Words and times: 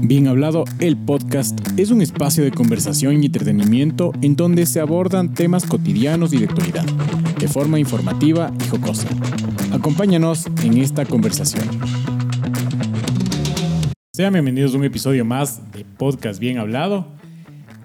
Bien 0.00 0.28
Hablado, 0.28 0.64
el 0.78 0.96
podcast, 0.96 1.58
es 1.76 1.90
un 1.90 2.02
espacio 2.02 2.44
de 2.44 2.52
conversación 2.52 3.22
y 3.22 3.26
entretenimiento 3.26 4.12
en 4.22 4.36
donde 4.36 4.66
se 4.66 4.80
abordan 4.80 5.34
temas 5.34 5.64
cotidianos 5.64 6.32
y 6.32 6.38
de 6.38 6.44
actualidad, 6.44 6.84
de 7.38 7.48
forma 7.48 7.78
informativa 7.80 8.52
y 8.64 8.68
jocosa. 8.68 9.08
Acompáñanos 9.72 10.46
en 10.62 10.78
esta 10.78 11.04
conversación. 11.04 11.68
Sean 14.12 14.32
bienvenidos 14.32 14.74
a 14.74 14.78
un 14.78 14.84
episodio 14.84 15.24
más 15.24 15.72
de 15.72 15.84
Podcast 15.84 16.38
Bien 16.38 16.58
Hablado. 16.58 17.08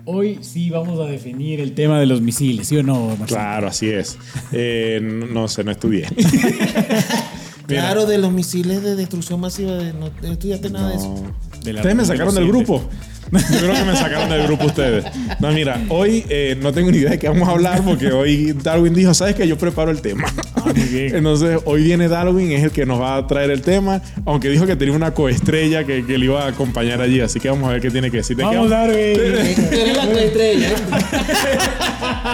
Hoy 0.05 0.39
sí 0.41 0.69
vamos 0.69 0.99
a 0.99 1.09
definir 1.09 1.59
el 1.59 1.73
tema 1.73 1.99
de 1.99 2.05
los 2.05 2.21
misiles, 2.21 2.67
¿sí 2.67 2.77
o 2.77 2.83
no, 2.83 3.07
Marcelo? 3.07 3.27
Claro, 3.27 3.67
así 3.67 3.89
es. 3.89 4.17
Eh, 4.51 4.99
no 5.01 5.47
sé, 5.47 5.63
no 5.63 5.71
estudié. 5.71 6.07
Claro, 7.75 8.05
de 8.05 8.17
los 8.17 8.31
misiles 8.31 8.83
de 8.83 8.95
destrucción 8.95 9.39
masiva, 9.39 9.73
de, 9.73 9.93
no, 9.93 10.09
no 10.21 10.31
estudiaste 10.31 10.69
nada 10.69 10.89
de 10.89 10.95
eso. 10.95 11.23
De 11.63 11.73
la 11.73 11.81
Ustedes 11.81 11.95
me 11.95 12.05
sacaron 12.05 12.35
del 12.35 12.47
grupo. 12.47 12.89
Yo 13.31 13.59
creo 13.59 13.73
que 13.73 13.83
me 13.83 13.95
sacaron 13.95 14.29
del 14.29 14.43
grupo 14.43 14.65
ustedes. 14.65 15.05
No, 15.39 15.51
mira, 15.51 15.79
hoy 15.89 16.25
eh, 16.29 16.57
no 16.59 16.73
tengo 16.73 16.89
ni 16.89 16.97
idea 16.97 17.11
de 17.11 17.19
qué 17.19 17.27
vamos 17.27 17.47
a 17.47 17.51
hablar 17.51 17.83
porque 17.83 18.11
hoy 18.11 18.53
Darwin 18.53 18.93
dijo, 18.93 19.13
¿sabes 19.13 19.35
qué? 19.35 19.47
Yo 19.47 19.57
preparo 19.57 19.91
el 19.91 20.01
tema. 20.01 20.23
Ah, 20.55 20.63
muy 20.65 20.83
bien. 20.83 21.15
Entonces, 21.15 21.59
hoy 21.65 21.83
viene 21.83 22.07
Darwin, 22.07 22.51
es 22.51 22.63
el 22.63 22.71
que 22.71 22.87
nos 22.87 22.99
va 22.99 23.17
a 23.17 23.27
traer 23.27 23.51
el 23.51 23.61
tema, 23.61 24.01
aunque 24.25 24.49
dijo 24.49 24.65
que 24.65 24.75
tenía 24.75 24.95
una 24.95 25.13
coestrella 25.13 25.83
que, 25.83 26.05
que 26.05 26.17
le 26.17 26.25
iba 26.25 26.43
a 26.43 26.47
acompañar 26.47 27.01
allí, 27.01 27.21
así 27.21 27.39
que 27.39 27.49
vamos 27.49 27.69
a 27.69 27.73
ver 27.73 27.81
qué 27.81 27.91
tiene 27.91 28.09
que 28.09 28.17
decir. 28.17 28.35
¿De 28.35 28.43
qué 28.43 28.55
Vamos, 28.55 28.69
Darwin. 28.69 28.97
Tú 29.69 29.75
eres 29.75 29.97
la 29.97 30.07
coestrella. 30.07 30.69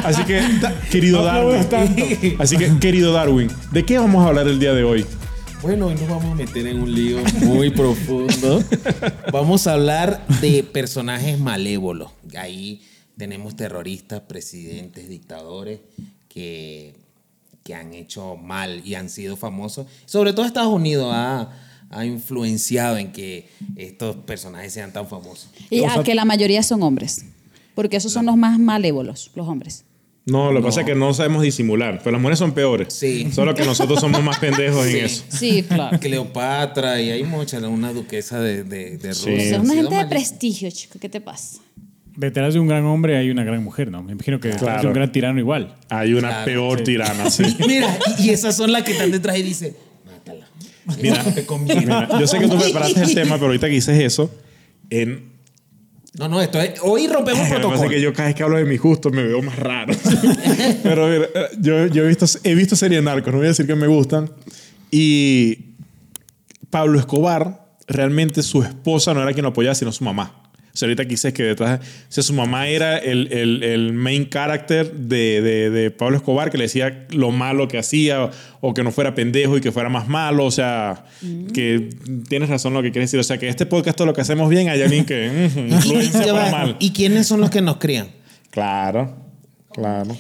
Así 0.04 0.24
que, 0.24 0.42
querido 0.90 1.24
Darwin. 1.24 1.68
Así 2.40 2.58
que, 2.58 2.80
querido 2.80 3.12
Darwin, 3.12 3.50
¿de 3.72 3.84
qué 3.84 3.98
vamos 3.98 4.24
a 4.24 4.30
hablar 4.30 4.48
el 4.48 4.60
día 4.60 4.74
de 4.74 4.84
hoy? 4.86 5.06
Bueno, 5.66 5.88
hoy 5.88 5.96
nos 5.96 6.08
vamos 6.08 6.26
a 6.26 6.36
meter 6.36 6.68
en 6.68 6.80
un 6.80 6.94
lío 6.94 7.18
muy 7.42 7.72
profundo. 7.72 8.64
Vamos 9.34 9.66
a 9.66 9.74
hablar 9.74 10.24
de 10.40 10.62
personajes 10.62 11.40
malévolos. 11.40 12.12
Ahí 12.38 12.84
tenemos 13.18 13.56
terroristas, 13.56 14.22
presidentes, 14.22 15.10
dictadores 15.10 15.80
que, 16.30 16.94
que 17.64 17.74
han 17.74 17.96
hecho 17.96 18.36
mal 18.36 18.84
y 18.86 18.94
han 18.94 19.10
sido 19.10 19.38
famosos. 19.38 19.88
Sobre 20.06 20.34
todo 20.34 20.46
Estados 20.46 20.72
Unidos 20.72 21.10
ha, 21.12 21.50
ha 21.90 22.06
influenciado 22.06 23.00
en 23.00 23.12
que 23.12 23.50
estos 23.76 24.18
personajes 24.18 24.72
sean 24.72 24.94
tan 24.94 25.08
famosos. 25.08 25.50
Y 25.72 25.84
a 25.84 26.04
que 26.04 26.14
la 26.14 26.26
mayoría 26.26 26.62
son 26.62 26.84
hombres. 26.84 27.26
Porque 27.74 27.98
esos 27.98 28.14
son 28.14 28.28
los 28.28 28.38
más 28.38 28.60
malévolos, 28.60 29.32
los 29.34 29.48
hombres. 29.48 29.84
No, 30.28 30.52
lo 30.52 30.60
que 30.60 30.66
pasa 30.66 30.80
es 30.82 30.88
que 30.88 30.96
no 30.96 31.14
sabemos 31.14 31.44
disimular, 31.44 32.00
pero 32.00 32.14
las 32.14 32.22
mujeres 32.22 32.40
son 32.40 32.54
peores. 32.54 32.94
Sí. 32.94 33.30
Solo 33.32 33.54
que 33.54 33.64
nosotros 33.64 34.00
somos 34.00 34.24
más 34.24 34.40
pendejos 34.40 34.86
Sí. 34.88 34.98
en 34.98 35.06
eso. 35.06 35.24
Sí, 35.30 35.64
claro. 35.64 36.00
Cleopatra 36.00 37.00
y 37.00 37.12
hay 37.12 37.24
muchas, 37.24 37.62
una 37.64 37.94
duquesa 37.94 38.40
de, 38.40 38.64
de, 38.64 38.98
de 38.98 39.14
Sí. 39.14 39.30
Rusia. 39.30 39.46
O 39.46 39.50
sea, 39.50 39.62
una 39.62 39.74
gente 39.76 39.96
de 39.96 40.06
prestigio, 40.08 40.72
chico. 40.72 40.98
¿Qué 41.00 41.10
te 41.10 41.22
pasa? 41.22 41.60
Detrás 42.18 42.54
de 42.56 42.60
un 42.60 42.68
gran 42.68 42.86
hombre 42.86 43.18
hay 43.18 43.30
una 43.30 43.44
gran 43.44 43.64
mujer, 43.64 43.92
¿no? 43.92 44.02
Me 44.02 44.14
imagino 44.14 44.40
que 44.40 44.48
detrás 44.48 44.64
Claro. 44.64 44.82
de 44.82 44.88
un 44.88 44.94
gran 44.94 45.12
tirano 45.12 45.38
igual. 45.40 45.76
Hay 45.90 46.14
una 46.14 46.30
Claro, 46.30 46.46
peor 46.46 46.78
sí. 46.80 46.84
tirana, 46.86 47.30
sí. 47.30 47.44
Mira, 47.68 47.96
y 48.18 48.30
esas 48.30 48.56
son 48.58 48.72
las 48.72 48.82
que 48.84 48.94
están 48.94 49.12
detrás 49.12 49.38
y 49.38 49.44
dicen, 49.44 49.76
mátala. 50.06 50.48
Mira, 51.04 51.24
te 51.36 51.46
conviene. 51.46 51.82
Mira, 51.82 52.10
yo 52.20 52.26
sé 52.26 52.40
que 52.40 52.48
tú 52.48 52.58
preparaste 52.58 53.02
el 53.04 53.14
tema, 53.14 53.36
pero 53.36 53.48
ahorita 53.48 53.68
que 53.68 53.74
dices 53.74 54.00
eso, 54.02 54.32
en, 54.90 55.35
No, 56.18 56.30
no, 56.30 56.42
esto 56.42 56.60
es, 56.62 56.80
hoy 56.82 57.08
rompemos 57.08 57.42
Lo 57.50 57.56
que 57.56 57.60
protocolo. 57.62 57.90
que 57.90 58.02
yo 58.02 58.14
cada 58.14 58.28
vez 58.28 58.36
que 58.36 58.44
hablo 58.44 58.58
de 58.58 58.66
mi 58.66 58.78
gusto 58.78 59.10
me 59.10 59.24
veo 59.24 59.42
más 59.42 59.58
raro. 59.60 59.94
Pero 60.84 61.08
mira, 61.08 61.28
yo, 61.60 61.88
yo 61.88 62.04
he 62.04 62.08
visto, 62.08 62.26
he 62.44 62.56
visto 62.56 62.76
series 62.76 63.04
narcos, 63.04 63.34
no 63.34 63.40
voy 63.40 63.48
a 63.48 63.50
decir 63.50 63.68
que 63.68 63.76
me 63.76 63.88
gustan. 63.88 64.30
Y 64.92 65.76
Pablo 66.70 67.00
Escobar, 67.00 67.68
realmente 67.88 68.44
su 68.44 68.64
esposa 68.64 69.14
no 69.14 69.22
era 69.22 69.34
quien 69.34 69.44
lo 69.44 69.50
apoyaba, 69.50 69.76
sino 69.76 69.92
su 69.92 70.04
mamá. 70.04 70.45
O 70.76 70.78
sea, 70.78 70.88
ahorita 70.88 71.06
quise 71.06 71.32
que 71.32 71.42
detrás... 71.42 71.80
O 71.80 72.12
sea, 72.12 72.22
su 72.22 72.34
mamá 72.34 72.68
era 72.68 72.98
el, 72.98 73.32
el, 73.32 73.64
el 73.64 73.94
main 73.94 74.30
character 74.30 74.92
de, 74.92 75.42
de, 75.42 75.70
de 75.70 75.90
Pablo 75.90 76.18
Escobar, 76.18 76.52
que 76.52 76.58
le 76.58 76.66
decía 76.66 77.08
lo 77.12 77.32
malo 77.32 77.70
que 77.70 77.78
hacía, 77.78 78.30
o 78.60 78.74
que 78.74 78.84
no 78.84 78.92
fuera 78.92 79.16
pendejo 79.16 79.56
y 79.56 79.62
que 79.62 79.72
fuera 79.72 79.88
más 79.88 80.10
malo. 80.10 80.44
O 80.44 80.52
sea, 80.52 81.06
que 81.54 81.88
tienes 82.28 82.50
razón 82.50 82.74
lo 82.74 82.82
que 82.82 82.92
quieres 82.92 83.10
decir. 83.10 83.22
O 83.22 83.24
sea, 83.24 83.38
que 83.38 83.48
este 83.48 83.66
podcast 83.66 83.96
todo 83.96 84.06
lo 84.06 84.14
que 84.14 84.20
hacemos 84.20 84.50
bien, 84.50 84.68
hay 84.68 84.82
alguien 84.82 85.06
que 85.06 85.50
mm, 85.56 85.60
influencia 85.74 86.34
para 86.34 86.44
va, 86.44 86.52
mal. 86.52 86.76
¿Y 86.82 86.92
quiénes 86.92 87.26
son 87.26 87.40
los 87.40 87.50
que 87.50 87.62
nos 87.62 87.78
crían? 87.78 88.10
Claro, 88.50 89.16
claro. 89.72 90.14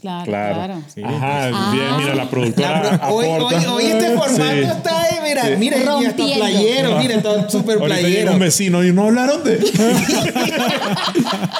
Claro, 0.00 0.24
Claro. 0.26 0.54
claro. 0.54 0.82
Sí. 0.94 1.02
Ajá, 1.02 1.50
Ah. 1.52 1.70
bien, 1.72 1.84
mira, 1.98 2.14
la 2.14 2.30
productora 2.30 2.82
La 2.82 3.00
pro- 3.00 3.08
hoy, 3.14 3.26
hoy, 3.26 3.64
hoy 3.66 3.84
este 3.86 4.10
formato 4.16 4.52
Sí. 4.52 4.58
está 4.62 5.02
ahí, 5.02 5.14
mira, 5.24 5.42
mira, 5.58 5.76
y 5.76 5.80
hasta 5.80 5.92
Rompiendo. 5.92 6.34
playero, 6.36 6.98
mira, 6.98 7.14
está 7.14 7.50
súper 7.50 7.78
playero. 7.78 8.32
un 8.32 8.38
vecino 8.38 8.84
y 8.84 8.92
no 8.92 9.04
hablaron 9.04 9.42
de. 9.42 9.58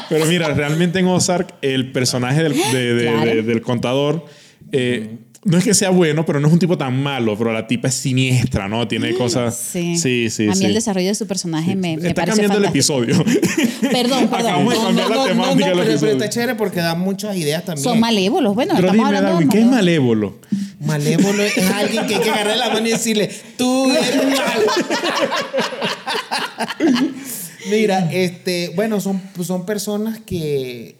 Pero 0.08 0.26
mira, 0.26 0.48
realmente 0.54 0.98
en 0.98 1.06
Ozark, 1.06 1.54
el 1.62 1.92
personaje 1.92 2.42
del, 2.42 2.54
de- 2.72 2.94
de- 2.94 3.02
Claro. 3.10 3.24
de- 3.26 3.42
del 3.42 3.62
contador. 3.62 4.24
eh, 4.72 5.18
no 5.46 5.58
es 5.58 5.64
que 5.64 5.74
sea 5.74 5.90
bueno, 5.90 6.26
pero 6.26 6.40
no 6.40 6.48
es 6.48 6.52
un 6.52 6.58
tipo 6.58 6.76
tan 6.76 7.00
malo. 7.00 7.38
Pero 7.38 7.52
la 7.52 7.68
tipa 7.68 7.86
es 7.86 7.94
siniestra, 7.94 8.66
¿no? 8.66 8.88
Tiene 8.88 9.14
cosas. 9.14 9.56
Sí. 9.56 9.96
Sí, 9.96 10.28
sí. 10.28 10.48
A 10.48 10.50
mí 10.50 10.56
sí. 10.56 10.64
el 10.64 10.74
desarrollo 10.74 11.06
de 11.06 11.14
su 11.14 11.28
personaje 11.28 11.76
me, 11.76 11.96
me 11.96 12.08
Está 12.08 12.22
parece 12.22 12.42
cambiando 12.42 12.58
el 12.58 12.64
episodio. 12.70 13.24
Perdón, 13.92 14.28
perdón. 14.28 14.46
Acabamos 14.46 14.74
de 14.74 14.80
cambiar 14.80 15.08
no, 15.08 15.14
la 15.14 15.20
no, 15.22 15.28
temática 15.28 15.44
no, 15.44 15.46
del 15.46 15.56
pero, 15.56 15.76
pero 15.76 15.90
episodio. 15.90 16.12
está 16.14 16.28
chévere 16.28 16.54
porque 16.56 16.80
da 16.80 16.96
muchas 16.96 17.36
ideas 17.36 17.64
también. 17.64 17.84
Son 17.84 18.00
malévolos. 18.00 18.56
Bueno, 18.56 18.74
Pero 18.74 18.88
estamos 18.88 19.06
dime, 19.06 19.18
hablando 19.18 19.30
Darwin, 19.30 19.48
de 19.48 19.54
¿qué 19.54 19.60
es 19.62 19.66
malévolo? 19.66 20.38
Malévolo 20.80 21.42
es 21.44 21.70
alguien 21.70 22.06
que 22.08 22.16
hay 22.16 22.20
que 22.22 22.30
agarrar 22.30 22.56
la 22.56 22.70
mano 22.70 22.86
y 22.88 22.90
decirle, 22.90 23.30
tú 23.56 23.90
eres 23.90 24.16
malo. 24.24 24.66
Mira, 27.70 28.10
este, 28.12 28.72
bueno, 28.74 29.00
son, 29.00 29.22
son 29.44 29.64
personas 29.64 30.18
que 30.18 30.96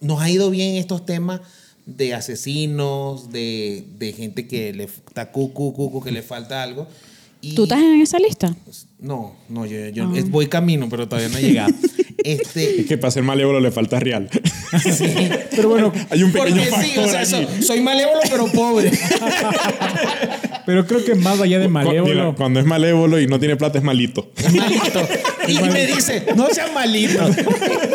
nos 0.00 0.20
ha 0.20 0.28
ido 0.28 0.50
bien 0.50 0.76
estos 0.76 1.06
temas 1.06 1.40
de 1.86 2.14
asesinos, 2.14 3.30
de, 3.32 3.84
de 3.98 4.12
gente 4.12 4.46
que 4.46 4.72
le 4.74 4.84
está 4.84 5.30
cucu, 5.32 5.72
cucu, 5.72 6.02
que 6.02 6.10
le 6.12 6.22
falta 6.22 6.62
algo. 6.62 6.86
Y- 7.40 7.54
¿Tú 7.54 7.62
estás 7.64 7.78
en 7.80 8.00
esa 8.00 8.18
lista? 8.18 8.54
No, 8.98 9.36
no, 9.48 9.66
yo, 9.66 9.88
yo 9.90 10.14
es- 10.16 10.28
voy 10.30 10.48
camino, 10.48 10.88
pero 10.90 11.06
todavía 11.08 11.28
no 11.28 11.38
he 11.38 11.42
llegado. 11.42 11.72
Este, 12.24 12.80
Es 12.80 12.86
que 12.86 12.98
para 12.98 13.12
ser 13.12 13.22
malévolo 13.22 13.60
le 13.60 13.70
falta 13.70 14.00
real. 14.00 14.28
Pero 15.52 15.68
bueno, 15.68 15.92
Hay 16.10 16.24
un 16.24 16.32
pequeño 16.32 16.60
porque 16.70 16.86
sí, 16.88 16.98
o 16.98 17.06
sea, 17.06 17.20
allí. 17.20 17.30
soy, 17.30 17.46
soy 17.62 17.80
malévolo 17.82 18.18
pero 18.28 18.46
pobre. 18.50 18.90
pero 20.66 20.86
creo 20.86 21.04
que 21.04 21.14
más 21.14 21.40
allá 21.40 21.58
de 21.58 21.68
mira, 21.68 21.84
malévolo, 21.84 22.34
cuando 22.36 22.60
es 22.60 22.66
malévolo 22.66 23.20
y 23.20 23.26
no 23.26 23.38
tiene 23.38 23.56
plata 23.56 23.78
es 23.78 23.84
malito. 23.84 24.30
malito. 24.54 25.00
Y 25.48 25.54
me 25.72 25.86
dice, 25.86 26.26
no 26.36 26.48
seas 26.48 26.74
malito. 26.74 27.20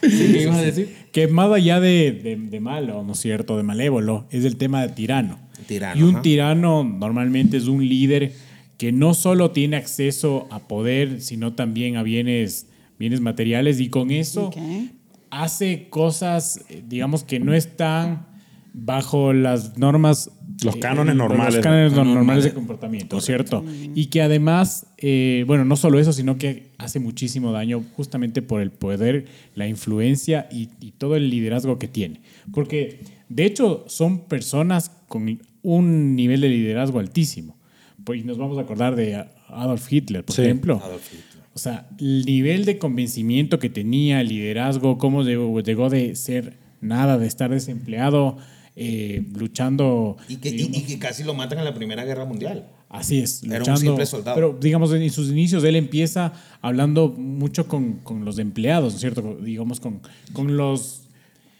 ¿Qué 0.00 0.42
ibas 0.42 0.56
a 0.58 0.62
decir? 0.62 0.94
que 1.12 1.26
más 1.28 1.50
allá 1.50 1.80
de, 1.80 2.12
de- 2.12 2.36
de 2.36 2.60
malo, 2.60 3.02
¿no 3.02 3.12
es 3.12 3.18
cierto?, 3.20 3.56
de 3.56 3.62
malévolo, 3.62 4.26
es 4.30 4.44
el 4.44 4.56
tema 4.56 4.82
de 4.82 4.90
tirano. 4.92 5.38
Tirano, 5.66 5.98
y 5.98 6.02
un 6.04 6.14
ajá. 6.16 6.22
tirano 6.22 6.84
normalmente 6.84 7.56
es 7.56 7.64
un 7.64 7.88
líder 7.88 8.32
que 8.76 8.92
no 8.92 9.14
solo 9.14 9.50
tiene 9.50 9.76
acceso 9.76 10.46
a 10.50 10.68
poder, 10.68 11.20
sino 11.20 11.54
también 11.54 11.96
a 11.96 12.02
bienes, 12.02 12.66
bienes 12.98 13.20
materiales 13.20 13.80
y 13.80 13.88
con 13.88 14.10
eso 14.10 14.50
hace 15.30 15.88
cosas, 15.90 16.60
eh, 16.68 16.82
digamos, 16.86 17.24
que 17.24 17.40
no 17.40 17.54
están 17.54 18.26
bajo 18.72 19.32
las 19.32 19.78
normas. 19.78 20.30
Los 20.64 20.76
cánones 20.76 21.14
eh, 21.14 21.18
normales. 21.18 21.54
Los 21.56 21.62
cánones 21.62 21.92
Normales. 21.92 22.14
normales 22.16 22.44
de 22.44 22.52
comportamiento, 22.54 23.20
¿cierto? 23.20 23.64
Y 23.94 24.06
que 24.06 24.22
además, 24.22 24.86
eh, 24.98 25.44
bueno, 25.46 25.64
no 25.64 25.76
solo 25.76 25.98
eso, 25.98 26.12
sino 26.12 26.36
que 26.38 26.68
hace 26.78 26.98
muchísimo 27.00 27.52
daño 27.52 27.84
justamente 27.94 28.42
por 28.42 28.60
el 28.60 28.70
poder, 28.70 29.26
la 29.54 29.68
influencia 29.68 30.48
y, 30.50 30.68
y 30.80 30.92
todo 30.92 31.16
el 31.16 31.30
liderazgo 31.30 31.78
que 31.78 31.88
tiene. 31.88 32.20
Porque, 32.52 33.00
de 33.28 33.44
hecho, 33.44 33.84
son 33.88 34.20
personas 34.26 34.90
con 35.08 35.40
un 35.62 36.16
nivel 36.16 36.40
de 36.40 36.48
liderazgo 36.48 36.98
altísimo. 36.98 37.56
Pues 38.04 38.24
nos 38.24 38.38
vamos 38.38 38.58
a 38.58 38.62
acordar 38.62 38.96
de 38.96 39.24
Adolf 39.48 39.92
Hitler, 39.92 40.24
por 40.24 40.34
Sí. 40.34 40.42
ejemplo. 40.42 40.82
O 41.54 41.58
sea, 41.58 41.88
el 41.98 42.24
nivel 42.24 42.64
de 42.64 42.78
convencimiento 42.78 43.58
que 43.58 43.68
tenía, 43.68 44.20
el 44.20 44.28
liderazgo, 44.28 44.96
cómo 44.98 45.22
llegó, 45.24 45.60
llegó 45.60 45.90
de 45.90 46.14
ser 46.14 46.56
nada, 46.80 47.18
de 47.18 47.26
estar 47.26 47.50
desempleado, 47.50 48.38
eh, 48.78 49.22
luchando. 49.36 50.16
Y 50.28 50.36
que, 50.36 50.48
y- 50.50 50.52
digamos, 50.52 50.76
y 50.78 50.82
que 50.82 50.98
casi 50.98 51.24
lo 51.24 51.34
matan 51.34 51.58
en 51.58 51.64
la 51.64 51.74
Primera 51.74 52.04
Guerra 52.04 52.24
Mundial. 52.24 52.68
Así 52.88 53.18
es, 53.20 53.42
Era 53.42 53.54
un 53.54 53.58
luchando. 53.58 53.80
simple 53.80 54.06
soldado. 54.06 54.34
Pero 54.34 54.58
digamos, 54.60 54.92
en 54.94 55.10
sus 55.10 55.28
inicios 55.30 55.62
él 55.64 55.76
empieza 55.76 56.32
hablando 56.62 57.08
mucho 57.08 57.66
con, 57.68 57.94
con 57.98 58.24
los 58.24 58.38
empleados, 58.38 58.92
¿no 58.92 58.96
es 58.96 59.00
cierto? 59.00 59.36
Digamos, 59.42 59.80
con, 59.80 60.00
con 60.32 60.56
los 60.56 61.02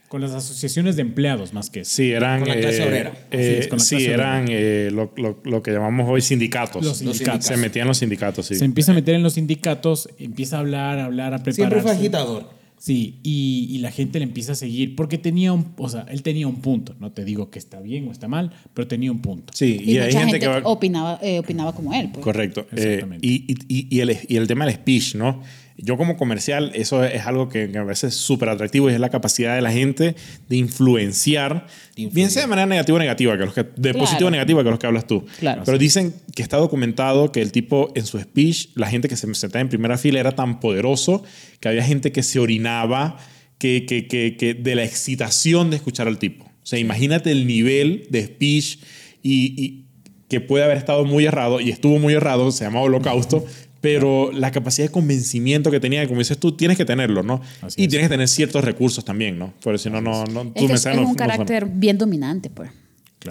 con 0.09 0.23
las 0.23 0.31
asociaciones 0.33 0.97
de 0.97 1.03
empleados 1.03 1.53
más 1.53 1.69
que 1.69 1.81
eso. 1.81 1.95
Sí, 1.97 2.13
eran. 2.13 2.41
Con 2.41 2.49
la 2.49 2.57
clase 2.57 2.83
eh, 2.83 2.87
obrera. 2.87 3.11
eh, 3.31 3.37
Así 3.37 3.61
es, 3.61 3.69
con 3.69 3.79
la 3.79 3.85
sí, 3.85 3.97
clase 3.97 4.11
eran 4.15 4.47
eh, 4.49 4.89
lo, 4.91 5.13
lo- 5.19 5.39
lo 5.45 5.63
que 5.63 5.71
llamamos 5.71 6.09
hoy 6.09 6.23
sindicatos. 6.23 6.83
Los 6.83 6.97
sindicatos. 6.97 7.45
Se 7.45 7.59
metían 7.59 7.87
los 7.87 7.99
sindicatos, 7.99 8.47
sí. 8.47 8.55
Se 8.55 8.65
empieza 8.65 8.93
a 8.93 8.95
meter 8.95 9.15
en 9.17 9.23
los 9.23 9.35
sindicatos, 9.35 10.09
empieza 10.19 10.57
a 10.57 10.61
hablar, 10.61 10.99
a 10.99 11.05
hablar, 11.05 11.35
a 11.35 11.39
Siempre 11.39 11.53
fue 11.55 11.67
prepararse. 11.69 11.99
agitador. 12.01 12.49
Sí, 12.79 13.19
y, 13.25 13.67
y 13.71 13.79
la 13.79 13.91
gente 13.91 14.19
le 14.21 14.25
empieza 14.25 14.53
a 14.53 14.55
seguir 14.55 14.95
porque 14.95 15.19
tenía 15.19 15.53
un, 15.53 15.73
o 15.77 15.89
sea, 15.89 16.07
él 16.11 16.23
tenía 16.23 16.47
un 16.47 16.57
punto. 16.57 16.95
No 17.01 17.11
te 17.13 17.25
digo 17.25 17.51
que 17.51 17.59
está 17.59 17.81
bien 17.81 18.07
o 18.09 18.13
está 18.13 18.29
mal, 18.29 18.53
pero 18.73 18.87
tenía 18.87 19.11
un 19.11 19.21
punto. 19.21 19.53
Sí, 19.55 19.81
Y, 19.85 19.93
y, 19.93 19.99
hay 19.99 20.07
mucha 20.07 20.19
gente, 20.21 20.33
gente, 20.35 20.39
que 20.41 20.47
va... 20.47 20.61
opinaba, 20.65 21.19
eh, 21.23 21.41
opinaba 21.41 21.75
como 21.75 21.93
él. 21.93 22.11
pues. 22.13 22.23
Correcto. 22.25 22.67
Eh, 22.73 22.77
Exactamente. 22.95 23.27
y- 23.27 23.45
y- 23.69 23.89
y 23.97 24.01
el, 24.01 24.17
y 24.29 24.37
el 24.37 24.47
tema 24.47 24.65
del 24.65 24.75
speech, 24.77 25.17
¿no? 25.17 25.43
Yo 25.81 25.97
como 25.97 26.17
comercial, 26.17 26.73
eso 26.75 27.05
es 27.05 27.25
algo 27.25 27.49
que, 27.49 27.69
me 27.69 27.81
parece 27.83 28.11
súper 28.11 28.49
atractivo 28.49 28.91
y 28.91 28.95
es 28.95 29.01
la 29.01 29.11
capacidad 29.11 29.55
de 29.55 29.63
la 29.63 29.71
gente 29.71 30.17
de 30.49 30.57
influenciar, 30.57 31.67
Influir. 31.97 32.15
bien 32.15 32.31
sea 32.31 32.43
de 32.43 32.49
manera 32.49 32.67
negativa 32.67 32.97
o 32.97 32.99
negativa, 32.99 33.39
que 33.39 33.45
los 33.45 33.55
que, 33.55 33.63
de 33.63 33.71
Claro. 33.93 33.99
positiva 34.01 34.27
o 34.29 34.31
negativa, 34.31 34.65
que 34.65 34.71
los 34.71 34.79
que 34.79 34.87
hablas 34.89 35.07
tú. 35.07 35.25
Claro. 35.39 35.63
Pero 35.65 35.79
dicen 35.79 36.15
que 36.35 36.43
está 36.43 36.57
documentado 36.57 37.31
que 37.31 37.41
el 37.41 37.53
tipo 37.53 37.93
en 37.95 38.07
su 38.07 38.19
speech, 38.19 38.71
la 38.75 38.89
gente 38.89 39.09
que 39.09 39.17
se 39.17 39.33
sentaba 39.35 39.61
en 39.61 39.69
primera 39.69 39.97
fila 39.99 40.19
era 40.19 40.33
tan 40.33 40.59
poderoso 40.61 41.23
que 41.61 41.69
había 41.69 41.85
gente 41.85 42.11
que 42.11 42.23
se 42.25 42.41
orinaba 42.41 43.17
que, 43.59 43.87
que, 43.87 44.07
que, 44.09 44.37
que 44.37 44.55
de 44.55 44.75
la 44.75 44.85
excitación 44.85 45.71
de 45.71 45.77
escuchar 45.77 46.09
al 46.09 46.19
tipo. 46.19 46.45
O 46.45 46.67
sea, 46.67 46.79
imagínate 46.79 47.31
el 47.31 47.47
nivel 47.47 48.07
de 48.11 48.25
speech 48.27 48.79
y, 49.23 49.55
y 49.63 49.85
que 50.29 50.41
puede 50.41 50.65
haber 50.65 50.77
estado 50.77 51.05
muy 51.05 51.25
errado 51.25 51.61
y 51.61 51.71
estuvo 51.71 51.99
muy 51.99 52.13
errado, 52.15 52.51
se 52.53 52.65
llama 52.65 52.81
holocausto, 52.81 53.45
pero 53.81 54.33
la 54.33 54.51
capacidad 54.51 54.89
de 54.89 54.93
convencimiento 54.93 55.71
que 55.71 55.79
tenía, 55.81 56.07
como 56.09 56.19
dices 56.19 56.39
tú, 56.39 56.53
tienes 56.57 56.77
que 56.77 56.85
tenerlo, 56.85 57.23
¿no? 57.23 57.41
Así 57.63 57.81
y 57.81 57.85
es. 57.85 57.89
tienes 57.91 58.09
que 58.09 58.15
tener 58.15 58.29
ciertos 58.29 58.65
recursos 58.65 59.05
también, 59.05 59.39
¿no? 59.39 59.53
Porque 59.63 59.79
si 59.79 59.89
no, 59.91 60.01
no, 60.01 60.25
no, 60.27 60.51
Es 60.55 60.67
que 60.67 60.73
es, 60.73 60.87
no- 60.87 61.03
un 61.03 61.09
no 61.11 61.15
carácter 61.17 61.67
bien 61.67 61.97
dominante, 61.99 62.51
pues. 62.51 62.71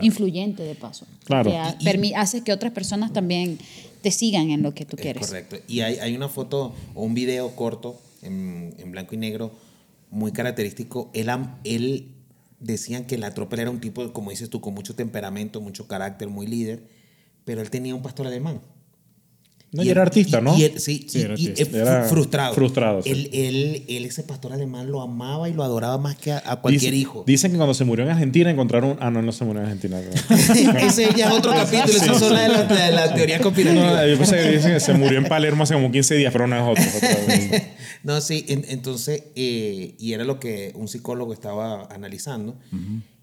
Influyente, 0.02 0.64
de 0.64 0.76
paso. 0.76 1.08
Claro. 1.24 1.50
Que 1.52 2.14
hace 2.16 2.44
que 2.44 2.52
otras 2.52 2.72
personas 2.74 3.14
también 3.14 3.58
te 4.02 4.12
sigan 4.12 4.50
en 4.52 4.62
lo 4.62 4.74
que 4.74 4.86
tú 4.86 4.96
Es 4.98 5.02
quieres. 5.02 5.26
correcto. 5.28 5.58
Y 5.68 5.80
hay, 5.80 5.96
hay 6.00 6.16
una 6.16 6.30
foto 6.30 6.76
o 6.94 7.04
un 7.04 7.14
video 7.14 7.56
corto 7.56 8.00
en, 8.22 8.76
en 8.78 8.92
blanco 8.92 9.16
y 9.16 9.18
negro 9.18 9.52
muy 10.12 10.32
característico. 10.34 11.10
Él, 11.14 11.30
él 11.64 12.10
decían 12.60 13.06
que 13.06 13.18
la 13.18 13.34
tropa 13.34 13.56
era 13.62 13.72
un 13.72 13.80
tipo, 13.80 14.12
como 14.14 14.30
dices 14.30 14.50
tú, 14.50 14.62
con 14.62 14.74
mucho 14.74 14.94
temperamento, 14.94 15.62
mucho 15.62 15.88
carácter, 15.88 16.28
muy 16.28 16.48
líder, 16.48 16.84
pero 17.46 17.62
él 17.62 17.70
tenía 17.70 17.96
un 17.96 18.02
pastor 18.02 18.28
alemán. 18.28 18.62
No, 19.78 19.84
y 19.84 19.90
era 19.90 20.02
artista, 20.02 20.40
y- 20.40 20.42
¿no? 20.42 20.58
y 20.58 20.64
él- 20.64 20.80
sí, 20.80 21.08
era 21.16 21.36
y, 22.06 22.10
frustrado. 22.10 22.54
frustrado, 22.54 23.02
sí. 23.04 23.10
Él, 23.12 23.30
él, 23.32 23.84
él, 23.88 24.06
ese 24.06 24.24
pastor 24.24 24.52
alemán, 24.52 24.92
lo 24.92 25.02
amaba 25.02 25.48
y 25.48 25.54
lo 25.54 25.64
adoraba 25.64 25.98
más 25.98 26.18
que 26.18 26.34
a, 26.34 26.44
a 26.46 26.58
cualquier 26.60 26.94
Dicen- 26.94 27.00
hijo. 27.00 27.24
Dicen 27.26 27.52
que 27.52 27.58
cuando 27.58 27.74
se 27.74 27.86
murió 27.86 28.04
en 28.04 28.12
Argentina 28.12 28.50
encontraron. 28.52 28.98
Ah, 29.00 29.10
no, 29.10 29.22
no 29.22 29.32
se 29.32 29.46
murió 29.46 29.62
en 29.62 29.68
Argentina. 29.68 30.02
no. 30.02 30.36
Ese 30.80 31.10
ya 31.16 31.28
es 31.30 31.34
otro 31.34 31.52
capítulo, 31.54 31.86
esas 31.98 32.20
son 32.20 32.34
las 32.34 32.44
de 32.44 32.50
las 32.50 32.70
de 32.70 32.92
las 32.92 33.14
teorías 33.16 33.42
conspirativas. 33.42 33.94
No, 33.94 34.08
yo 34.08 34.18
pensé 34.18 34.36
que 34.44 34.52
dicen 34.52 34.74
que 34.74 34.80
se 34.80 34.94
murió 34.94 35.18
en 35.20 35.26
Palermo 35.26 35.64
hace 35.64 35.74
como 35.76 35.92
15 35.92 36.16
días, 36.16 36.34
pero 36.34 36.48
no 36.48 36.56
es 36.56 36.62
otro. 36.80 37.08
es. 37.30 37.64
No, 38.04 38.22
sí, 38.22 38.46
en- 38.48 38.64
entonces, 38.70 39.24
eh, 39.36 39.96
y 40.00 40.14
era 40.14 40.24
lo 40.24 40.40
que 40.40 40.72
un 40.76 40.88
psicólogo 40.88 41.34
estaba 41.34 41.86
analizando, 41.92 42.58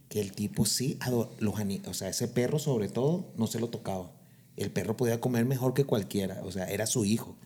que 0.09 0.21
el 0.21 0.33
tipo 0.33 0.67
sí, 0.67 0.97
ado- 1.01 1.35
los, 1.39 1.55
o 1.87 1.95
sea, 1.95 2.09
ese 2.09 2.29
perro 2.29 2.59
sobre 2.59 2.89
todo, 2.89 3.33
no 3.37 3.47
se 3.47 3.61
lo 3.61 3.69
tocaba. 3.69 4.11
El 4.57 4.71
perro 4.71 4.97
podía 4.97 5.21
comer 5.21 5.45
mejor 5.45 5.75
que 5.75 5.85
cualquiera, 5.85 6.41
o 6.45 6.53
sea, 6.53 6.65
era 6.67 6.87
su 6.87 7.05
hijo. 7.05 7.37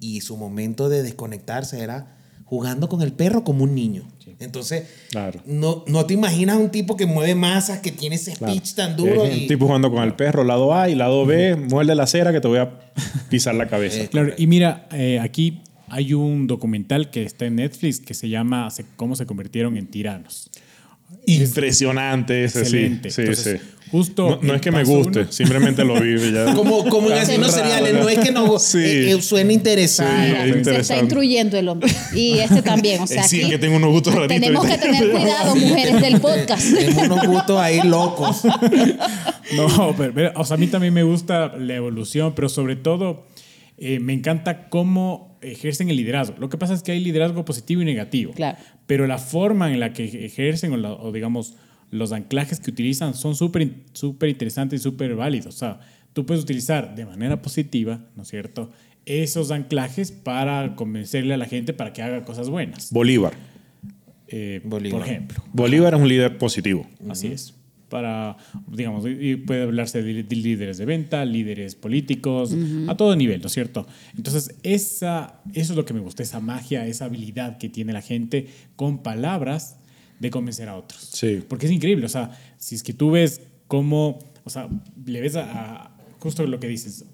Y 0.00 0.20
su 0.20 0.36
momento 0.36 0.88
de 0.88 1.02
desconectarse 1.02 1.80
era 1.80 2.16
jugando 2.44 2.88
con 2.88 3.00
el 3.02 3.12
perro 3.12 3.44
como 3.44 3.62
un 3.64 3.74
niño. 3.74 4.08
Entonces, 4.40 4.84
Claro. 5.10 5.40
no, 5.46 5.84
no 5.86 6.06
te 6.06 6.14
imaginas 6.14 6.56
un 6.56 6.70
tipo 6.70 6.96
que 6.96 7.06
mueve 7.06 7.34
masas, 7.34 7.78
que 7.80 7.92
tiene 7.92 8.16
ese 8.16 8.32
Claro. 8.32 8.52
speech 8.54 8.74
tan 8.74 8.96
duro. 8.96 9.24
Es 9.24 9.36
y- 9.36 9.42
un 9.42 9.48
tipo 9.48 9.66
jugando 9.66 9.90
con 9.90 10.02
el 10.02 10.14
perro, 10.14 10.42
lado 10.44 10.74
A 10.74 10.88
y 10.88 10.94
lado 10.96 11.24
B, 11.26 11.54
muerde 11.56 11.94
la 11.94 12.06
cera 12.06 12.32
que 12.32 12.40
te 12.40 12.48
voy 12.48 12.58
a 12.58 12.80
pisar 13.30 13.54
la 13.54 13.68
cabeza. 13.68 14.00
Eh, 14.02 14.08
Claro, 14.08 14.32
y 14.36 14.46
mira, 14.48 14.88
eh, 14.92 15.20
aquí 15.20 15.62
hay 15.88 16.12
un 16.14 16.46
documental 16.46 17.10
que 17.10 17.22
está 17.22 17.46
en 17.46 17.56
Netflix 17.56 18.00
que 18.00 18.14
se 18.14 18.28
llama 18.28 18.68
Cómo 18.96 19.14
se 19.14 19.26
convirtieron 19.26 19.76
en 19.76 19.86
tiranos. 19.86 20.50
Impresionante 21.26 22.44
ese, 22.44 22.64
sí. 22.64 22.76
Excelente. 22.76 23.10
Sí, 23.10 23.20
Entonces, 23.22 23.60
sí. 23.60 23.66
Justo 23.90 24.38
no, 24.42 24.54
es 24.54 24.60
que 24.60 24.70
me 24.70 24.84
guste, 24.84 25.20
uno- 25.22 25.32
simplemente 25.32 25.84
lo 25.84 26.00
vi 26.00 26.14
y 26.14 26.32
ya. 26.32 26.54
como, 26.54 26.84
como 26.88 27.10
en 27.10 27.18
asesinos 27.18 27.52
seriales, 27.52 27.94
¿no? 27.94 28.08
es 28.08 28.18
que 28.18 28.30
no 28.32 28.58
Sí. 28.58 28.78
eh, 28.78 29.10
eh, 29.12 29.22
suena 29.22 29.52
interesante. 29.52 30.42
Sí, 30.52 30.58
es 30.58 30.64
se 30.66 30.76
está 30.80 30.96
instruyendo 30.98 31.56
el 31.58 31.68
hombre. 31.68 31.90
Y 32.14 32.38
este 32.38 32.62
también. 32.62 33.02
O 33.02 33.06
sea, 33.08 33.22
Eh, 33.24 33.28
sí, 33.28 33.36
aquí 33.38 33.44
es 33.46 33.50
que 33.52 33.58
tengo 33.58 33.76
unos 33.76 33.90
gustos 33.90 34.14
raritos 34.14 34.40
Tenemos 34.40 34.66
que 34.66 34.78
tener 34.78 35.10
cuidado, 35.10 35.56
mujeres 35.56 36.00
del 36.00 36.20
podcast. 36.20 36.74
Tenemos 36.74 37.04
unos 37.06 37.26
gustos 37.26 37.58
ahí 37.60 37.80
locos. 37.84 38.42
No, 39.56 39.94
pero, 39.96 40.12
pero, 40.14 40.32
o 40.36 40.44
sea, 40.44 40.54
a 40.54 40.58
mí 40.58 40.66
también 40.68 40.94
me 40.94 41.02
gusta 41.02 41.56
la 41.56 41.74
evolución, 41.74 42.34
pero 42.34 42.48
sobre 42.48 42.76
todo 42.76 43.26
eh, 43.78 43.98
me 44.00 44.12
encanta 44.12 44.68
cómo 44.68 45.38
ejercen 45.42 45.88
el 45.90 45.96
liderazgo. 45.96 46.36
Lo 46.38 46.48
que 46.48 46.58
pasa 46.58 46.74
es 46.74 46.82
que 46.82 46.92
hay 46.92 47.00
liderazgo 47.00 47.44
positivo 47.44 47.82
y 47.82 47.84
negativo. 47.84 48.32
Claro. 48.34 48.58
Pero 48.86 49.06
la 49.06 49.18
forma 49.18 49.72
en 49.72 49.80
la 49.80 49.92
que 49.92 50.04
ejercen 50.26 50.72
o, 50.72 50.76
la- 50.76 50.92
o 50.92 51.12
digamos 51.12 51.54
los 51.90 52.12
anclajes 52.12 52.60
que 52.60 52.70
utilizan 52.70 53.14
son 53.14 53.34
súper 53.34 53.68
súper 53.92 54.28
interesantes 54.28 54.80
y 54.80 54.82
súper 54.82 55.14
válidos. 55.14 55.54
O 55.54 55.58
sea, 55.58 55.80
tú 56.12 56.26
puedes 56.26 56.42
utilizar 56.42 56.94
de 56.94 57.06
manera 57.06 57.42
positiva, 57.42 58.00
¿no 58.16 58.22
es 58.22 58.28
cierto? 58.28 58.70
Esos 59.06 59.50
anclajes 59.50 60.12
para 60.12 60.76
convencerle 60.76 61.34
a 61.34 61.36
la 61.36 61.46
gente 61.46 61.72
para 61.72 61.92
que 61.92 62.02
haga 62.02 62.24
cosas 62.24 62.48
buenas. 62.48 62.92
Bolívar. 62.92 63.32
Eh, 64.28 64.60
Bolívar. 64.64 65.00
Por 65.00 65.08
ejemplo. 65.08 65.44
Bolívar 65.52 65.94
es 65.94 66.00
un 66.00 66.08
líder 66.08 66.38
positivo. 66.38 66.86
Así 67.08 67.28
es. 67.28 67.54
Para, 67.88 68.36
digamos, 68.68 69.04
y 69.04 69.34
puede 69.34 69.62
hablarse 69.62 70.00
de, 70.00 70.22
de 70.22 70.36
líderes 70.36 70.78
de 70.78 70.84
venta, 70.84 71.24
líderes 71.24 71.74
políticos, 71.74 72.54
a 72.86 72.96
todo 72.96 73.16
nivel, 73.16 73.40
¿no 73.40 73.48
es 73.48 73.52
cierto? 73.52 73.84
Entonces, 74.16 74.54
esa, 74.62 75.40
eso 75.54 75.72
es 75.72 75.76
lo 75.76 75.84
que 75.84 75.92
me 75.92 75.98
gusta, 75.98 76.22
esa 76.22 76.38
magia, 76.38 76.86
esa 76.86 77.06
habilidad 77.06 77.58
que 77.58 77.68
tiene 77.68 77.92
la 77.92 78.00
gente 78.00 78.46
con 78.76 79.02
palabras 79.02 79.79
de 80.20 80.30
convencer 80.30 80.68
a 80.68 80.76
otros. 80.76 81.08
Sí. 81.12 81.42
Porque 81.48 81.66
es 81.66 81.72
increíble, 81.72 82.06
o 82.06 82.08
sea, 82.08 82.30
si 82.58 82.76
es 82.76 82.82
que 82.84 82.92
tú 82.92 83.10
ves 83.10 83.40
cómo, 83.66 84.18
o 84.44 84.50
sea, 84.50 84.68
le 85.04 85.20
ves 85.20 85.34
a, 85.34 85.42
a- 85.50 85.96
justo 86.20 86.46
lo 86.46 86.60
que 86.60 86.68
dices, 86.68 87.04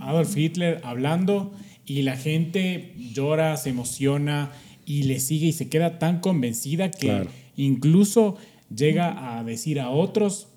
Adolf 0.00 0.36
Hitler 0.36 0.80
hablando 0.82 1.52
y 1.86 2.02
la 2.02 2.16
gente 2.16 2.94
llora, 3.12 3.56
se 3.58 3.70
emociona 3.70 4.50
y 4.86 5.04
le 5.04 5.20
sigue 5.20 5.46
y 5.48 5.52
se 5.52 5.68
queda 5.68 5.98
tan 5.98 6.18
convencida 6.20 6.90
que 6.90 7.06
Claro. 7.08 7.30
incluso 7.56 8.36
llega 8.74 9.38
a 9.38 9.44
decir 9.44 9.78
a 9.78 9.90
otros, 9.90 10.48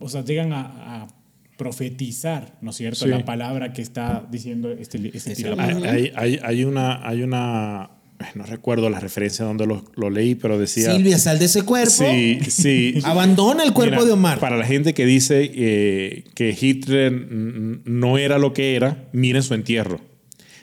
o 0.00 0.08
sea, 0.08 0.24
llegan 0.24 0.52
a, 0.52 1.02
a 1.04 1.08
profetizar, 1.56 2.58
¿no 2.62 2.70
es 2.70 2.76
cierto?, 2.76 3.04
Sí. 3.04 3.10
la 3.10 3.24
palabra 3.24 3.72
que 3.72 3.82
está 3.82 4.26
diciendo 4.30 4.70
este, 4.72 5.10
este 5.16 5.34
tirador. 5.36 5.60
Hay, 5.86 6.10
hay- 6.16 6.38
hay- 6.42 6.64
una, 6.64 7.06
hay 7.06 7.22
una, 7.22 7.90
no 8.34 8.44
recuerdo 8.44 8.90
la 8.90 9.00
referencia 9.00 9.44
donde 9.44 9.66
lo, 9.66 9.84
lo 9.96 10.10
leí, 10.10 10.34
pero 10.34 10.58
decía... 10.58 10.92
Silvia, 10.94 11.18
sal 11.18 11.38
de 11.38 11.46
ese 11.46 11.62
cuerpo. 11.62 11.90
Sí, 11.90 12.38
sí. 12.48 13.00
Abandona 13.04 13.62
el 13.62 13.72
cuerpo 13.72 13.96
Mira, 13.96 14.06
de 14.06 14.12
Omar. 14.12 14.38
Para 14.38 14.56
la 14.56 14.66
gente 14.66 14.94
que 14.94 15.06
dice 15.06 15.50
eh, 15.54 16.24
que 16.34 16.56
Hitler 16.58 17.12
no 17.12 18.18
era 18.18 18.38
lo 18.38 18.52
que 18.52 18.76
era, 18.76 19.08
miren 19.12 19.42
su 19.42 19.54
entierro. 19.54 20.00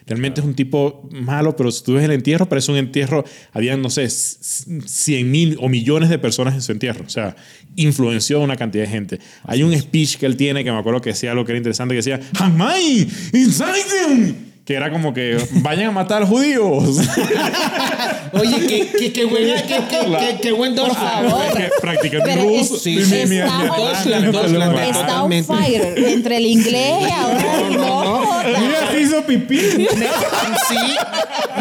Realmente 0.07 0.39
es 0.39 0.47
un 0.47 0.53
tipo 0.53 1.09
malo, 1.11 1.57
pero 1.57 1.69
si 1.69 1.83
tú 1.83 1.95
ves 1.95 2.05
el 2.05 2.11
entierro, 2.11 2.47
parece 2.47 2.71
un 2.71 2.77
entierro. 2.77 3.25
Habían, 3.51 3.81
no 3.81 3.89
sé, 3.89 4.07
100 4.09 5.29
mil 5.29 5.57
o 5.59 5.67
millones 5.67 6.09
de 6.09 6.17
personas 6.17 6.53
en 6.53 6.61
su 6.61 6.71
entierro. 6.71 7.03
O 7.05 7.09
sea, 7.09 7.35
influenció 7.75 8.37
a 8.37 8.43
una 8.43 8.55
cantidad 8.55 8.85
de 8.85 8.89
gente. 8.89 9.19
Hay 9.43 9.63
un 9.63 9.77
speech 9.77 10.15
que 10.15 10.25
él 10.25 10.37
tiene 10.37 10.63
que 10.63 10.71
me 10.71 10.77
acuerdo 10.77 11.01
que 11.01 11.09
decía 11.09 11.31
algo 11.31 11.43
que 11.43 11.51
era 11.51 11.57
interesante, 11.57 11.93
que 11.93 11.97
decía, 11.97 12.21
Hamay, 12.39 13.05
inside 13.33 13.83
them", 13.89 14.35
Que 14.67 14.73
era 14.75 14.91
como 14.91 15.13
que 15.13 15.37
vayan 15.61 15.87
a 15.87 15.91
matar 15.91 16.25
judíos. 16.27 16.97
Oye, 18.33 18.67
qué, 18.67 18.87
qué, 18.99 19.13
qué, 19.13 19.23
buen, 19.23 19.45
qué, 19.45 19.63
qué, 19.65 19.99
qué- 20.19 20.37
qué 20.41 20.51
buen 20.51 20.75
Por 20.75 20.93
favor. 20.93 21.41
Practicando 21.79 22.25
Pero 22.25 22.43
ruso. 22.43 22.77
Sí, 22.77 22.97
Mi- 22.97 23.03
sí, 23.05 23.15
mi- 23.23 23.25
mi- 23.29 23.37
está, 23.37 24.19
mi- 24.19 24.31
totalmente. 24.31 25.53
fire 25.53 25.93
entre 26.09 26.35
el 26.37 26.45
inglés 26.47 26.95
y 26.99 27.11
ahora 27.11 27.69
no. 27.71 28.43
Mira, 28.59 28.91
se 28.91 29.01
hizo 29.01 29.21
pipí. 29.23 29.57
Sí, 29.57 30.95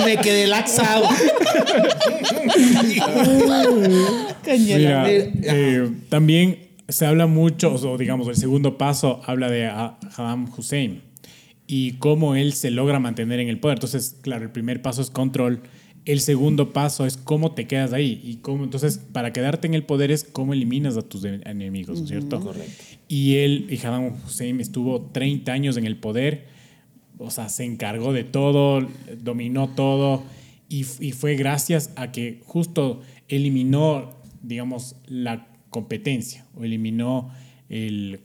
me 0.04 0.16
quedé 0.16 0.48
laxado. 0.48 1.08
Mira, 4.46 5.04
eh, 5.08 5.88
también 6.08 6.58
se 6.88 7.06
habla 7.06 7.26
mucho, 7.26 7.72
o 7.74 7.98
digamos, 7.98 8.26
el 8.28 8.36
segundo 8.36 8.76
paso 8.78 9.20
habla 9.26 9.48
de 9.48 9.66
a- 9.66 9.96
Saddam 10.14 10.50
Hussein 10.56 11.02
y 11.66 11.92
cómo 11.94 12.36
él 12.36 12.52
se 12.52 12.70
logra 12.70 13.00
mantener 13.00 13.40
en 13.40 13.48
el 13.48 13.58
poder. 13.58 13.76
Entonces, 13.76 14.16
claro, 14.20 14.44
el 14.44 14.50
primer 14.50 14.82
paso 14.82 15.02
es 15.02 15.10
control. 15.10 15.62
El 16.04 16.20
segundo 16.20 16.72
paso 16.72 17.04
es 17.04 17.16
cómo 17.16 17.52
te 17.52 17.66
quedas 17.66 17.92
ahí. 17.92 18.20
Y 18.22 18.36
cómo, 18.36 18.62
entonces, 18.62 18.98
para 18.98 19.32
quedarte 19.32 19.66
en 19.66 19.74
el 19.74 19.82
poder 19.84 20.12
es 20.12 20.22
cómo 20.22 20.52
eliminas 20.52 20.96
a 20.96 21.02
tus 21.02 21.24
enemigos, 21.24 21.98
¿no 21.98 22.04
es 22.04 22.10
cierto? 22.10 22.40
Correcto. 22.40 22.84
Y 23.08 23.36
él, 23.36 23.66
y 23.68 23.76
Saddam 23.78 24.12
Hussein 24.24 24.60
estuvo 24.60 25.00
30 25.12 25.52
años 25.52 25.76
en 25.76 25.84
el 25.84 25.96
poder. 25.96 26.46
O 27.18 27.30
sea, 27.30 27.48
se 27.48 27.64
encargó 27.64 28.12
de 28.12 28.22
todo, 28.22 28.86
dominó 29.20 29.68
todo. 29.68 30.22
Y, 30.68 30.86
y 31.00 31.12
fue 31.12 31.34
gracias 31.34 31.92
a 31.96 32.12
que 32.12 32.40
justo 32.44 33.00
eliminó, 33.28 34.16
digamos, 34.42 34.96
la 35.06 35.48
competencia. 35.70 36.46
O 36.54 36.62
eliminó 36.62 37.30
el. 37.68 38.20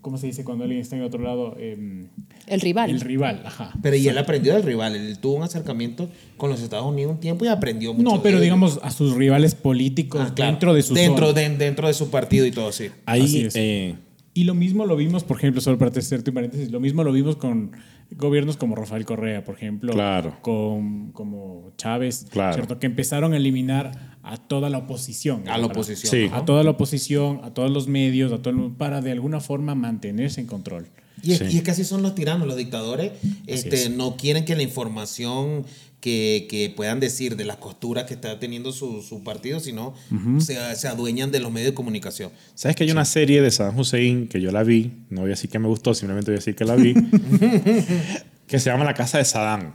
¿Cómo 0.00 0.16
se 0.16 0.28
dice 0.28 0.44
cuando 0.44 0.64
alguien 0.64 0.80
está 0.80 0.96
en 0.96 1.02
otro 1.02 1.22
lado? 1.22 1.56
Em, 1.58 2.08
El 2.50 2.60
rival. 2.60 2.90
El 2.90 3.00
rival, 3.00 3.42
ajá. 3.46 3.72
Pero 3.80 3.96
y 3.96 4.06
él 4.08 4.18
aprendió 4.18 4.52
del 4.54 4.62
rival. 4.62 4.94
Él 4.96 5.18
tuvo 5.18 5.34
un 5.36 5.42
acercamiento 5.44 6.08
con 6.36 6.50
los 6.50 6.60
Estados 6.60 6.86
Unidos 6.86 7.12
un 7.12 7.20
tiempo 7.20 7.44
y 7.44 7.48
aprendió 7.48 7.94
mucho. 7.94 8.02
No, 8.16 8.22
pero 8.22 8.38
de 8.38 8.44
digamos 8.44 8.80
a 8.82 8.90
sus 8.90 9.14
rivales 9.14 9.54
políticos 9.54 10.20
Ah, 10.24 10.34
claro. 10.34 10.50
dentro 10.52 10.74
de 10.74 10.82
su 10.82 10.94
dentro 10.94 11.32
de, 11.32 11.48
dentro 11.56 11.86
de 11.88 11.94
su 11.94 12.10
partido 12.10 12.44
y 12.46 12.50
todo, 12.50 12.72
sí. 12.72 12.88
Ahí, 13.06 13.22
Así 13.22 13.40
es. 13.46 13.54
eh, 13.56 13.94
Y 14.34 14.44
lo 14.44 14.54
mismo 14.54 14.86
lo 14.86 14.96
vimos, 14.96 15.24
por 15.24 15.36
ejemplo, 15.38 15.60
solo 15.60 15.76
para 15.78 15.90
hacerte 15.90 16.30
un 16.30 16.34
paréntesis, 16.34 16.70
lo 16.70 16.78
mismo 16.80 17.02
lo 17.04 17.12
vimos 17.12 17.36
con 17.36 17.72
gobiernos 18.16 18.56
como 18.56 18.74
Rafael 18.74 19.04
Correa, 19.04 19.44
por 19.44 19.54
ejemplo, 19.56 19.92
Claro. 19.92 20.36
con 20.42 21.12
como 21.12 21.72
Chávez, 21.76 22.26
Claro. 22.30 22.54
¿cierto? 22.54 22.78
Que 22.78 22.86
empezaron 22.86 23.32
a 23.32 23.36
eliminar 23.36 24.18
a 24.22 24.36
toda 24.36 24.68
la 24.70 24.78
oposición. 24.78 25.48
A 25.48 25.56
la 25.58 25.66
oposición. 25.66 26.10
Sí. 26.10 26.28
A 26.32 26.44
toda 26.44 26.62
la 26.64 26.70
oposición, 26.70 27.40
a 27.44 27.54
todos 27.54 27.70
los 27.70 27.86
medios, 27.88 28.32
a 28.32 28.38
todo 28.42 28.54
el- 28.54 28.72
para 28.72 29.00
de 29.00 29.12
alguna 29.12 29.40
forma 29.40 29.74
mantenerse 29.74 30.40
en 30.40 30.46
control. 30.46 30.86
Y 31.22 31.32
es, 31.32 31.38
Sí. 31.38 31.44
y 31.50 31.56
es 31.58 31.62
que 31.62 31.70
así 31.70 31.84
son 31.84 32.02
los 32.02 32.14
tiranos, 32.14 32.46
los 32.46 32.56
dictadores. 32.56 33.12
Este, 33.46 33.74
es. 33.84 33.90
no 33.90 34.16
quieren 34.16 34.44
que 34.44 34.54
la 34.56 34.62
información 34.62 35.64
que, 36.00 36.46
que 36.48 36.72
puedan 36.74 36.98
decir 36.98 37.36
de 37.36 37.44
las 37.44 37.56
costuras 37.56 38.04
que 38.04 38.14
está 38.14 38.38
teniendo 38.40 38.72
su, 38.72 39.02
su 39.02 39.22
partido, 39.22 39.60
sino 39.60 39.92
se, 40.38 40.56
se 40.76 40.88
adueñan 40.88 41.30
de 41.30 41.40
los 41.40 41.52
medios 41.52 41.72
de 41.72 41.74
comunicación. 41.74 42.30
¿Sabes 42.54 42.74
que 42.74 42.84
hay 42.84 42.90
una 42.90 43.04
serie 43.04 43.42
de 43.42 43.50
Saddam 43.50 43.78
Hussein 43.78 44.26
que 44.26 44.40
yo 44.40 44.50
la 44.50 44.62
vi? 44.62 44.92
No 45.10 45.20
voy 45.20 45.28
a 45.30 45.34
decir 45.34 45.50
que 45.50 45.58
me 45.58 45.68
gustó, 45.68 45.92
simplemente 45.92 46.30
voy 46.30 46.36
a 46.36 46.38
decir 46.38 46.56
que 46.56 46.64
la 46.64 46.74
vi. 46.76 46.94
que 48.46 48.58
se 48.58 48.70
llama 48.70 48.84
La 48.84 48.94
Casa 48.94 49.18
de 49.18 49.24
Saddam. 49.24 49.72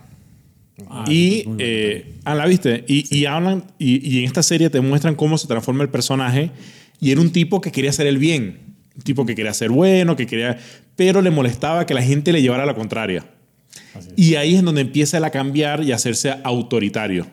Ah, 0.90 1.06
y, 1.08 1.46
eh, 1.60 2.16
ah, 2.26 2.36
¿la 2.36 2.46
viste? 2.48 2.84
Y, 2.88 3.16
y 3.16 3.26
hablan, 3.28 3.66
y, 3.80 4.06
y 4.10 4.20
en 4.20 4.26
esta 4.26 4.44
serie 4.44 4.70
te 4.70 4.82
muestran 4.82 5.16
cómo 5.16 5.38
se 5.38 5.48
transforma 5.48 5.84
el 5.84 5.90
personaje. 5.90 6.52
Y 7.00 7.12
era 7.12 7.22
un 7.22 7.32
tipo 7.32 7.62
que 7.62 7.72
quería 7.72 7.92
hacer 7.92 8.08
el 8.08 8.18
bien. 8.18 8.75
Un 8.96 9.02
tipo 9.04 9.26
que 9.26 9.36
quería 9.36 9.54
ser 9.54 9.70
bueno, 9.72 10.16
que 10.16 10.26
quería. 10.26 10.58
Pero 10.96 11.22
le 11.22 11.32
molestaba 11.32 11.86
que 11.86 11.94
la 11.94 12.02
gente 12.02 12.32
le 12.32 12.42
llevara 12.42 12.66
la 12.66 12.76
contraria. 12.76 13.26
Y 14.16 14.36
ahí 14.36 14.56
es 14.56 14.64
donde 14.64 14.82
empieza 14.82 15.18
él 15.18 15.24
a 15.26 15.32
cambiar 15.32 15.84
y 15.84 15.92
a 15.92 15.96
hacerse 15.96 16.34
autoritario. 16.44 17.28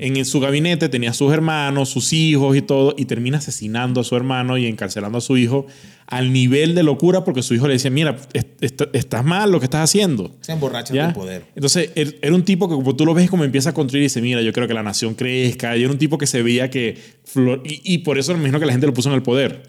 En 0.00 0.24
su 0.24 0.40
gabinete 0.40 0.88
tenía 0.88 1.10
a 1.10 1.14
sus 1.14 1.32
hermanos, 1.32 1.88
sus 1.88 2.12
hijos 2.12 2.56
y 2.56 2.62
todo, 2.62 2.94
y 2.98 3.04
termina 3.04 3.38
asesinando 3.38 4.00
a 4.00 4.04
su 4.04 4.16
hermano 4.16 4.58
y 4.58 4.66
encarcelando 4.66 5.18
a 5.18 5.20
su 5.20 5.36
hijo 5.36 5.66
al 6.06 6.32
nivel 6.32 6.74
de 6.74 6.82
locura 6.82 7.22
porque 7.22 7.42
su 7.42 7.54
hijo 7.54 7.68
le 7.68 7.74
decía, 7.74 7.90
mira, 7.90 8.16
est- 8.32 8.60
est- 8.62 8.82
estás 8.92 9.24
mal 9.24 9.52
lo 9.52 9.60
que 9.60 9.66
estás 9.66 9.84
haciendo. 9.84 10.34
Se 10.40 10.50
emborrachan 10.52 10.96
¿Ya? 10.96 11.06
de 11.08 11.14
poder. 11.14 11.44
Entonces, 11.54 11.90
era 11.94 12.34
un 12.34 12.44
tipo 12.44 12.68
que 12.68 12.74
como 12.74 12.96
tú 12.96 13.06
lo 13.06 13.14
ves 13.14 13.30
como 13.30 13.44
empieza 13.44 13.70
a 13.70 13.74
construir 13.74 14.02
y 14.02 14.06
dice, 14.06 14.20
mira, 14.20 14.42
yo 14.42 14.52
creo 14.52 14.66
que 14.66 14.74
la 14.74 14.82
nación 14.82 15.14
crezca. 15.14 15.76
Y 15.76 15.84
era 15.84 15.92
un 15.92 15.98
tipo 15.98 16.18
que 16.18 16.26
se 16.26 16.42
veía 16.42 16.70
que... 16.70 16.98
y, 17.64 17.94
y 17.94 17.98
por 17.98 18.18
eso 18.18 18.32
me 18.32 18.38
imagino 18.40 18.58
que 18.58 18.66
la 18.66 18.72
gente 18.72 18.86
lo 18.88 18.94
puso 18.94 19.10
en 19.10 19.14
el 19.14 19.22
poder. 19.22 19.62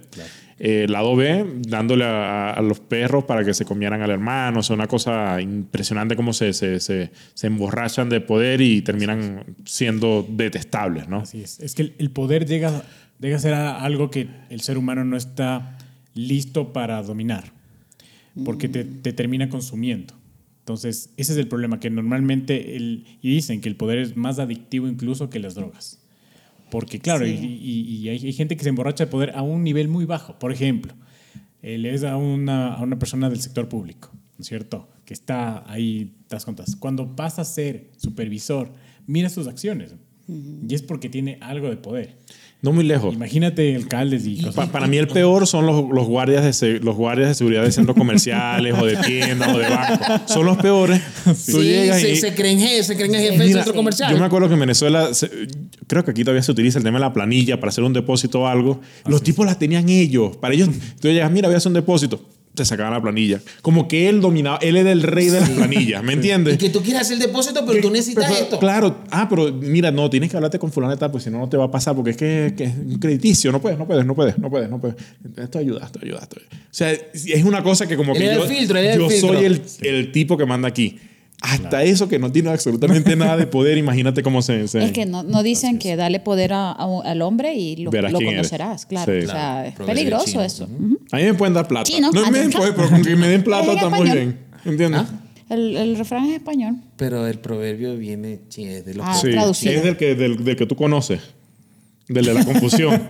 Eh, 0.62 0.88
lado 0.90 1.16
B, 1.16 1.46
dándole 1.62 2.04
a, 2.04 2.60
los 2.62 2.82
perros 2.82 3.24
para 3.24 3.46
que 3.46 3.54
se 3.54 3.64
comieran 3.64 4.02
al 4.02 4.10
hermano. 4.10 4.60
O 4.60 4.64
sea, 4.64 4.76
una 4.76 4.88
cosa 4.88 5.42
impresionante 5.42 6.18
cómo 6.18 6.34
se, 6.34 6.52
se, 6.52 6.82
se, 6.82 7.12
se 7.34 7.48
emborrachan 7.48 8.10
de 8.10 8.20
poder 8.20 8.60
y 8.60 8.82
terminan 8.82 9.56
siendo 9.64 10.28
detestables, 10.30 11.08
¿no? 11.08 11.24
Es. 11.24 11.74
Que 11.76 11.94
el, 11.98 12.12
poder 12.12 12.46
llega, 12.46 12.84
llega 13.20 13.38
a 13.38 13.40
ser 13.40 13.54
algo 13.54 14.12
que 14.12 14.28
el 14.50 14.60
ser 14.60 14.78
humano 14.78 15.06
no 15.06 15.16
está 15.16 15.78
listo 16.14 16.74
para 16.74 17.02
dominar, 17.04 17.54
porque 18.44 18.68
te, 18.68 18.84
te 18.84 19.14
termina 19.14 19.48
consumiendo. 19.48 20.14
Entonces, 20.60 21.12
ese 21.16 21.32
es 21.32 21.38
el 21.38 21.48
problema, 21.48 21.80
que 21.80 21.90
normalmente, 21.90 22.76
el, 22.76 23.06
y 23.22 23.30
dicen 23.30 23.62
que 23.62 23.70
el 23.70 23.78
poder 23.78 24.00
es 24.00 24.18
más 24.18 24.40
adictivo 24.40 24.88
incluso 24.90 25.30
que 25.30 25.40
las 25.40 25.56
drogas. 25.56 25.99
Porque 26.70 27.00
claro, 27.00 27.26
Sí. 27.26 27.32
y, 27.62 28.10
hay, 28.10 28.26
hay 28.26 28.34
gente 28.34 28.56
que 28.56 28.64
se 28.64 28.70
emborracha 28.70 29.06
de 29.06 29.12
poder 29.12 29.32
a 29.36 29.42
un 29.42 29.64
nivel 29.64 29.88
muy 29.88 30.06
bajo. 30.06 30.38
Por 30.40 30.52
ejemplo, 30.52 30.94
él 31.62 31.86
es 31.86 32.04
a 32.04 32.18
una, 32.18 32.74
a 32.76 32.82
una 32.82 32.98
persona 33.00 33.30
del 33.30 33.40
sector 33.42 33.68
público, 33.68 34.10
¿no 34.38 34.42
es 34.42 34.48
cierto? 34.48 34.88
Que 35.06 35.14
está 35.14 35.70
ahí, 35.72 36.14
te 36.28 36.36
das 36.36 36.46
cuentas. 36.46 36.76
Cuando 36.76 37.16
pasa 37.16 37.42
a 37.42 37.46
ser 37.46 37.90
supervisor, 37.98 38.72
mira 39.08 39.30
sus 39.30 39.48
acciones. 39.48 39.96
Y 40.28 40.76
es 40.76 40.84
porque 40.84 41.10
tiene 41.10 41.40
algo 41.42 41.70
de 41.70 41.78
poder. 41.78 42.16
No 42.62 42.74
muy 42.74 42.84
lejos. 42.84 43.14
Imagínate 43.16 43.74
alcaldes 43.74 44.26
y 44.26 44.36
Pa- 44.42 44.48
cosas. 44.48 44.70
para 44.70 44.86
mí 44.88 44.98
el 44.98 45.08
peor 45.08 45.48
son 45.48 45.66
los, 45.66 45.86
los, 45.90 46.06
guardias 46.08 46.60
de 46.60 46.80
los 46.82 46.96
guardias 46.98 47.30
de 47.30 47.36
seguridad 47.36 47.64
de 47.64 47.72
centros 47.72 47.96
comerciales 47.96 48.76
o 48.78 48.86
de 48.86 48.98
tiendas 48.98 49.56
o 49.56 49.60
de 49.60 49.70
bancos. 49.70 50.08
Son 50.34 50.46
los 50.46 50.58
peores. 50.58 51.00
Tú 51.24 51.34
Sí, 51.36 51.62
llegas 51.64 52.02
se, 52.02 52.12
y- 52.12 52.16
se 52.18 52.34
creen 52.36 52.60
jefe, 52.60 52.84
se 52.84 52.96
creen 52.98 53.14
jefe 53.14 53.38
del 53.38 53.48
Mira, 53.48 53.60
centro 53.64 53.74
comercial. 53.74 54.12
Yo 54.12 54.20
me 54.20 54.26
acuerdo 54.26 54.50
que 54.50 54.56
en 54.56 54.60
Venezuela, 54.60 55.14
se- 55.14 55.30
creo 55.88 56.04
que 56.04 56.12
aquí 56.12 56.24
todavía 56.26 56.44
se 56.44 56.52
utiliza 56.52 56.80
el 56.80 56.84
tema 56.84 56.98
de 57.00 57.06
la 57.06 57.14
planilla 57.14 57.62
para 57.62 57.70
hacer 57.70 57.86
un 57.86 57.94
depósito 57.94 58.42
o 58.42 58.48
algo. 58.48 58.82
Los 59.08 59.24
tipos 59.24 59.46
la 59.46 59.58
tenían 59.58 59.88
ellos. 59.88 60.36
Para 60.36 60.54
ellos, 60.54 60.68
tú 61.00 61.08
llegas, 61.08 61.32
mira, 61.32 61.48
voy 61.48 61.56
a 61.56 61.60
hacer 61.60 61.70
un 61.70 61.76
depósito. 61.76 62.22
Te 62.56 62.66
sacaban 62.66 62.92
la 62.94 63.02
planilla. 63.02 63.40
Como 63.62 63.88
que 63.88 64.10
él 64.10 64.22
dominaba, 64.22 64.58
él 64.62 64.76
era 64.76 64.92
el 64.92 65.04
rey 65.04 65.28
de 65.30 65.40
las 65.40 65.50
planillas, 65.50 66.04
¿me 66.04 66.14
entiendes? 66.14 66.56
y 66.56 66.58
que 66.58 66.70
tú 66.70 66.82
quieres 66.82 67.04
hacer 67.04 67.14
el 67.14 67.20
depósito, 67.20 67.66
pero 67.66 67.80
tú 67.82 67.90
necesitas 67.90 68.26
Pero, 68.28 68.44
esto. 68.44 68.60
Claro, 68.60 68.98
ah, 69.12 69.28
pero 69.30 69.52
mira, 69.54 69.92
no, 69.92 70.10
tienes 70.10 70.30
que 70.30 70.36
hablarte 70.36 70.60
con 70.60 70.72
fulano 70.72 70.92
de 70.92 71.00
tal, 71.00 71.12
pues 71.12 71.24
si 71.24 71.30
no, 71.30 71.38
no 71.38 71.48
te 71.48 71.58
va 71.58 71.66
a 71.66 71.72
pasar, 71.72 71.96
porque 71.96 72.12
es 72.12 72.18
que, 72.18 72.54
que 72.58 72.66
es 72.66 72.76
un 72.76 73.00
crediticio, 73.00 73.52
no 73.52 73.62
puedes, 73.62 73.78
no 73.78 73.88
puedes, 73.88 74.06
no 74.06 74.16
puedes, 74.16 74.38
no 74.38 74.50
puedes, 74.50 74.70
no 74.70 74.80
puedes. 74.80 74.98
Esto 75.38 75.60
ayuda, 75.60 75.86
esto 75.86 76.00
ayuda, 76.02 76.20
esto 76.22 76.38
ayuda. 76.40 76.64
O 76.64 76.68
sea, 76.72 76.92
es 76.92 77.44
una 77.44 77.64
cosa 77.64 77.88
que 77.88 77.96
como 77.96 78.14
que 78.14 78.26
yo, 78.26 78.44
el 78.44 78.50
filtro, 78.50 78.78
él 78.78 78.86
el 78.86 79.00
yo 79.00 79.10
filtro. 79.10 79.34
soy 79.34 79.46
el, 79.46 79.62
el 79.82 80.12
tipo 80.12 80.38
que 80.38 80.46
manda 80.46 80.68
aquí. 80.68 81.00
Hasta 81.42 81.84
eso 81.84 82.10
que 82.10 82.20
no 82.20 82.32
tiene 82.32 82.50
absolutamente 82.50 83.16
nada 83.16 83.38
de 83.38 83.48
poder, 83.48 83.78
imagínate 83.86 84.22
cómo 84.24 84.42
se... 84.42 84.68
se- 84.68 84.84
Es 84.84 84.92
que 84.92 85.06
no, 85.06 85.24
no 85.24 85.42
dicen 85.42 85.80
que 85.80 85.96
dale 85.96 86.20
poder 86.20 86.52
a- 86.54 86.72
al 86.74 87.22
hombre 87.22 87.54
y 87.56 87.78
lo, 87.78 87.92
Verás 87.92 88.12
lo 88.12 88.18
quién 88.20 88.32
eres. 88.32 88.50
conocerás, 88.50 88.86
claro. 88.86 89.12
Sí. 89.12 89.20
O 89.26 89.30
sea, 89.30 89.32
Claro, 89.32 89.68
es 89.70 89.76
peligroso 89.98 90.26
chino. 90.26 90.42
eso. 90.44 90.68
A 91.12 91.18
mí 91.18 91.24
me 91.24 91.34
pueden 91.34 91.54
dar 91.54 91.68
plata. 91.68 91.84
Chino, 91.90 92.12
no 92.12 92.22
me 92.30 92.40
adentro. 92.40 92.60
puede, 92.60 92.74
pero 92.74 92.90
con 92.90 93.02
que 93.04 93.16
me 93.16 93.28
den 93.30 93.44
plata 93.46 93.72
estamos 93.74 93.94
español. 94.00 94.18
bien. 94.18 94.40
¿Entiendes? 94.66 95.02
¿Ah? 95.02 95.10
El, 95.50 95.78
el 95.78 95.98
refrán 95.98 96.26
es 96.26 96.36
español. 96.36 96.76
Pero 96.98 97.26
el 97.26 97.40
proverbio 97.40 97.96
viene 97.98 98.42
chi- 98.50 98.66
es 98.66 98.86
de 98.86 98.94
los 98.94 99.06
Ah, 99.08 99.16
Sí, 99.16 99.32
traducido. 99.32 99.74
es 99.74 99.84
del 99.84 99.98
que, 99.98 100.16
del, 100.16 100.44
del 100.44 100.56
que 100.56 100.66
tú 100.66 100.76
conoces. 100.76 101.22
Del 102.08 102.26
de 102.26 102.34
la 102.34 102.44
confusión. 102.46 103.10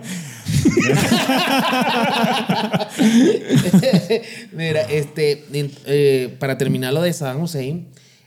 Mira, 4.52 4.82
este, 4.82 5.44
eh, 5.86 6.36
para 6.38 6.56
terminar 6.58 6.92
lo 6.92 7.02
de 7.02 7.12
Saddam 7.12 7.42
Hussein, 7.42 7.86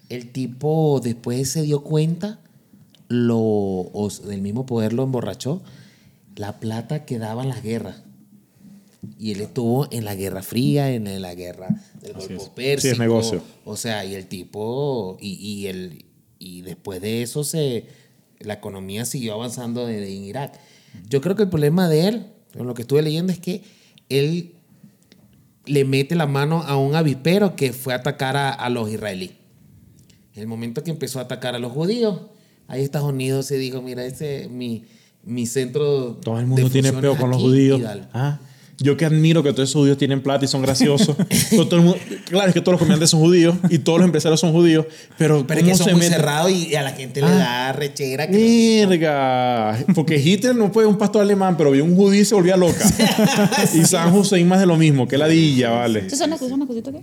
el 0.09 0.31
tipo 0.31 0.99
después 1.03 1.49
se 1.49 1.61
dio 1.63 1.83
cuenta, 1.83 2.39
lo, 3.07 3.37
o 3.39 4.09
mismo 4.41 4.65
poder 4.65 4.93
lo 4.93 5.03
emborrachó, 5.03 5.61
la 6.35 6.59
plata 6.59 7.05
que 7.05 7.19
daban 7.19 7.49
las 7.49 7.61
guerras. 7.63 8.01
Y 9.19 9.31
él 9.31 9.41
estuvo 9.41 9.87
en 9.91 10.05
la 10.05 10.15
Guerra 10.15 10.41
Fría, 10.41 10.89
en 10.91 11.21
la 11.21 11.35
guerra 11.35 11.67
del 12.01 12.13
Golfo 12.13 12.33
es. 12.43 12.49
Pérsico. 12.49 12.81
Sí, 12.81 12.87
es 12.93 12.99
negocio. 12.99 13.41
O 13.65 13.75
sea, 13.75 14.05
y 14.05 14.15
el 14.15 14.27
tipo, 14.27 15.17
y, 15.19 15.33
y, 15.33 15.67
el, 15.67 16.05
y 16.39 16.61
después 16.61 17.01
de 17.01 17.21
eso 17.21 17.43
se, 17.43 17.85
la 18.39 18.53
economía 18.55 19.03
siguió 19.05 19.33
avanzando 19.33 19.85
de- 19.85 19.99
de- 19.99 20.15
en 20.15 20.23
Irak. 20.23 20.53
Yo 21.09 21.19
creo 21.21 21.35
que 21.35 21.43
el 21.43 21.49
problema 21.49 21.89
de 21.89 22.07
él, 22.07 22.25
con 22.57 22.65
lo 22.65 22.73
que 22.73 22.83
estuve 22.83 23.01
leyendo, 23.01 23.33
es 23.33 23.39
que 23.39 23.63
él 24.09 24.53
le 25.65 25.83
mete 25.85 26.15
la 26.15 26.25
mano 26.27 26.61
a 26.63 26.77
un 26.77 26.95
avispero 26.95 27.55
que 27.55 27.73
fue 27.73 27.93
a 27.93 27.97
atacar 27.97 28.37
a, 28.37 28.51
a 28.51 28.69
los 28.69 28.89
israelíes. 28.89 29.31
El 30.35 30.47
momento 30.47 30.83
que 30.83 30.91
empezó 30.91 31.19
a 31.19 31.23
atacar 31.23 31.55
a 31.55 31.59
los 31.59 31.71
judíos, 31.71 32.21
ahí 32.67 32.81
Estados 32.81 33.09
Unidos 33.09 33.45
se 33.45 33.57
dijo, 33.57 33.81
mira, 33.81 34.03
ese 34.05 34.43
es 34.43 34.49
mi, 34.49 34.85
mi 35.23 35.45
centro 35.45 36.17
Todo 36.23 36.39
el 36.39 36.47
mundo 36.47 36.63
de 36.67 36.69
tiene 36.71 36.91
peo 36.93 37.15
con 37.17 37.29
los 37.29 37.37
aquí", 37.37 37.45
judíos. 37.47 37.81
Ah, 38.13 38.39
yo 38.79 38.97
que 38.97 39.05
admiro 39.05 39.43
que 39.43 39.53
todos 39.53 39.69
esos 39.69 39.79
judíos 39.81 39.97
tienen 39.99 40.21
plata 40.23 40.43
y 40.45 40.47
son 40.47 40.63
graciosos. 40.63 41.15
Todo 41.51 41.75
el 41.75 41.81
mundo- 41.83 41.97
claro, 42.25 42.47
es 42.47 42.53
que 42.55 42.59
todos 42.59 42.73
los 42.73 42.79
comediantes 42.79 43.11
son 43.11 43.19
judíos 43.19 43.55
y 43.69 43.77
todos 43.77 43.99
los 43.99 44.05
empresarios 44.07 44.39
son 44.39 44.51
judíos. 44.51 44.87
Pero, 45.17 45.45
Pero 45.45 45.59
es 45.59 45.63
¿cómo 45.65 45.71
que 45.73 45.77
son 45.77 45.87
se 45.89 45.93
muy 45.93 46.01
cerrados 46.07 46.51
y 46.51 46.73
a 46.75 46.81
la 46.81 46.91
gente 46.91 47.21
le 47.21 47.27
Ah. 47.27 47.35
da 47.35 47.73
rechera. 47.73 48.27
que- 48.27 48.85
Verga. 48.89 49.77
Porque 49.93 50.19
Hitler 50.19 50.55
no 50.55 50.71
fue 50.73 50.87
un 50.87 50.97
pastor 50.97 51.21
alemán, 51.21 51.55
pero 51.55 51.69
vio 51.71 51.85
un 51.85 51.95
judío 51.95 52.19
y 52.21 52.25
se 52.25 52.33
volvía 52.33 52.57
loca. 52.57 52.83
Y 53.75 53.85
San 53.85 54.13
Hussein 54.13 54.47
más 54.47 54.59
de 54.59 54.65
lo 54.65 54.75
mismo. 54.75 55.07
Que 55.07 55.19
ladilla, 55.19 55.69
vale. 55.69 55.99
¿Esas 56.07 56.17
son 56.19 56.31
las 56.31 56.39
son 56.39 56.59
las 56.59 56.67
cositas 56.67 56.93
que? 56.93 57.01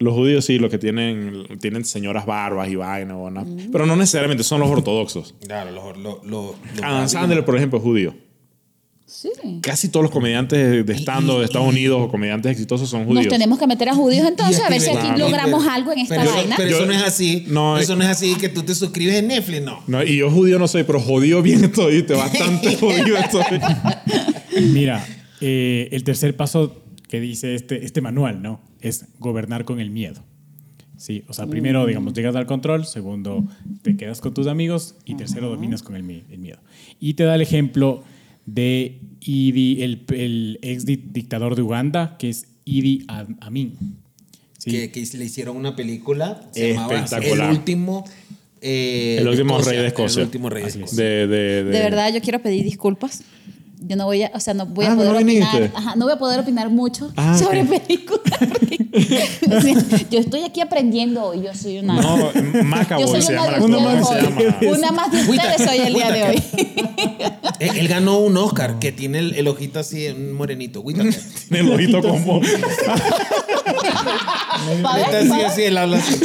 Los 0.00 0.14
judíos 0.14 0.44
sí, 0.46 0.58
los 0.58 0.70
que 0.70 0.78
tienen, 0.78 1.44
tienen 1.60 1.84
señoras 1.84 2.24
barbas 2.26 2.68
y 2.70 2.74
vainas. 2.74 3.16
o 3.20 3.30
nada. 3.30 3.46
Pero 3.70 3.84
no 3.86 3.96
necesariamente 3.96 4.42
son 4.42 4.60
los 4.60 4.70
ortodoxos. 4.70 5.34
Claro, 5.46 5.70
los, 5.72 5.96
los, 5.98 6.24
los, 6.24 6.44
los 6.74 6.82
Adam 6.82 7.06
Sandler, 7.08 7.44
por 7.44 7.54
ejemplo, 7.56 7.78
es 7.78 7.84
judío. 7.84 8.14
Sí. 9.04 9.28
Casi 9.60 9.88
todos 9.88 10.04
los 10.04 10.12
comediantes 10.12 10.86
de 10.86 10.92
stand 10.94 11.28
de 11.28 11.44
Estados 11.44 11.68
Unidos 11.68 12.00
o 12.00 12.08
comediantes 12.08 12.52
exitosos 12.52 12.88
son 12.88 13.00
Nos 13.00 13.08
judíos. 13.08 13.26
tenemos 13.28 13.58
que 13.58 13.66
meter 13.66 13.88
a 13.88 13.94
judíos 13.94 14.26
entonces 14.26 14.62
a 14.64 14.68
ver 14.70 14.80
si 14.80 14.88
aquí 14.90 15.18
logramos 15.18 15.66
algo 15.66 15.90
en 15.92 15.98
esta 15.98 16.14
pero, 16.14 16.30
eso- 16.30 16.34
vaina. 16.38 16.54
pero 16.56 16.70
Yo- 16.70 16.76
eso 16.76 16.86
no 16.86 16.92
es 16.92 17.02
así. 17.02 17.44
no, 17.48 17.76
eso 17.76 17.92
eh. 17.94 17.96
no 17.96 18.04
es 18.04 18.08
así 18.08 18.36
que 18.36 18.48
tú 18.48 18.62
te 18.62 18.72
suscribes 18.74 19.16
en 19.16 19.26
Netflix, 19.26 19.62
no. 19.62 19.80
No, 19.88 20.02
y 20.04 20.16
yo 20.16 20.30
judío 20.30 20.58
no 20.60 20.68
soy, 20.68 20.84
pero 20.84 21.00
jodido 21.00 21.42
bien 21.42 21.64
estoy, 21.64 21.96
¿viste? 21.96 22.14
bastante 22.14 22.76
jodido 22.80 23.16
estoy. 23.18 23.42
Mira, 24.72 25.04
eh, 25.40 25.88
el 25.92 26.04
tercer 26.04 26.36
paso 26.36 26.80
que 27.08 27.20
dice 27.20 27.54
este, 27.56 27.84
este 27.84 28.00
manual, 28.00 28.40
¿no? 28.40 28.60
Es 28.80 29.06
gobernar 29.18 29.64
con 29.64 29.80
el 29.80 29.90
miedo. 29.90 30.22
Sí, 30.96 31.24
o 31.28 31.32
sea, 31.32 31.46
primero, 31.46 31.86
digamos, 31.86 32.12
llegas 32.12 32.36
al 32.36 32.44
control, 32.46 32.84
segundo, 32.84 33.44
te 33.82 33.96
quedas 33.96 34.20
con 34.20 34.34
tus 34.34 34.46
amigos 34.46 34.96
y 35.06 35.14
tercero, 35.14 35.48
dominas 35.48 35.82
con 35.82 35.96
el, 35.96 36.02
mi- 36.02 36.24
el 36.30 36.38
miedo. 36.38 36.58
Y 37.00 37.14
te 37.14 37.24
da 37.24 37.34
el 37.36 37.40
ejemplo 37.40 38.04
de 38.44 39.00
Idi, 39.20 39.82
el, 39.82 40.04
el 40.14 40.58
ex 40.60 40.84
di- 40.84 40.96
dictador 41.10 41.56
de 41.56 41.62
Uganda, 41.62 42.16
que 42.18 42.28
es 42.28 42.48
Idi 42.66 43.04
Am- 43.08 43.36
Amin. 43.40 43.76
Sí. 44.58 44.70
que, 44.72 44.90
que 44.90 45.00
le 45.16 45.24
hicieron 45.24 45.56
una 45.56 45.74
película. 45.74 46.42
Se 46.52 46.74
llamaba 46.74 46.96
Espectacular. 46.98 47.50
El 47.50 47.56
último. 47.56 48.04
eh, 48.60 49.16
El 49.20 49.28
último 49.28 49.58
rey 49.58 49.78
de 49.78 49.86
Escocia. 49.86 50.20
El 50.20 50.26
último 50.26 50.50
rey 50.50 50.64
de. 50.64 50.68
Escocia. 50.68 51.02
De, 51.02 51.26
de, 51.26 51.64
De 51.64 51.70
verdad, 51.80 52.12
yo 52.12 52.20
quiero 52.20 52.42
pedir 52.42 52.64
disculpas. 52.64 53.22
Yo 53.82 53.96
no 53.96 54.04
voy 54.04 54.22
a, 54.24 54.30
o 54.34 54.40
sea, 54.40 54.52
no 54.54 54.66
voy 54.66 54.84
Ah, 54.84 54.92
a 54.92 54.96
poder 54.96 55.12
¿no 55.12 55.18
opinar. 55.18 55.70
Ajá, 55.74 55.96
no 55.96 56.04
voy 56.04 56.12
a 56.14 56.18
poder 56.18 56.40
opinar 56.40 56.68
mucho 56.68 57.10
Ah, 57.16 57.36
sobre 57.38 57.64
películas. 57.64 58.22
O 58.92 59.60
sea, 59.60 59.74
yo 60.10 60.18
estoy 60.18 60.42
aquí 60.42 60.60
aprendiendo 60.60 61.22
hoy. 61.24 61.42
Yo 61.42 61.54
soy 61.54 61.78
una. 61.78 61.94
No, 62.00 62.32
yo 62.32 62.64
Macaboy 62.64 63.06
soy 63.06 63.22
se 63.22 63.32
una 63.32 63.46
llama 63.46 63.68
más 63.94 64.08
se 64.08 64.14
llama. 64.22 64.40
Una 64.76 64.90
más 64.92 65.12
de 65.12 65.20
ustedes 65.30 65.68
hoy 65.68 65.78
el 65.78 65.94
día 65.94 66.10
de 66.10 66.22
hoy. 66.24 66.42
Él, 67.60 67.76
él 67.76 67.88
ganó 67.88 68.18
un 68.18 68.36
Oscar 68.38 68.78
que 68.78 68.90
tiene 68.90 69.18
el, 69.18 69.34
el 69.34 69.46
ojito 69.48 69.78
así, 69.78 70.08
un 70.08 70.32
morenito. 70.32 70.82
Tiene 70.84 71.10
el 71.50 71.70
ojito 71.72 72.00
como. 72.00 72.40
Pa' 74.82 74.96
ver, 74.96 75.04
Está 75.04 75.10
pa' 75.10 75.18
así, 75.18 75.28
ver. 75.28 75.46
así, 75.46 75.62
él 75.62 75.78
habla 75.78 75.98
así. 75.98 76.20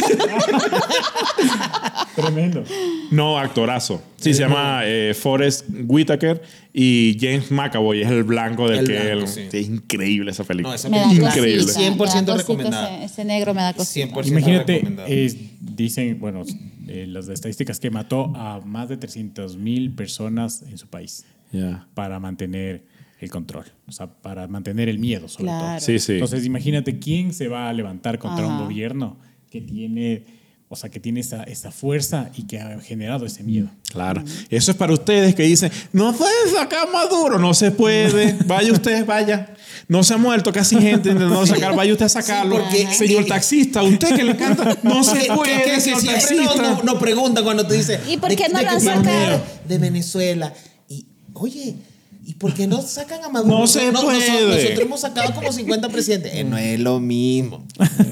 Tremendo. 2.15 2.63
No, 3.12 3.38
actorazo. 3.38 4.01
Sí, 4.25 4.34
se 4.34 4.41
llama 4.41 4.82
eh, 4.86 5.13
Forrest 5.13 5.65
Whitaker 5.86 6.41
y 6.74 7.17
James 7.20 7.51
McAvoy 7.51 8.01
es 8.01 8.10
el 8.12 8.24
blanco 8.24 8.67
del 8.70 8.79
El 8.79 8.88
que 8.88 8.94
blanco, 9.15 9.22
él. 9.22 9.27
sí. 9.27 9.41
Es 9.58 9.67
increíble 9.70 10.32
esa 10.32 10.44
película. 10.44 10.72
No, 10.72 10.75
esa 10.75 10.89
Me 10.89 10.98
da 11.00 11.12
Increíble. 11.13 11.63
cosita, 11.63 11.79
100% 11.79 11.96
me 11.96 11.96
da 11.96 11.96
cosita 11.98 12.36
recomendada. 12.38 12.96
Ese, 12.98 13.05
ese 13.05 13.25
negro 13.25 13.53
me 13.53 13.62
da 13.62 13.74
cosita. 13.74 14.08
100%. 14.08 14.27
Imagínate, 14.27 14.74
recomendado. 14.74 15.08
es- 15.10 15.38
dicen, 15.60 16.20
bueno, 16.20 16.44
eh, 16.88 17.05
las 17.08 17.27
estadísticas 17.29 17.79
que 17.79 17.89
mató 17.91 18.34
a 18.36 18.62
más 18.65 18.89
de 18.89 18.98
300 18.98 19.58
mil 19.58 19.91
personas 19.94 20.62
en 20.63 20.77
su 20.77 20.88
país 20.88 21.25
Ya. 21.51 21.88
para 21.94 22.20
mantener 22.20 22.84
el 23.22 23.29
control, 23.29 23.65
o 23.88 23.91
sea, 23.91 24.08
para 24.08 24.48
mantener 24.48 24.89
el 24.89 25.00
miedo 25.00 25.27
sobre 25.27 25.46
Claro. 25.46 25.67
todo. 25.67 25.79
Sí, 25.79 26.00
sí. 26.00 26.13
Entonces, 26.13 26.46
imagínate 26.46 27.00
quién 27.00 27.34
se 27.34 27.48
va 27.48 27.70
a 27.70 27.74
levantar 27.74 28.20
contra 28.20 28.46
un 28.46 28.53
Ajá. 28.53 28.63
gobierno 28.63 29.17
que 29.50 29.62
tiene, 29.62 30.24
o 30.75 30.77
sea, 30.77 30.89
que 30.91 31.00
tiene 31.00 31.22
esa, 31.22 31.44
esa 31.44 31.72
fuerza 31.72 32.29
y 32.36 32.44
que 32.44 32.60
ha 32.60 32.79
generado 32.82 33.25
ese 33.25 33.44
miedo. 33.44 33.70
Claro. 33.91 34.22
Eso 34.50 34.72
es 34.72 34.77
para 34.77 34.91
ustedes 34.94 35.34
que 35.34 35.44
dicen, 35.44 35.72
no 35.94 36.13
pueden 36.13 36.53
sacar 36.53 36.91
Maduro. 36.91 37.39
No 37.39 37.53
se 37.53 37.72
puede. 37.72 38.38
Vaya 38.46 38.74
usted, 38.74 39.05
vaya. 39.05 39.53
No 39.88 40.03
se 40.03 40.13
ha 40.13 40.17
muerto 40.17 40.51
casi 40.51 40.75
gente 40.75 41.10
intentando 41.10 41.46
sacar. 41.46 41.74
Vaya 41.75 41.94
usted 41.94 42.05
a 42.05 42.10
sacarlo. 42.10 42.58
Sí, 42.72 42.84
porque- 42.84 42.94
señor 42.96 43.25
taxista, 43.25 43.84
usted 43.84 44.15
que 44.15 44.24
le 44.24 44.32
encanta. 44.32 44.77
No 44.84 45.03
se 45.03 45.25
puede, 45.36 45.63
que- 45.63 45.72
que 45.72 45.79
señor 45.82 46.01
siempre 46.01 46.36
nos, 46.36 46.46
taxista. 46.48 46.70
nos- 46.72 46.84
nos 46.84 46.96
preguntan 46.96 47.44
cuando 47.44 47.65
te 47.65 47.75
dicen. 47.75 48.01
¿Y 48.08 48.17
por 48.17 48.29
¿de- 48.29 48.36
qué 48.36 48.50
no 48.50 48.60
de 48.60 48.65
lo 48.65 48.72
han 48.72 48.82
sacado? 48.82 49.41
De 49.67 49.77
Venezuela. 49.77 50.53
Y, 50.89 51.05
oye, 51.34 51.75
¿y 52.25 52.34
por 52.34 52.53
qué 52.53 52.67
no 52.67 52.82
sacan 52.82 53.24
a 53.24 53.29
Maduro? 53.29 53.60
No 53.60 53.67
se 53.67 53.91
puede. 54.03 54.20
Nosotros 54.63 54.79
hemos 54.79 55.00
sacado 55.01 55.34
como 55.36 55.51
50 55.51 55.89
presidentes. 55.89 56.34
Eh, 56.34 56.44
no 56.44 56.58
es 56.58 56.79
lo 56.79 57.00
mismo. 57.00 57.65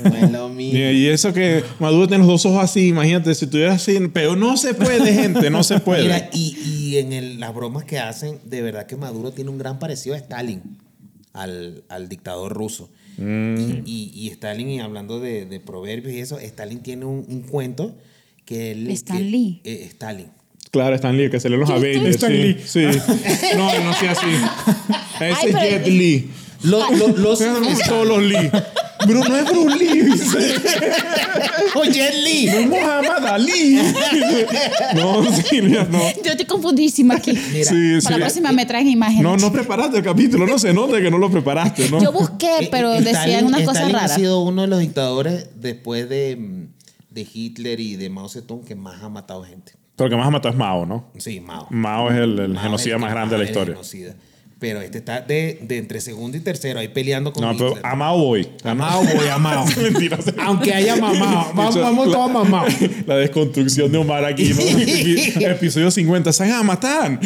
No 0.04 0.16
es 0.16 0.32
lo 0.32 0.50
mismo. 0.50 0.78
Y 0.80 1.08
eso 1.08 1.34
que 1.34 1.64
Maduro 1.80 2.08
tiene 2.08 2.20
los 2.24 2.28
dos 2.28 2.46
ojos 2.46 2.64
así, 2.64 2.88
imagínate, 2.88 3.34
si 3.36 3.48
tuviera 3.48 3.74
así, 3.74 3.98
pero 4.14 4.36
no 4.36 4.56
se 4.58 4.74
puede, 4.74 5.14
gente, 5.14 5.50
no 5.50 5.64
se 5.64 5.80
puede. 5.80 6.04
Mira, 6.04 6.30
y, 6.34 6.58
y 6.66 6.98
en 6.98 7.14
el- 7.14 7.40
las 7.40 7.54
bromas 7.54 7.86
que 7.86 8.00
hacen, 8.00 8.40
de 8.46 8.62
verdad 8.62 8.86
que 8.86 8.96
Maduro 8.96 9.32
tiene 9.32 9.50
un 9.50 9.58
gran 9.58 9.80
parecido 9.80 10.16
a 10.16 10.18
Stalin, 10.20 10.62
al, 11.34 11.84
al 11.90 12.10
dictador 12.10 12.54
ruso. 12.54 12.90
Mm. 13.18 13.56
Y, 13.58 13.82
y- 13.86 14.12
y 14.16 14.28
Stalin, 14.30 14.70
y 14.70 14.80
hablando 14.80 15.20
de, 15.20 15.46
de 15.46 15.60
proverbios 15.60 16.14
y 16.14 16.20
eso, 16.20 16.40
Stalin 16.40 16.80
tiene 16.80 17.06
un, 17.06 17.26
un 17.28 17.42
cuento 17.44 17.96
que 18.46 18.72
él... 18.72 18.90
Eh, 19.64 19.86
Stalin. 19.86 20.28
Claro, 20.74 20.96
Stan 20.96 21.16
Lee, 21.16 21.30
que 21.30 21.40
se 21.40 21.50
lee 21.52 21.58
los 21.58 21.70
¿Quién 21.70 21.78
es 21.78 21.84
Avengers. 21.84 22.16
Stan 22.16 22.32
sí. 22.32 22.38
Lee? 22.38 22.64
Sí. 22.66 23.56
No, 23.56 23.80
no 23.84 23.94
sea 23.94 24.12
así. 24.14 24.26
Ese 25.20 25.30
es 25.32 25.38
pero- 25.56 25.60
Jet 25.60 25.86
Lee. 25.88 26.32
Lo- 26.64 26.90
lo- 26.96 27.08
los, 27.10 27.40
Todos 27.88 28.08
los 28.08 28.24
Lee. 28.24 28.50
Bro, 29.06 29.20
no 29.26 29.36
es 29.38 29.46
Bruce 29.46 29.78
Lee, 29.78 30.02
dice. 30.02 30.38
Oye, 31.76 32.10
Lee. 32.24 32.46
No 32.48 32.54
es 32.58 32.68
Muhammad 32.70 33.28
Ali. 33.28 33.80
No, 34.96 35.32
Silvia, 35.32 35.86
no. 35.92 36.00
Yo 36.24 36.32
estoy 36.32 36.46
confundidísima 36.48 37.16
aquí. 37.16 37.34
Mira, 37.52 37.66
Sí, 37.70 37.90
Para 37.92 38.02
sí. 38.02 38.10
la 38.10 38.18
próxima 38.18 38.52
me 38.54 38.66
traen 38.66 38.88
imágenes. 38.88 39.22
No, 39.24 39.38
no 39.38 39.52
preparaste 39.52 39.98
el 39.98 40.04
capítulo, 40.04 40.48
no 40.48 40.58
se 40.58 40.74
nota 40.74 41.00
que 41.02 41.12
no 41.12 41.20
lo 41.20 41.30
preparaste, 41.30 41.88
¿no? 41.90 42.02
Yo 42.02 42.12
busqué, 42.12 42.70
pero 42.72 42.94
Eh, 42.94 42.98
eh, 42.98 43.02
decían 43.02 43.46
Stalin- 43.46 43.46
unas 43.48 43.62
cosas 43.64 43.92
raras. 43.92 44.12
ha 44.12 44.16
sido 44.16 44.42
uno 44.42 44.64
de 44.64 44.68
los 44.70 44.80
dictadores 44.80 45.50
después 45.56 46.10
de, 46.10 46.36
mm, 46.38 46.68
de 47.14 47.28
Hitler 47.32 47.80
y 47.80 47.96
de 47.98 48.10
Mao 48.10 48.28
Zedong 48.30 48.64
que 48.66 48.74
más 48.76 49.04
ha 49.04 49.10
matado 49.10 49.44
gente. 49.44 49.74
Pero 49.96 50.06
el 50.08 50.12
que 50.12 50.18
más 50.18 50.28
ha 50.28 50.32
matado 50.32 50.52
es 50.54 50.58
Mao, 50.58 50.86
¿no? 50.86 51.12
Sí, 51.18 51.40
Mao. 51.40 51.68
Mao 51.70 52.10
es 52.10 52.18
el, 52.18 52.40
el 52.40 52.50
Mao 52.50 52.58
es 52.58 52.62
genocida 52.64 52.96
el 52.96 53.02
más 53.02 53.12
grande 53.12 53.36
de 53.38 53.44
la 53.44 53.50
historia. 53.50 53.74
genocida. 53.76 54.16
Pero 54.60 54.80
este 54.80 55.00
está 55.00 55.20
de, 55.20 55.60
de 55.62 55.78
entre 55.78 56.00
segundo 56.00 56.38
y 56.38 56.40
tercero 56.40 56.80
ahí 56.80 56.88
peleando 56.88 57.34
con 57.34 57.44
No, 57.44 57.52
pero 57.52 57.76
a 57.86 57.96
Mao 57.96 58.18
voy. 58.18 58.48
A 58.64 58.74
Mao 58.74 59.04
voy, 59.04 59.28
a 59.28 59.38
Mao. 59.38 59.66
Mentira. 59.82 60.18
Aunque 60.42 60.74
haya 60.74 60.96
mamado. 60.96 61.54
Vamos, 61.54 61.76
vamos 61.76 62.12
todos 62.12 62.32
mamados. 62.32 62.74
La 63.06 63.18
desconstrucción 63.18 63.92
de 63.92 63.98
Omar 63.98 64.24
aquí, 64.24 64.52
Episodio 65.36 65.92
50. 65.92 66.32
Se 66.32 66.44
van 66.44 66.54
a 66.54 66.64
matar. 66.64 67.20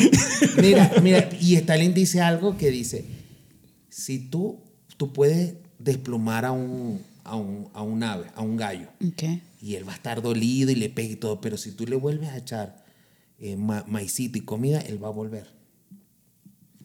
Mira, 0.60 0.92
mira, 1.04 1.30
y 1.40 1.56
Stalin 1.58 1.94
dice 1.94 2.22
algo 2.22 2.58
que 2.58 2.72
dice, 2.72 3.06
si 3.90 4.18
tú, 4.18 4.60
tú 4.98 5.14
puedes 5.14 5.54
desplumar 5.78 6.44
a 6.44 6.52
un, 6.52 7.04
a, 7.24 7.36
un, 7.36 7.70
a 7.74 7.84
un 7.84 8.04
ave, 8.04 8.26
a 8.36 8.42
un 8.42 8.58
gallo, 8.58 8.88
Ok. 9.08 9.24
Y 9.62 9.76
él 9.76 9.88
va 9.88 9.94
a 9.94 9.96
estar 9.96 10.22
dolido 10.22 10.72
y 10.72 10.76
le 10.76 10.90
pega 10.90 11.14
y 11.14 11.16
todo, 11.16 11.42
pero 11.42 11.58
si 11.58 11.72
tú 11.72 11.86
le 11.88 11.96
vuelves 11.96 12.30
a 12.30 12.38
echar 12.38 12.84
eh, 13.40 13.56
ma- 13.56 13.84
maicito 13.88 14.38
y 14.38 14.42
comida, 14.42 14.80
él 14.82 15.04
va 15.04 15.08
a 15.08 15.12
volver. 15.12 15.48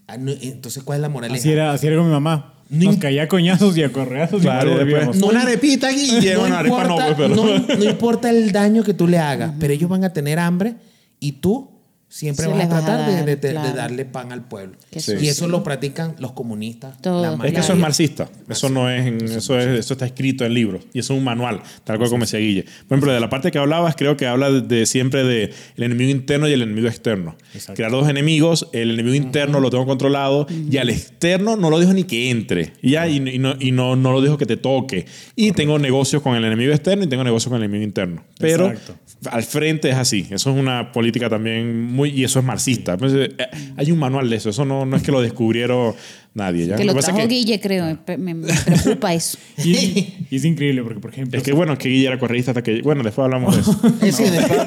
Ah, 0.06 0.16
no, 0.18 0.32
entonces, 0.32 0.82
¿cuál 0.82 0.98
es 0.98 1.02
la 1.02 1.08
moraleja? 1.08 1.38
Así 1.40 1.50
era, 1.50 1.72
así 1.72 1.86
era 1.86 1.96
con 1.96 2.06
mi 2.06 2.12
mamá. 2.12 2.54
Ni- 2.68 2.86
Nos 2.86 2.96
caía 2.96 3.24
a 3.24 3.28
coñazos 3.28 3.76
y 3.76 3.82
a 3.82 3.92
correazos 3.92 4.40
Claro, 4.40 4.80
y 4.88 5.18
no, 5.18 5.26
una 5.28 5.42
arepita 5.42 5.88
aquí. 5.88 6.08
no, 6.34 6.44
una 6.44 6.58
arepa 6.60 6.84
no, 6.84 6.94
importa, 6.94 7.16
pues, 7.16 7.30
pero. 7.30 7.34
no- 7.58 7.76
no 7.76 7.84
importa 7.84 8.30
el 8.30 8.50
daño 8.52 8.82
que 8.82 8.94
tú 8.94 9.06
le 9.06 9.18
hagas, 9.18 9.52
pero 9.60 9.72
ellos 9.74 9.88
van 9.90 10.04
a 10.04 10.12
tener 10.12 10.38
hambre 10.38 10.76
y 11.20 11.32
tú 11.32 11.70
siempre 12.14 12.46
vas 12.46 12.60
a 12.60 12.64
a 12.64 12.68
tratar 12.68 13.06
de- 13.06 13.12
dar, 13.16 13.24
de, 13.24 13.36
de- 13.36 13.48
de 13.48 13.50
claro. 13.54 13.74
darle 13.76 14.04
pan 14.04 14.32
al 14.32 14.42
pueblo. 14.46 14.76
Sí. 14.94 15.12
Y 15.20 15.28
eso 15.28 15.48
lo 15.48 15.64
practican 15.64 16.14
los 16.18 16.32
comunistas. 16.32 16.96
La 17.04 17.38
Es 17.44 17.52
que 17.54 17.60
eso 17.60 17.72
es 17.72 17.78
marxista. 17.78 18.28
Eso 18.50 18.68
no 18.68 18.90
es, 18.90 19.06
en- 19.06 19.24
eso 19.24 19.58
es, 19.58 19.66
eso 19.78 19.94
está 19.94 20.04
escrito 20.04 20.44
en 20.44 20.52
libros 20.52 20.82
y 20.92 20.98
eso 20.98 21.14
es 21.14 21.18
un 21.18 21.24
manual, 21.24 21.62
tal 21.84 21.96
cual 21.96 22.10
como 22.10 22.24
decía 22.24 22.38
Guille. 22.38 22.64
Por 22.86 22.96
ejemplo, 22.98 23.12
de 23.12 23.20
la 23.20 23.30
parte 23.30 23.50
que 23.50 23.58
hablabas, 23.58 23.96
creo 23.96 24.16
que 24.18 24.26
habla 24.26 24.50
de, 24.50 24.60
de 24.60 24.84
siempre 24.84 25.24
de 25.24 25.52
el 25.76 25.82
enemigo 25.84 26.10
interno 26.10 26.46
y 26.48 26.52
el 26.52 26.60
enemigo 26.62 26.86
externo. 26.88 27.34
Exacto. 27.54 27.74
Crear 27.74 27.90
dos 27.90 28.08
enemigos, 28.08 28.68
el 28.74 28.90
enemigo 28.90 29.14
interno 29.14 29.58
lo 29.60 29.70
tengo 29.70 29.86
controlado 29.86 30.46
y 30.70 30.76
al 30.76 30.90
externo 30.90 31.56
no 31.56 31.70
lo 31.70 31.78
dejo 31.78 31.94
ni 31.94 32.04
que 32.04 32.28
entre. 32.30 32.74
Y 32.82 32.90
ya, 32.90 33.08
y, 33.08 33.16
y 33.16 33.38
no, 33.38 33.54
y 33.58 33.72
no, 33.72 33.96
no 33.96 34.12
lo 34.12 34.20
dejo 34.20 34.36
que 34.36 34.44
te 34.46 34.58
toque. 34.58 35.06
Y 35.34 35.52
tengo 35.52 35.78
negocios 35.78 36.20
con 36.20 36.36
el 36.36 36.44
enemigo 36.44 36.72
externo 36.72 37.04
y 37.04 37.06
tengo 37.06 37.24
negocios 37.24 37.48
con 37.50 37.56
el 37.56 37.64
enemigo 37.64 37.84
interno. 37.84 38.22
Pero 38.38 38.68
Exacto. 38.68 38.96
al 39.30 39.42
frente 39.44 39.88
es 39.88 39.96
así. 39.96 40.26
Eso 40.30 40.50
es 40.50 40.56
una 40.58 40.92
política 40.92 41.30
también 41.30 41.80
muy, 41.84 42.01
y 42.06 42.24
eso 42.24 42.38
es 42.38 42.44
marxista. 42.44 42.92
Entonces, 42.94 43.30
eh, 43.38 43.46
hay 43.76 43.90
un 43.92 43.98
manual 43.98 44.28
de 44.30 44.36
eso. 44.36 44.50
Eso 44.50 44.64
no, 44.64 44.84
no 44.86 44.96
es 44.96 45.02
que 45.02 45.12
lo 45.12 45.20
descubrieron 45.20 45.94
nadie. 46.34 46.66
¿ya? 46.66 46.76
Que 46.76 46.84
lo 46.84 46.94
trajo 46.94 47.18
es 47.18 47.26
que- 47.26 47.34
Guille, 47.34 47.60
creo. 47.60 47.98
Me, 48.18 48.34
preocupa 48.36 49.12
eso. 49.14 49.38
Y, 49.64 50.14
y 50.30 50.36
es 50.36 50.44
increíble 50.44 50.82
porque, 50.82 51.00
por 51.00 51.10
ejemplo... 51.12 51.38
Es 51.38 51.44
que 51.44 51.52
bueno, 51.52 51.76
que 51.78 51.88
Guille 51.88 52.06
era 52.08 52.18
correísta 52.18 52.50
hasta 52.52 52.62
que. 52.62 52.80
Bueno, 52.82 53.02
después 53.02 53.24
hablamos 53.24 53.54
de 53.54 53.60
eso. 53.62 53.80
Es 54.02 54.18
después- 54.32 54.60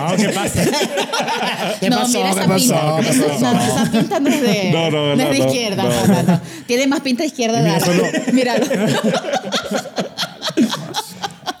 Ah, 0.00 0.14
¿qué 0.16 0.28
pasa? 0.28 0.64
¿Qué 1.80 1.90
no, 1.90 1.96
pasó? 1.98 2.18
mira 2.18 2.30
¿Qué 2.34 2.40
esa 2.40 2.48
pasó? 2.48 2.56
pinta. 2.56 3.00
¿Qué 3.02 3.08
Esa, 3.10 3.26
pasó? 3.26 3.52
no, 3.54 3.62
esa 3.64 3.90
pinta 3.92 4.20
no 4.20 4.28
es 4.28 4.40
de, 4.42 4.70
No, 4.70 4.90
no, 4.90 5.12
es 5.12 5.18
no, 5.18 5.24
de 5.30 5.38
no, 5.38 5.44
izquierda. 5.46 5.82
no. 5.82 5.88
No, 5.90 6.06
no, 6.06 6.22
no. 6.22 6.40
Tiene 6.66 6.86
más 6.86 7.00
pinta 7.00 7.22
de 7.22 7.26
izquierda. 7.28 7.58
Mira, 7.60 7.78
Dara. 7.78 7.86
solo- 7.86 8.32
Míralo. 8.32 8.66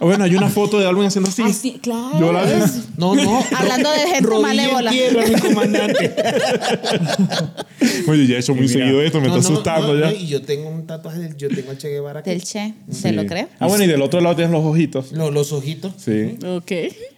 Bueno, 0.00 0.24
hay 0.24 0.34
una 0.36 0.48
foto 0.48 0.78
de 0.78 0.86
alguien 0.86 1.06
haciendo 1.06 1.28
así. 1.28 1.42
Así, 1.42 1.72
claro. 1.82 2.18
Yo 2.20 2.32
la 2.32 2.44
vi. 2.44 2.52
No, 2.96 3.14
no. 3.16 3.44
Hablando 3.56 3.90
de 3.90 3.98
gente 3.98 4.20
Rodilla 4.20 4.46
malévola. 4.48 4.90
tierra, 4.90 5.24
mi 5.26 5.34
comandante. 5.40 6.14
Oye, 8.08 8.26
ya 8.26 8.36
he 8.36 8.38
hecho 8.38 8.54
muy 8.54 8.66
mira. 8.66 8.78
seguido 8.80 9.02
esto, 9.02 9.20
me 9.20 9.28
No, 9.28 9.36
está 9.36 9.52
asustando 9.52 9.94
no, 9.94 10.00
ya. 10.00 10.06
no, 10.10 10.12
y 10.16 10.26
yo 10.26 10.42
tengo 10.42 10.68
un 10.68 10.86
tatuaje, 10.86 11.18
del- 11.20 11.36
yo 11.36 11.48
tengo 11.48 11.72
el 11.72 11.78
Che 11.78 11.88
Guevara 11.88 12.20
aquí. 12.20 12.30
Del 12.30 12.42
Che. 12.42 12.74
Sí. 12.90 13.00
¿Se 13.02 13.12
lo 13.12 13.26
creo? 13.26 13.48
Ah, 13.58 13.66
bueno, 13.66 13.84
y 13.84 13.86
del 13.86 14.02
otro 14.02 14.20
lado 14.20 14.36
tienes 14.36 14.52
los 14.52 14.64
ojitos. 14.64 15.12
Lo- 15.12 15.30
los 15.30 15.52
ojitos. 15.52 15.92
Sí. 15.98 16.36
Ok. 16.46 16.72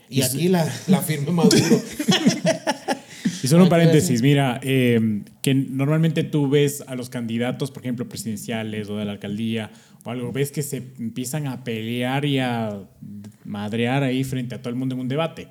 Y 0.08 0.22
aquí 0.22 0.48
la, 0.48 0.66
la 0.88 1.00
firma 1.00 1.32
Maduro. 1.32 1.60
Y 3.42 3.48
solo 3.48 3.62
un 3.62 3.70
paréntesis, 3.70 4.20
mira, 4.20 4.60
eh, 4.62 5.22
que 5.40 5.54
normalmente 5.54 6.24
tú 6.24 6.50
ves 6.50 6.84
a 6.86 6.94
los 6.94 7.08
candidatos, 7.08 7.70
por 7.70 7.82
ejemplo, 7.82 8.06
presidenciales 8.06 8.90
o 8.90 8.98
de 8.98 9.06
la 9.06 9.12
alcaldía 9.12 9.70
o 10.04 10.10
algo, 10.10 10.32
ves 10.32 10.50
que 10.52 10.62
se 10.62 10.78
empiezan 10.98 11.46
a 11.46 11.62
pelear 11.64 12.24
y 12.24 12.38
a 12.38 12.78
madrear 13.44 14.02
ahí 14.02 14.24
frente 14.24 14.54
a 14.54 14.58
todo 14.62 14.70
el 14.70 14.76
mundo 14.76 14.94
en 14.94 15.00
un 15.02 15.08
debate. 15.08 15.48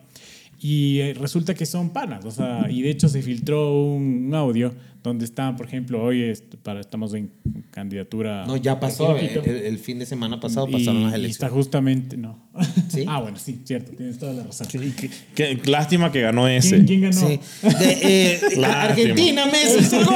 Y 0.62 1.00
eh, 1.00 1.14
resulta 1.14 1.54
que 1.54 1.66
son 1.66 1.92
panas, 1.92 2.26
o 2.26 2.32
sea, 2.32 2.68
y 2.70 2.82
de 2.82 2.90
hecho 2.90 3.08
se 3.08 3.22
filtró 3.22 3.74
un, 3.82 4.26
un 4.28 4.36
audio 4.36 4.74
donde 5.02 5.24
está, 5.24 5.56
por 5.56 5.66
ejemplo, 5.66 6.04
hoy 6.04 6.22
es- 6.24 6.42
para, 6.62 6.82
estamos 6.82 7.14
en 7.14 7.32
candidatura. 7.72 8.46
No, 8.46 8.58
ya 8.58 8.78
pasó. 8.78 9.12
Aquí, 9.12 9.28
El, 9.46 9.56
el- 9.56 9.78
fin 9.80 9.98
de 10.00 10.06
semana 10.06 10.38
pasado 10.42 10.68
Y- 10.68 10.74
pasaron 10.74 11.04
las 11.04 11.12
y 11.12 11.14
está 11.14 11.16
elecciones. 11.46 11.54
justamente, 11.54 12.18
no. 12.18 12.50
¿Sí? 12.90 13.06
ah, 13.08 13.22
bueno, 13.22 13.38
sí, 13.40 13.62
cierto, 13.64 13.94
tienes 13.96 14.20
toda 14.20 14.34
la 14.34 14.44
razón. 14.44 14.68
Qué, 14.68 15.10
qué 15.34 15.62
lástima 15.72 16.12
que 16.12 16.20
ganó 16.20 16.46
ese. 16.50 16.84
¿Quién, 16.84 16.86
quién 16.86 17.02
ganó? 17.04 17.28
Sí. 17.28 17.40
De, 17.64 18.34
eh. 18.34 18.40
Argentina, 18.66 19.46
Messi, 19.46 19.96
gol. 20.04 20.16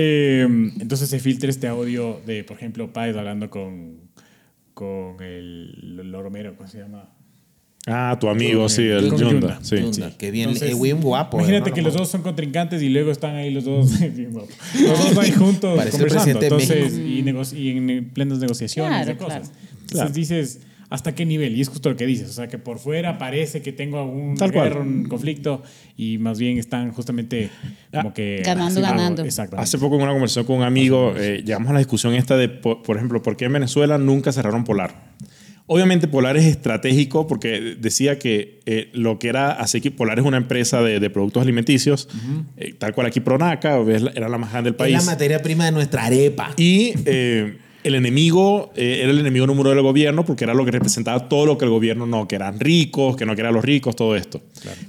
Eh, 0.00 0.46
entonces 0.80 1.08
se 1.10 1.18
filtra 1.18 1.50
este 1.50 1.66
audio 1.66 2.20
de, 2.24 2.44
por 2.44 2.56
ejemplo, 2.56 2.92
Páez 2.92 3.16
hablando 3.16 3.50
con, 3.50 3.96
con 4.74 5.20
el, 5.22 5.98
el 6.00 6.12
Romero, 6.12 6.54
¿cómo 6.56 6.68
se 6.68 6.78
llama? 6.78 7.10
Ah, 7.86 8.16
tu 8.20 8.28
amigo, 8.28 8.68
sí, 8.68 8.82
el 8.86 9.08
Con 9.08 9.18
Yunda. 9.18 9.32
Yunda. 9.32 9.58
Sí. 9.62 9.76
Yunda, 9.76 10.16
que 10.16 10.30
bien, 10.30 10.50
Entonces, 10.50 10.72
es 10.74 10.80
bien 10.80 11.00
guapo. 11.00 11.38
Imagínate 11.38 11.70
hermano. 11.70 11.74
que 11.74 11.82
los 11.82 11.94
dos 11.94 12.08
son 12.10 12.22
contrincantes 12.22 12.82
y 12.82 12.90
luego 12.90 13.10
están 13.10 13.34
ahí 13.34 13.50
los 13.50 13.64
dos, 13.64 13.98
bien 14.14 14.34
los 14.34 14.48
dos 14.84 15.18
ahí 15.18 15.32
juntos 15.32 15.76
Parece 15.76 15.96
el 15.96 16.02
conversando. 16.06 16.42
Entonces, 16.42 16.98
y, 16.98 17.24
y 17.58 17.70
en 17.70 18.10
plenas 18.10 18.38
negociaciones 18.40 18.92
Claro, 18.92 19.06
de 19.06 19.16
cosas. 19.16 19.48
claro. 19.50 19.68
Entonces 19.72 19.90
Claro. 19.92 20.10
dices, 20.12 20.60
¿hasta 20.90 21.14
qué 21.14 21.24
nivel? 21.26 21.56
Y 21.56 21.60
es 21.60 21.68
justo 21.68 21.90
lo 21.90 21.96
que 21.96 22.06
dices. 22.06 22.28
O 22.30 22.32
sea, 22.32 22.48
que 22.48 22.58
por 22.58 22.78
fuera 22.78 23.18
parece 23.18 23.62
que 23.62 23.72
tengo 23.72 23.98
algún 24.00 24.36
Tal 24.36 24.52
cual. 24.52 24.68
guerra, 24.68 24.80
un 24.80 25.04
conflicto 25.08 25.62
y 25.96 26.18
más 26.18 26.38
bien 26.38 26.58
están 26.58 26.92
justamente 26.92 27.50
como 27.92 28.14
que... 28.14 28.42
Ganando, 28.44 28.80
ganando. 28.80 29.22
Exactamente. 29.24 29.62
Hace 29.64 29.78
poco 29.78 29.96
en 29.96 30.02
una 30.02 30.12
conversación 30.12 30.46
con 30.46 30.56
un 30.56 30.62
amigo 30.62 31.14
eh, 31.16 31.42
llegamos 31.44 31.70
a 31.70 31.72
la 31.74 31.78
discusión 31.78 32.14
esta 32.14 32.36
de, 32.36 32.48
por, 32.48 32.82
por 32.82 32.96
ejemplo, 32.96 33.22
¿por 33.22 33.36
qué 33.36 33.46
en 33.46 33.52
Venezuela 33.52 33.98
nunca 33.98 34.32
cerraron 34.32 34.64
Polar? 34.64 35.16
Obviamente 35.70 36.08
Polar 36.08 36.38
es 36.38 36.46
estratégico 36.46 37.26
porque 37.26 37.76
decía 37.78 38.18
que 38.18 38.60
eh, 38.64 38.88
lo 38.94 39.18
que 39.18 39.28
era 39.28 39.50
Asequi, 39.52 39.90
Polar 39.90 40.18
es 40.18 40.24
una 40.24 40.38
empresa 40.38 40.80
de, 40.80 40.98
de 40.98 41.10
productos 41.10 41.42
alimenticios, 41.42 42.08
eh, 42.56 42.72
tal 42.78 42.94
cual 42.94 43.08
aquí 43.08 43.20
Pronaca, 43.20 43.78
es 43.82 44.02
era 44.14 44.30
la 44.30 44.38
más 44.38 44.50
grande 44.50 44.70
del 44.70 44.76
Es 44.76 44.78
país. 44.78 44.94
la 44.94 45.02
materia 45.02 45.42
prima 45.42 45.66
de 45.66 45.72
nuestra 45.72 46.06
arepa. 46.06 46.52
Y 46.56 46.94
eh, 47.04 47.58
el 47.88 47.94
enemigo 47.96 48.70
eh, 48.76 49.00
era 49.02 49.10
el 49.10 49.18
enemigo 49.18 49.46
número 49.46 49.70
uno 49.70 49.70
del 49.76 49.82
gobierno 49.82 50.24
porque 50.24 50.44
era 50.44 50.54
lo 50.54 50.64
que 50.64 50.70
representaba 50.70 51.28
todo 51.28 51.46
lo 51.46 51.58
que 51.58 51.64
el 51.64 51.70
gobierno 51.70 52.06
no, 52.06 52.28
que 52.28 52.36
eran 52.36 52.60
ricos, 52.60 53.16
que 53.16 53.26
no 53.26 53.34
querían 53.36 53.54
los 53.54 53.64
ricos, 53.64 53.96
todo 53.96 54.14
esto. 54.16 54.40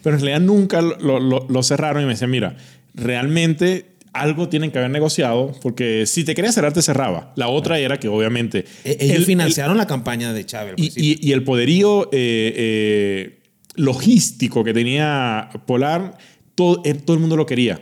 Pero 0.04 0.16
en 0.16 0.22
realidad 0.22 0.42
nunca 0.46 0.82
lo, 0.82 1.20
lo- 1.20 1.46
lo 1.50 1.64
cerraron 1.64 2.04
y 2.04 2.06
me 2.06 2.12
decían, 2.14 2.30
mira, 2.32 2.56
realmente 2.94 3.86
algo 4.14 4.50
tienen 4.50 4.72
que 4.72 4.80
haber 4.80 4.90
negociado 4.90 5.54
porque 5.62 6.06
si 6.06 6.24
te 6.24 6.34
querías 6.36 6.56
cerrar 6.56 6.74
te 6.74 6.82
cerraba. 6.82 7.32
La 7.36 7.48
otra 7.48 7.80
era 7.80 8.00
que 8.00 8.08
obviamente... 8.08 8.66
E- 8.84 8.98
Ellos 9.00 9.18
el- 9.18 9.26
financiaron 9.26 9.78
la 9.78 9.88
campaña 9.88 10.34
de 10.34 10.46
Chávez. 10.46 10.74
y, 10.78 10.90
principio. 10.90 11.04
y- 11.04 11.30
y 11.30 11.32
el 11.34 11.44
poderío 11.44 12.06
eh, 12.12 12.54
eh, 12.56 13.40
logístico 13.76 14.64
que 14.64 14.74
tenía 14.74 15.50
Polar, 15.66 16.18
todo, 16.56 16.82
todo 17.06 17.14
el 17.16 17.20
mundo 17.20 17.38
lo 17.38 17.46
quería. 17.46 17.82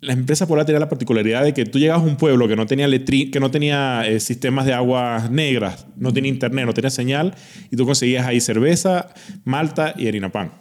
La 0.00 0.12
empresa 0.12 0.46
Polar 0.46 0.64
tenía 0.64 0.78
la 0.78 0.88
particularidad 0.88 1.42
de 1.42 1.52
que 1.52 1.64
tú 1.64 1.78
llegabas 1.80 2.04
a 2.04 2.06
un 2.06 2.16
pueblo 2.16 2.46
que 2.46 2.54
no 2.54 2.66
tenía, 2.66 2.86
letri- 2.86 3.30
que 3.32 3.40
no 3.40 3.50
tenía 3.50 4.02
eh, 4.06 4.20
sistemas 4.20 4.64
de 4.64 4.72
aguas 4.72 5.28
negras, 5.30 5.86
no 5.96 6.12
tenía 6.12 6.30
internet, 6.30 6.66
no 6.66 6.72
tenía 6.74 6.90
señal, 6.90 7.34
y 7.70 7.74
tú 7.76 7.84
conseguías 7.84 8.24
ahí 8.26 8.40
cerveza, 8.40 9.08
malta 9.44 9.94
y 9.96 10.06
harina 10.06 10.30
pan. 10.30 10.52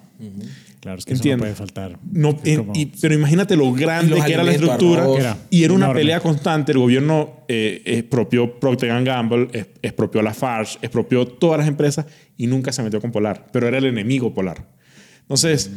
Claro, 0.79 0.97
es 0.99 1.05
que 1.05 1.13
eso 1.13 1.23
no 1.29 1.37
puede 1.37 1.53
faltar. 1.53 1.99
No, 2.11 2.29
Es 2.29 2.45
en- 2.45 2.57
como- 2.57 2.73
y- 2.75 2.87
pero 2.99 3.13
imagínate 3.13 3.55
lo 3.55 3.71
grande 3.73 4.19
que 4.25 4.33
era 4.33 4.43
la 4.43 4.51
estructura 4.53 5.01
arroz. 5.03 5.19
Era 5.19 5.37
y 5.51 5.63
era 5.63 5.73
una 5.73 5.85
enorme. 5.85 6.01
pelea 6.01 6.19
constante. 6.19 6.71
El 6.71 6.77
gobierno 6.79 7.41
eh, 7.47 7.81
expropió 7.85 8.59
Procter 8.59 9.03
Gamble, 9.03 9.49
es- 9.53 9.67
expropió 9.83 10.21
Lafarge, 10.23 10.79
expropió 10.81 11.27
todas 11.27 11.59
las 11.59 11.67
empresas 11.67 12.05
y 12.37 12.47
nunca 12.47 12.71
se 12.71 12.81
metió 12.81 12.99
con 13.01 13.11
Polar, 13.11 13.47
pero 13.51 13.67
era 13.67 13.77
el 13.77 13.85
enemigo 13.85 14.33
Polar. 14.33 14.65
Entonces, 15.21 15.69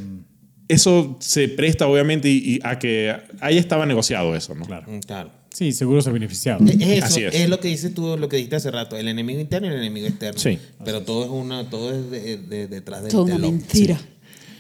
eso 0.72 1.16
se 1.20 1.48
presta 1.48 1.86
obviamente 1.86 2.28
y, 2.28 2.36
y 2.56 2.60
a 2.62 2.78
que 2.78 3.14
ahí 3.40 3.58
estaba 3.58 3.86
negociado 3.86 4.34
eso, 4.34 4.54
¿no? 4.54 4.64
Claro. 4.64 4.90
Mm, 4.90 4.98
Claro. 5.00 5.30
Sí, 5.52 5.72
seguro 5.72 6.00
se 6.00 6.10
beneficiado. 6.12 6.64
Es 6.64 6.76
eso, 6.80 7.06
Así 7.06 7.24
es. 7.24 7.34
es. 7.34 7.48
lo 7.48 7.58
que 7.58 7.66
dices 7.68 7.92
tú, 7.92 8.16
lo 8.16 8.28
que 8.28 8.36
dijiste 8.36 8.54
hace 8.56 8.70
rato, 8.70 8.96
el 8.96 9.08
enemigo 9.08 9.40
interno 9.40 9.66
y 9.66 9.70
el 9.72 9.78
enemigo 9.80 10.06
externo. 10.06 10.38
Sí. 10.38 10.58
Pero 10.84 11.02
todo 11.02 11.24
es 11.24 11.30
una, 11.30 11.68
todo 11.68 11.92
es 11.92 12.08
de- 12.10 12.36
de- 12.36 12.68
detrás 12.68 13.02
del 13.02 13.10
Toda 13.10 13.24
una 13.24 13.34
telón. 13.34 13.56
mentira. 13.56 13.96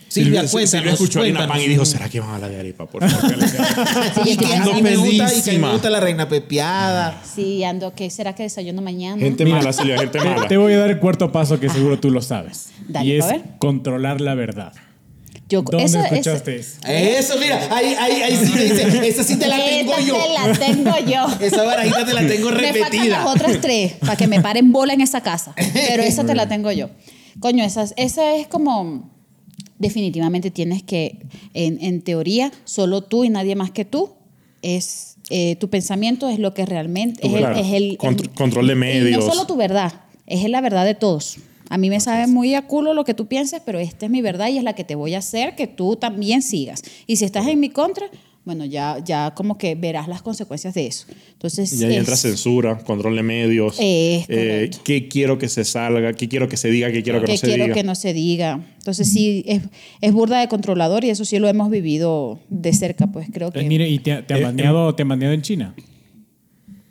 Silvia, 0.08 0.40
Silvia 0.40 0.50
cuéntanos, 0.50 0.92
escuchó 0.94 1.20
harina 1.20 1.38
cuéntanos. 1.38 1.56
pan 1.62 1.64
y 1.64 1.68
dijo, 1.68 1.84
¿será 1.84 2.08
que 2.08 2.18
van 2.18 2.30
a 2.30 2.34
hablar 2.34 2.50
de 2.50 2.58
arepa? 2.58 2.86
Por 2.90 3.08
favor. 3.08 3.36
Y 4.26 4.36
que 4.36 4.46
Ando 4.46 4.72
a 4.72 4.80
me 4.80 4.96
gusta, 4.96 5.32
y 5.32 5.42
que 5.42 5.50
a 5.52 5.58
me 5.60 5.70
gusta 5.72 5.90
la 5.90 6.00
reina 6.00 6.28
pepiada. 6.28 7.22
Sí, 7.24 7.62
ando, 7.62 7.94
¿qué 7.94 8.10
será 8.10 8.34
que 8.34 8.42
desayuno 8.42 8.82
mañana? 8.82 9.16
gente 9.22 9.46
mala, 9.46 9.72
Silvia, 9.72 9.96
gente 9.98 10.18
Te, 10.18 10.24
mala. 10.24 10.48
te 10.48 10.56
voy 10.56 10.72
a 10.72 10.78
dar 10.78 10.90
el 10.90 10.98
cuarto 10.98 11.30
paso 11.30 11.60
que 11.60 11.68
seguro 11.68 12.00
tú 12.00 12.10
lo 12.10 12.20
sabes. 12.20 12.70
Dale, 12.88 13.08
y 13.08 13.12
es 13.12 13.24
a 13.26 13.28
ver. 13.34 13.42
controlar 13.60 14.20
la 14.20 14.34
verdad. 14.34 14.72
Yo, 15.50 15.62
¿Dónde 15.62 15.84
esa- 15.84 16.04
escuchaste 16.06 16.56
esa- 16.56 16.78
eso? 16.92 17.32
Eso, 17.34 17.40
mira, 17.40 17.68
ahí, 17.76 17.94
ahí, 17.98 18.22
ahí 18.22 18.36
sí 18.36 18.52
me 18.54 18.64
dice, 18.64 19.08
esa 19.08 19.24
sí 19.24 19.36
te 19.36 19.48
la 19.48 19.56
tengo 19.56 19.92
yo. 19.98 20.16
te 20.16 20.28
la 20.32 20.52
tengo 20.58 20.98
yo. 21.10 21.26
Esa 21.46 21.64
barajita 21.64 22.06
te 22.06 22.14
la 22.14 22.26
tengo 22.26 22.50
Me 22.50 22.56
faltan 22.72 22.74
repetida. 22.92 23.18
las 23.24 23.26
otras 23.26 23.60
tres 23.60 23.92
para 23.94 24.16
que 24.16 24.26
me 24.28 24.40
paren 24.40 24.70
bola 24.72 24.94
en 24.94 25.00
esa 25.00 25.20
casa. 25.22 25.52
Pero 25.74 26.02
esa 26.04 26.24
te 26.24 26.34
la 26.34 26.48
tengo 26.48 26.70
yo. 26.72 26.88
Coño, 27.40 27.64
esa, 27.64 27.84
esa 27.96 28.34
es 28.36 28.46
como. 28.46 29.10
Definitivamente 29.78 30.50
tienes 30.50 30.82
que, 30.82 31.16
en, 31.54 31.82
en 31.82 32.02
teoría, 32.02 32.52
solo 32.64 33.00
tú 33.02 33.24
y 33.24 33.30
nadie 33.30 33.56
más 33.56 33.70
que 33.70 33.84
tú 33.84 34.12
es. 34.62 35.16
eh, 35.30 35.56
tu 35.56 35.70
pensamiento 35.70 36.28
es 36.28 36.38
lo 36.38 36.52
que 36.54 36.66
realmente 36.66 37.26
es 37.26 37.32
el, 37.32 37.38
Claro. 37.38 37.56
es 37.56 37.72
el- 37.72 37.96
Contr- 37.98 38.22
el- 38.22 38.30
control 38.30 38.66
de 38.66 38.72
y 38.74 38.76
medios. 38.76 39.24
no 39.24 39.30
solo 39.32 39.46
tu 39.46 39.56
verdad, 39.56 39.92
es 40.26 40.48
la 40.50 40.60
verdad 40.60 40.84
de 40.84 40.94
todos. 40.94 41.38
A 41.70 41.78
mí 41.78 41.88
me 41.88 42.00
sabe 42.00 42.26
muy 42.26 42.54
a 42.54 42.66
culo 42.66 42.92
lo 42.92 43.04
que 43.04 43.14
tú 43.14 43.26
pienses, 43.26 43.62
pero 43.64 43.78
esta 43.78 44.04
es 44.06 44.12
mi 44.12 44.20
verdad 44.20 44.48
y 44.50 44.58
es 44.58 44.64
la 44.64 44.74
que 44.74 44.84
te 44.84 44.94
voy 44.96 45.14
a 45.14 45.18
hacer 45.18 45.54
que 45.56 45.66
tú 45.66 45.96
también 45.96 46.42
sigas. 46.42 46.82
Y 47.06 47.16
si 47.16 47.24
estás 47.24 47.46
en 47.46 47.58
mi 47.60 47.70
contra, 47.70 48.06
bueno, 48.44 48.64
ya, 48.64 48.96
ya 49.04 49.32
como 49.36 49.56
que 49.58 49.74
verás 49.74 50.08
las 50.08 50.22
consecuencias 50.22 50.74
de 50.74 50.86
eso. 50.86 51.06
Entonces, 51.32 51.72
Y 51.80 51.84
ahí 51.84 51.92
es- 51.92 51.98
entra 51.98 52.16
censura, 52.16 52.78
control 52.78 53.14
de 53.16 53.22
medios. 53.22 53.76
Eh. 53.78 54.70
¿Qué 54.82 55.08
quiero 55.08 55.38
que 55.38 55.48
se 55.48 55.64
salga? 55.64 56.12
¿Qué 56.14 56.28
quiero 56.28 56.48
que 56.48 56.56
se 56.56 56.70
diga? 56.70 56.90
¿Qué 56.90 57.02
quiero 57.02 57.20
que 57.20 57.28
no 57.32 57.36
se 57.38 57.46
quiero 57.46 57.64
diga? 57.64 57.74
que 57.74 57.82
no 57.84 57.94
se 57.94 58.12
diga. 58.14 58.60
Entonces 58.78 59.12
sí, 59.12 59.44
es, 59.46 59.62
es 60.00 60.12
burda 60.12 60.40
de 60.40 60.48
controlador 60.48 61.04
y 61.04 61.10
eso 61.10 61.24
sí 61.24 61.38
lo 61.38 61.48
hemos 61.48 61.70
vivido 61.70 62.40
de 62.48 62.72
cerca, 62.72 63.06
pues 63.06 63.28
creo 63.32 63.52
que... 63.52 63.60
Eh, 63.60 63.64
mire, 63.68 63.88
¿y 63.88 63.98
te, 64.00 64.22
te 64.22 64.34
han 64.34 64.40
Eh, 64.40 64.44
baneado, 64.44 64.94
te 64.94 65.02
han 65.02 65.08
baneado 65.08 65.34
en 65.34 65.42
China? 65.42 65.74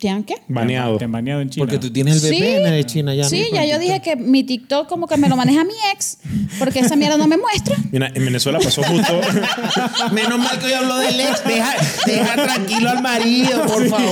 ¿Te 0.00 0.08
han 0.08 0.24
qué? 0.24 0.34
Baneado. 0.48 0.96
Te 0.96 1.04
han 1.04 1.12
baneado 1.12 1.42
en 1.42 1.50
China. 1.50 1.66
Porque 1.66 1.78
tú 1.78 1.92
tienes 1.92 2.24
el 2.24 2.30
Sí. 2.34 2.40
VPN 2.40 2.70
de 2.70 2.84
China 2.86 3.14
ya. 3.14 3.24
Sí, 3.24 3.48
¿no? 3.50 3.56
ya 3.56 3.64
yo 3.66 3.78
dije 3.78 4.00
que 4.00 4.16
mi 4.16 4.42
TikTok 4.44 4.88
como 4.88 5.06
que 5.06 5.18
me 5.18 5.28
lo 5.28 5.36
maneja 5.36 5.62
mi 5.62 5.74
ex, 5.92 6.16
porque 6.58 6.78
esa 6.80 6.96
mierda 6.96 7.18
no 7.18 7.26
me 7.26 7.36
muestra. 7.36 7.76
Mira, 7.92 8.10
en 8.14 8.24
Venezuela 8.24 8.58
pasó 8.60 8.82
justo. 8.82 9.20
Menos 10.12 10.38
mal 10.38 10.58
que 10.58 10.66
hoy 10.66 10.72
habló 10.72 10.96
del 10.96 11.20
ex. 11.20 11.44
Deja, 11.44 11.74
deja 12.06 12.34
tranquilo 12.34 12.88
al 12.90 13.02
marido, 13.02 13.62
por 13.66 13.86
favor. 13.88 14.08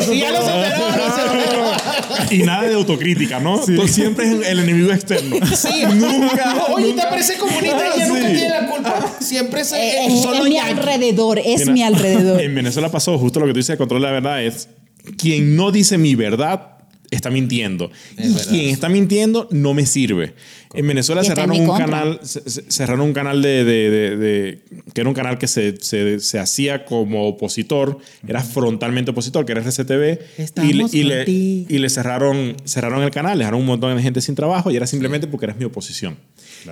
Sí, 0.00 0.18
ya 0.20 0.30
lo 0.30 0.40
superó, 0.42 0.96
lo 0.96 1.10
superó. 1.10 1.72
y 2.30 2.38
nada 2.38 2.68
de 2.68 2.74
autocrítica, 2.74 3.40
¿no? 3.40 3.60
Tú 3.60 3.86
siempre 3.88 4.26
es 4.26 4.46
el 4.48 4.58
enemigo 4.60 4.92
externo. 4.92 5.36
Sí, 5.54 5.82
Nunca. 5.94 6.66
Oye, 6.72 6.92
te 6.92 7.02
parece 7.02 7.36
comunista 7.36 7.76
y 7.96 7.96
ella 8.00 8.06
Sí. 8.06 8.12
nunca 8.12 8.26
tiene 8.28 8.48
la 8.48 8.66
culpa. 8.66 9.16
Siempre 9.20 9.60
Eh, 9.62 9.64
eh, 9.72 10.06
es, 10.08 10.22
solo 10.22 10.44
es 10.44 10.48
mi 10.50 10.58
alrededor, 10.58 11.38
es 11.38 11.60
Mira, 11.60 11.72
mi 11.72 11.82
alrededor. 11.82 12.40
En 12.48 12.54
Venezuela 12.54 12.90
pasó 12.90 13.18
justo 13.18 13.40
lo 13.40 13.46
que 13.46 13.52
tú 13.52 13.58
dices 13.58 13.74
de 13.74 13.78
control 13.78 14.00
de 14.02 14.06
la 14.06 14.12
verdad 14.12 14.42
es 14.42 14.68
quien 15.16 15.56
no 15.56 15.70
dice 15.72 15.96
mi 15.98 16.14
verdad 16.14 16.78
está 17.10 17.30
mintiendo. 17.30 17.90
Es 18.16 18.26
y 18.26 18.32
verdad. 18.34 18.48
quien 18.50 18.66
está 18.70 18.88
mintiendo 18.88 19.48
no 19.50 19.74
me 19.74 19.86
sirve. 19.86 20.34
En 20.74 20.86
Venezuela 20.86 21.22
cerraron 21.28 21.56
un 21.62 21.66
canal, 21.78 22.20
ce- 22.22 22.42
ce- 22.50 22.64
cerraron 22.70 23.00
un 23.00 23.12
canal 23.14 23.40
de, 23.42 23.64
de- 23.64 23.90
de- 23.90 24.16
de- 24.16 24.62
que 24.92 25.00
era 25.00 25.08
un 25.08 25.14
canal 25.14 25.38
que 25.38 25.46
se, 25.46 25.76
se- 25.80 26.20
se 26.20 26.38
hacía 26.38 26.84
como 26.84 27.26
opositor, 27.26 27.98
era 28.26 28.42
frontalmente 28.42 29.10
opositor, 29.12 29.44
que 29.46 29.52
era 29.52 29.62
RCTV, 29.62 30.18
y 30.68 30.72
le, 30.74 30.84
y 30.98 31.02
le- 31.04 31.24
y 31.70 31.78
le 31.78 31.88
cerraron, 31.88 32.56
cerraron 32.64 33.02
el 33.02 33.10
canal, 33.10 33.38
dejaron 33.38 33.60
un 33.60 33.66
montón 33.66 33.96
de 33.96 34.02
gente 34.02 34.20
sin 34.20 34.34
trabajo 34.34 34.70
y 34.70 34.76
era 34.76 34.86
simplemente 34.86 35.26
porque 35.26 35.46
eras 35.46 35.56
mi 35.56 35.64
oposición. 35.64 36.16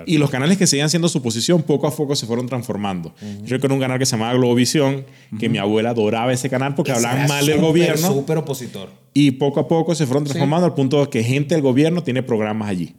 Y 0.05 0.17
los 0.17 0.29
canales 0.29 0.57
que 0.57 0.67
seguían 0.67 0.89
siendo 0.89 1.07
su 1.09 1.17
oposición 1.19 1.63
poco 1.63 1.87
a 1.87 1.95
poco 1.95 2.15
se 2.15 2.25
fueron 2.27 2.45
transformando. 2.47 3.15
Yo 3.43 3.55
recuerdo 3.55 3.73
un 3.75 3.81
canal 3.81 3.97
que 3.97 4.05
se 4.05 4.11
llamaba 4.11 4.33
Globovisión, 4.33 5.05
que 5.39 5.49
mi 5.49 5.57
abuela 5.57 5.91
adoraba 5.91 6.31
ese 6.33 6.49
canal 6.49 6.75
porque 6.75 6.91
Ese 6.91 6.99
hablaban 7.05 7.27
mal 7.27 7.45
del 7.45 7.59
gobierno. 7.61 8.07
Súper 8.13 8.37
opositor. 8.37 8.89
Y 9.13 9.31
poco 9.31 9.59
a 9.61 9.67
poco 9.67 9.95
se 9.95 10.05
fueron 10.05 10.23
transformando 10.25 10.65
al 10.67 10.73
punto 10.75 11.01
de 11.03 11.09
que 11.09 11.23
gente 11.23 11.55
del 11.55 11.61
gobierno 11.63 12.03
tiene 12.03 12.21
programas 12.21 12.69
allí. 12.69 12.95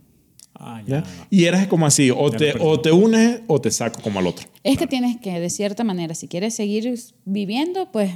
Ah, 0.55 0.83
¿ya? 0.87 1.03
ya. 1.03 1.27
Y 1.31 1.45
eras 1.45 1.67
como 1.69 1.87
así, 1.87 2.11
o 2.11 2.31
te, 2.31 2.55
o 2.59 2.81
te 2.81 2.91
unes 2.91 3.41
o 3.47 3.61
te 3.61 3.71
saco 3.71 4.01
como 4.03 4.19
al 4.19 4.27
otro. 4.27 4.47
Es 4.65 4.77
que 4.77 4.87
tienes 4.87 5.17
que, 5.21 5.39
de 5.39 5.51
cierta 5.51 5.85
manera, 5.85 6.15
si 6.15 6.27
quieres 6.27 6.55
seguir 6.55 6.93
viviendo, 7.25 7.93
pues, 7.93 8.11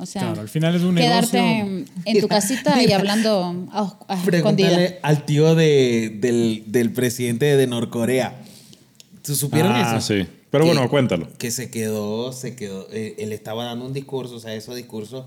o 0.00 0.06
sea, 0.06 0.22
Claro, 0.22 0.40
al 0.40 0.48
final 0.48 0.74
es 0.74 0.82
un 0.82 0.94
quedarte 0.94 1.40
negocio. 1.40 1.84
en, 2.06 2.20
tu 2.20 2.28
casita 2.28 2.82
y 2.82 2.92
hablando 2.92 3.68
a, 3.72 3.98
a. 4.08 4.22
Pregúntale 4.24 4.98
al 5.02 5.24
tío 5.26 5.54
de, 5.54 6.16
del, 6.20 6.64
del 6.66 6.92
presidente 6.92 7.56
de 7.56 7.66
Norcorea. 7.66 8.40
¿Tú 9.22 9.34
supieron 9.34 9.72
Ah, 9.72 9.96
eso? 9.98 10.14
sí. 10.14 10.26
Pero 10.50 10.64
Que- 10.64 10.70
bueno, 10.72 10.88
cuéntalo. 10.88 11.28
Que 11.38 11.50
se 11.50 11.70
quedó, 11.70 12.32
se 12.32 12.54
quedó. 12.56 12.86
eh, 12.92 13.16
él 13.18 13.32
estaba 13.32 13.64
dando 13.64 13.84
un 13.84 13.92
discurso, 13.92 14.36
o 14.36 14.40
sea, 14.40 14.54
esos 14.54 14.76
discursos. 14.76 15.24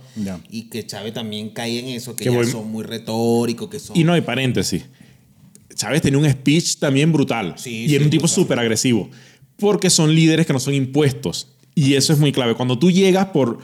Y 0.50 0.64
que 0.70 0.86
Chávez 0.88 1.14
también 1.14 1.50
cae 1.50 1.78
en 1.80 1.88
eso, 1.90 2.16
que 2.16 2.24
Que 2.24 2.32
ya 2.32 2.38
voy- 2.38 2.48
son 2.48 2.72
muy 2.72 2.84
retóricos, 2.86 3.70
que 3.70 3.80
son. 3.80 3.96
Y 3.98 4.04
no 4.04 4.14
hay 4.14 4.22
paréntesis. 4.22 4.86
Chávez 5.80 6.02
tenía 6.02 6.20
un 6.20 6.30
speech 6.30 6.78
también 6.78 7.12
brutal. 7.14 7.54
Sí, 7.58 7.86
y 7.86 7.90
sí, 7.90 7.96
era 7.96 8.04
un 8.04 8.10
tipo 8.10 8.28
súper 8.28 8.60
agresivo. 8.60 9.10
Porque 9.58 9.90
son 9.90 10.14
líderes 10.14 10.46
que 10.46 10.54
no 10.54 10.60
son 10.60 10.74
impuestos. 10.74 11.48
Y 11.74 11.94
eso 11.94 12.12
es 12.14 12.20
muy 12.20 12.32
clave. 12.34 12.54
Cuando 12.56 12.78
tú 12.78 12.92
llegas 12.92 13.28
por. 13.28 13.60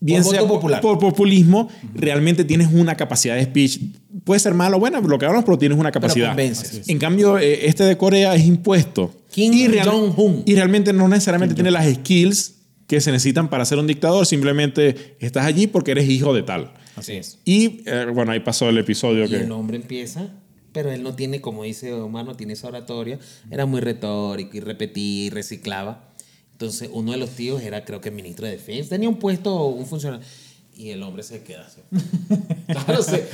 Bien 0.00 0.22
Por 0.24 0.32
sea 0.32 0.40
voto 0.40 0.54
por- 0.54 0.60
popular. 0.62 0.80
por 0.80 0.98
populismo, 0.98 1.68
realmente 1.94 2.44
tienes 2.44 2.68
una 2.72 2.96
capacidad 2.96 3.36
de 3.36 3.44
speech. 3.44 3.78
Puede 4.24 4.40
ser 4.40 4.52
malo 4.52 4.78
o 4.78 4.80
buena, 4.80 5.00
lo 5.00 5.16
que 5.18 5.26
hablamos, 5.26 5.44
pero 5.44 5.58
tienes 5.58 5.78
una 5.78 5.92
capacidad. 5.92 6.36
En 6.40 6.98
cambio, 6.98 7.38
eh, 7.38 7.66
este 7.68 7.84
de 7.84 7.96
Corea 7.96 8.34
es 8.34 8.44
impuesto. 8.44 9.14
Kim 9.30 9.52
y, 9.52 9.68
real- 9.68 10.12
y 10.44 10.54
realmente 10.56 10.92
no 10.92 11.06
necesariamente 11.06 11.54
tiene 11.54 11.70
las 11.70 11.86
skills 11.94 12.54
que 12.88 13.00
se 13.00 13.12
necesitan 13.12 13.48
para 13.48 13.64
ser 13.64 13.78
un 13.78 13.86
dictador, 13.86 14.26
simplemente 14.26 15.14
estás 15.20 15.46
allí 15.46 15.68
porque 15.68 15.92
eres 15.92 16.08
hijo 16.10 16.34
de 16.34 16.42
tal. 16.42 16.72
Así 16.96 17.12
es. 17.12 17.38
Y 17.44 17.82
eh, 17.86 18.06
bueno, 18.12 18.32
ahí 18.32 18.40
pasó 18.40 18.68
el 18.68 18.78
episodio 18.78 19.24
Y 19.26 19.28
que... 19.28 19.36
el 19.36 19.52
hombre 19.52 19.76
empieza, 19.76 20.26
pero 20.72 20.90
él 20.90 21.02
no 21.02 21.14
tiene, 21.14 21.40
como 21.40 21.64
dice 21.64 21.92
Omar, 21.92 22.24
no 22.24 22.34
tiene 22.34 22.54
esa 22.54 22.68
oratoria. 22.68 23.18
Era 23.50 23.66
muy 23.66 23.80
retórico 23.80 24.56
y 24.56 24.60
repetía 24.60 25.26
y 25.26 25.30
reciclaba. 25.30 26.08
Entonces, 26.52 26.88
uno 26.92 27.12
de 27.12 27.18
los 27.18 27.30
tíos 27.30 27.62
era, 27.62 27.84
creo 27.84 28.00
que, 28.00 28.10
ministro 28.10 28.46
de 28.46 28.52
defensa. 28.52 28.90
Tenía 28.90 29.08
un 29.08 29.18
puesto, 29.18 29.66
un 29.66 29.86
funcionario. 29.86 30.24
Y 30.74 30.90
el 30.90 31.02
hombre 31.02 31.22
se 31.22 31.42
queda 31.42 31.66
así. 31.66 31.80
Claro, 32.66 33.02
se 33.02 33.28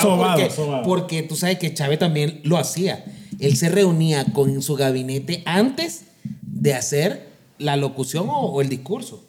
Sobado, 0.00 0.34
porque, 0.34 0.50
sobado. 0.50 0.82
porque 0.82 1.22
tú 1.22 1.36
sabes 1.36 1.58
que 1.58 1.72
Chávez 1.72 2.00
también 2.00 2.40
lo 2.42 2.58
hacía. 2.58 3.04
Él 3.38 3.56
se 3.56 3.68
reunía 3.68 4.24
con 4.32 4.62
su 4.62 4.74
gabinete 4.74 5.42
antes 5.46 6.06
de 6.42 6.74
hacer 6.74 7.28
la 7.58 7.76
locución 7.76 8.28
o, 8.28 8.46
o 8.46 8.60
el 8.60 8.68
discurso. 8.68 9.24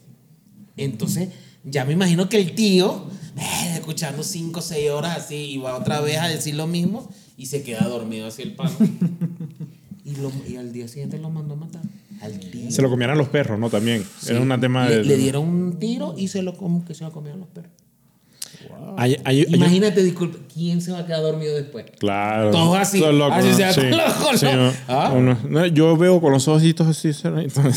Entonces, 0.78 1.30
ya 1.64 1.86
me 1.86 1.94
imagino 1.94 2.28
que 2.28 2.38
el 2.38 2.56
tío, 2.56 3.06
eh, 3.38 3.74
escuchando 3.76 4.24
cinco 4.24 4.60
o 4.60 4.64
seis 4.64 4.90
horas 4.90 5.18
así, 5.18 5.36
iba 5.36 5.78
otra 5.78 6.02
vez 6.02 6.18
a 6.18 6.28
decir 6.28 6.56
lo 6.56 6.66
mismo 6.66 7.10
y 7.40 7.46
se 7.48 7.64
queda 7.64 7.88
dormido 7.88 8.28
así 8.28 8.42
el 8.44 8.54
palo. 8.54 8.72
y, 10.06 10.16
lo- 10.18 10.32
y 10.48 10.58
al 10.58 10.72
día 10.74 10.88
siguiente 10.88 11.18
lo 11.18 11.30
mandó 11.30 11.54
a 11.56 11.58
matar. 11.58 11.82
Al. 12.22 12.40
Se 12.72 12.82
lo 12.82 12.90
comieran 12.90 13.18
los 13.18 13.30
perros, 13.30 13.58
¿no? 13.60 13.70
También. 13.70 14.04
Sí. 14.20 14.32
Era 14.32 14.42
un 14.42 14.60
tema 14.60 14.88
le, 14.90 14.98
de... 14.98 15.04
le 15.06 15.18
dieron 15.18 15.48
un 15.48 15.80
tiro 15.80 16.14
y 16.18 16.28
se 16.28 16.42
lo, 16.44 16.56
como 16.56 16.84
que 16.86 16.94
se 16.94 17.04
lo 17.06 17.12
comieron 17.12 17.40
los 17.40 17.50
perros. 17.50 17.72
Hay- 18.98 19.46
Imagínate, 19.50 20.04
disculpe, 20.04 20.40
¿quién 20.54 20.82
se 20.82 20.92
va 20.92 21.00
a 21.00 21.06
quedar 21.06 21.22
dormido 21.22 21.56
después? 21.56 21.86
Claro. 21.98 22.52
Todos 22.52 22.78
así, 22.78 23.00
Todos 23.00 23.16
locos, 23.16 23.38
así 23.38 23.50
¿no? 23.50 23.56
sea, 23.56 23.74
Sí. 23.74 23.82
los 23.90 24.00
ojos, 24.02 24.40
Sí, 24.40 24.46
¿no? 24.48 24.56
¿no? 24.68 24.74
¿Ah? 24.90 25.14
Uno- 25.16 25.38
no, 25.48 25.66
yo 25.68 25.96
veo 25.96 26.20
con 26.20 26.34
los 26.34 26.48
ojitos 26.50 26.86
así. 26.88 27.12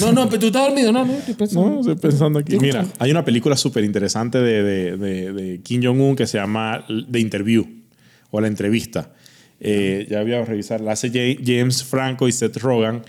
No, 0.01 0.13
no, 0.13 0.27
pero 0.29 0.41
tú 0.41 0.47
estás 0.47 0.67
dormido, 0.67 0.91
no, 0.91 1.05
no, 1.05 1.13
estoy 1.13 1.35
pensando. 1.35 1.71
No, 1.71 1.81
estoy 1.81 1.95
pensando 1.97 2.39
aquí. 2.41 2.59
Mira, 2.59 2.85
hay 2.99 3.11
una 3.13 3.25
película 3.25 3.57
súper 3.57 3.85
interesante 3.85 4.39
de, 4.39 4.63
de, 4.63 4.97
de- 4.97 5.33
de 5.33 5.61
Kim 5.63 5.83
Jong-un 5.85 6.17
que 6.17 6.27
se 6.27 6.39
llama 6.39 6.85
The 7.11 7.21
Interview 7.21 7.65
o 8.31 8.41
La 8.41 8.49
Entrevista. 8.49 9.13
Eh, 9.65 10.07
ya 10.11 10.23
voy 10.23 10.33
a 10.33 10.45
revisar. 10.45 10.81
La 10.81 10.93
hace 10.93 11.09
Ja- 11.11 11.41
James 11.45 11.85
Franco 11.85 12.27
y 12.27 12.33
Seth 12.33 12.57
Rogen. 12.57 13.03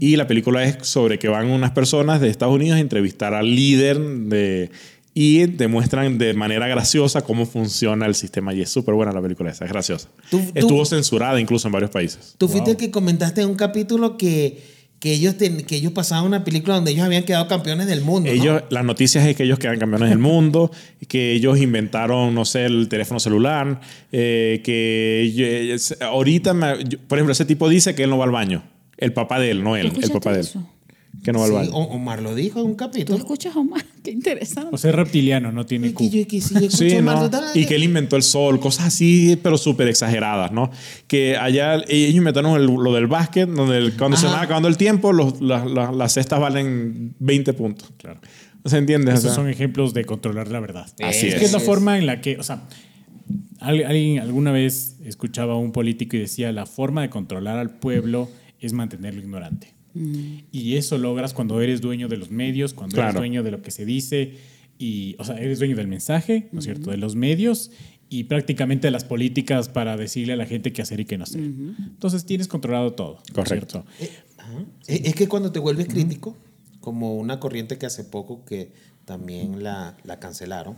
Y 0.00 0.16
la 0.16 0.26
película 0.26 0.64
es 0.64 0.78
sobre 0.86 1.18
que 1.18 1.28
van 1.28 1.50
unas 1.50 1.72
personas 1.72 2.20
de 2.20 2.28
Estados 2.30 2.54
Unidos 2.54 2.76
a 2.78 2.80
entrevistar 2.80 3.34
al 3.34 3.54
líder 3.54 3.98
de, 4.00 4.70
y 5.12 5.46
demuestran 5.46 6.16
de 6.18 6.32
manera 6.34 6.66
graciosa 6.68 7.20
cómo 7.22 7.44
funciona 7.46 8.06
el 8.06 8.14
sistema. 8.14 8.54
Y 8.54 8.62
es 8.62 8.70
súper 8.70 8.94
buena 8.94 9.12
la 9.12 9.20
película 9.20 9.50
esa, 9.50 9.64
es 9.64 9.70
graciosa. 9.72 10.08
Tú- 10.30 10.38
tú- 10.38 10.52
Estuvo 10.54 10.84
censurada 10.86 11.40
incluso 11.40 11.66
en 11.68 11.72
varios 11.72 11.90
países. 11.90 12.34
Tú 12.38 12.46
fuiste 12.48 12.70
el 12.70 12.76
que 12.76 12.90
comentaste 12.90 13.42
en 13.42 13.48
un 13.48 13.56
capítulo 13.56 14.16
que, 14.16 14.58
que, 15.00 15.12
ellos 15.12 15.36
ten- 15.36 15.62
que 15.64 15.76
ellos 15.76 15.92
pasaban 15.92 16.24
una 16.24 16.42
película 16.44 16.74
donde 16.74 16.90
ellos 16.90 17.04
habían 17.04 17.22
quedado 17.24 17.46
campeones 17.46 17.86
del 17.86 18.00
mundo. 18.02 18.28
¿no? 18.30 18.42
Ellos, 18.42 18.62
las 18.70 18.84
noticias 18.84 19.24
es 19.26 19.36
que 19.36 19.44
ellos 19.44 19.58
quedan 19.58 19.78
campeones 19.78 20.08
del 20.10 20.18
mundo, 20.18 20.70
que 21.06 21.32
ellos 21.34 21.58
inventaron, 21.60 22.34
no 22.34 22.44
sé, 22.44 22.64
el 22.66 22.88
teléfono 22.88 23.20
celular, 23.20 23.80
eh, 24.12 24.60
que 24.64 25.20
ellos- 25.22 25.94
ahorita, 26.00 26.52
me- 26.54 26.84
yo- 26.84 26.98
por 27.06 27.18
ejemplo, 27.18 27.32
ese 27.32 27.44
tipo 27.44 27.68
dice 27.68 27.94
que 27.94 28.02
él 28.04 28.10
no 28.10 28.18
va 28.18 28.24
al 28.24 28.30
baño. 28.32 28.64
El 28.96 29.12
papá 29.12 29.38
de 29.38 29.52
él, 29.52 29.62
no 29.62 29.76
él, 29.76 29.92
el 30.02 30.10
papá 30.10 30.32
de 30.32 30.40
él. 30.40 30.46
eso? 30.46 30.68
Que 31.22 31.32
no 31.32 31.40
va 31.40 31.44
al 31.46 31.50
Sí, 31.50 31.56
baño. 31.56 31.70
O- 31.72 31.94
Omar 31.96 32.22
lo 32.22 32.34
dijo 32.34 32.60
en 32.60 32.66
un 32.66 32.72
¿Tú 32.72 32.76
capítulo. 32.76 33.18
escuchas, 33.18 33.54
Omar? 33.56 33.84
Qué 34.04 34.10
interesante. 34.12 34.70
O 34.72 34.78
sea, 34.78 34.90
es 34.90 34.96
reptiliano, 34.96 35.50
no 35.52 35.66
tiene 35.66 35.88
Y 35.88 35.90
que 35.90 35.94
Q. 35.94 36.04
sí, 36.10 36.24
Sí, 36.70 36.94
a 36.96 37.30
tú 37.30 37.58
Y 37.58 37.66
que 37.66 37.74
él 37.74 37.84
inventó 37.84 38.16
el 38.16 38.22
sol, 38.22 38.60
cosas 38.60 38.86
así, 38.86 39.38
pero 39.42 39.58
súper 39.58 39.88
exageradas, 39.88 40.52
¿no? 40.52 40.70
Que 41.06 41.36
allá 41.36 41.74
ellos 41.88 42.14
inventaron 42.14 42.56
el- 42.60 42.66
lo 42.66 42.92
del 42.92 43.06
básquet, 43.08 43.48
donde 43.48 43.78
el- 43.78 43.96
cuando 43.96 44.16
se 44.16 44.26
Ajá. 44.26 44.36
va 44.36 44.42
acabando 44.42 44.68
el 44.68 44.76
tiempo, 44.76 45.12
los- 45.12 45.40
las- 45.40 45.68
las- 45.70 45.94
las 45.94 46.12
cestas 46.12 46.38
valen 46.40 47.14
20 47.18 47.52
puntos. 47.52 47.90
Claro. 47.96 48.20
¿Se 48.64 48.76
entiende? 48.78 49.10
O 49.10 49.14
Esos 49.14 49.24
sea, 49.24 49.34
son 49.34 49.48
ejemplos 49.48 49.94
de 49.94 50.04
controlar 50.04 50.48
la 50.48 50.60
verdad. 50.60 50.86
Así 51.02 51.26
es. 51.28 51.34
es. 51.34 51.38
que 51.40 51.44
es 51.46 51.52
la 51.52 51.60
forma 51.60 51.98
en 51.98 52.06
la 52.06 52.20
que, 52.20 52.38
o 52.38 52.42
sea, 52.42 52.62
al- 53.60 53.84
alguien 53.84 54.20
alguna 54.20 54.52
vez 54.52 54.96
escuchaba 55.04 55.54
a 55.54 55.56
un 55.56 55.72
político 55.72 56.16
y 56.16 56.20
decía, 56.20 56.52
la 56.52 56.66
forma 56.66 57.02
de 57.02 57.10
controlar 57.10 57.58
al 57.58 57.70
pueblo 57.70 58.28
es 58.60 58.72
mantenerlo 58.72 59.20
ignorante. 59.20 59.74
Y 59.94 60.76
eso 60.76 60.98
logras 60.98 61.34
cuando 61.34 61.60
eres 61.60 61.80
dueño 61.80 62.08
de 62.08 62.16
los 62.16 62.30
medios, 62.30 62.74
cuando 62.74 62.96
eres 62.96 63.06
Claro. 63.06 63.20
dueño 63.20 63.42
de 63.42 63.50
lo 63.50 63.62
que 63.62 63.70
se 63.70 63.84
dice, 63.84 64.34
y, 64.78 65.16
o 65.18 65.24
sea, 65.24 65.36
eres 65.38 65.58
dueño 65.58 65.74
del 65.76 65.88
mensaje, 65.88 66.48
¿no 66.52 66.60
es 66.60 66.64
cierto?, 66.66 66.90
de 66.90 66.96
los 66.98 67.16
medios 67.16 67.70
y 68.10 68.24
prácticamente 68.24 68.86
de 68.86 68.90
las 68.92 69.04
políticas 69.04 69.68
para 69.68 69.96
decirle 69.96 70.32
a 70.34 70.36
la 70.36 70.46
gente 70.46 70.72
qué 70.72 70.82
hacer 70.82 71.00
y 71.00 71.04
qué 71.04 71.18
no 71.18 71.24
hacer. 71.24 71.40
Entonces 71.42 72.24
tienes 72.24 72.48
controlado 72.48 72.92
todo. 72.94 73.14
¿no 73.16 73.22
es 73.26 73.32
Correcto. 73.32 73.84
cierto? 73.98 74.04
Eh, 74.14 74.24
ajá. 74.38 74.64
Es 74.86 75.00
es 75.04 75.14
que 75.14 75.26
cuando 75.28 75.50
te 75.52 75.58
vuelves 75.58 75.88
crítico, 75.88 76.36
como 76.80 77.16
una 77.16 77.38
corriente 77.40 77.76
que 77.76 77.86
hace 77.86 78.04
poco 78.04 78.44
que 78.44 78.72
también 79.04 79.62
la, 79.62 79.96
la 80.04 80.18
cancelaron, 80.20 80.76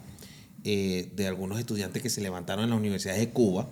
eh, 0.64 1.12
de 1.14 1.26
algunos 1.26 1.58
estudiantes 1.58 2.02
que 2.02 2.10
se 2.10 2.20
levantaron 2.20 2.64
en 2.64 2.70
las 2.70 2.78
universidades 2.78 3.20
de 3.20 3.30
Cuba, 3.30 3.68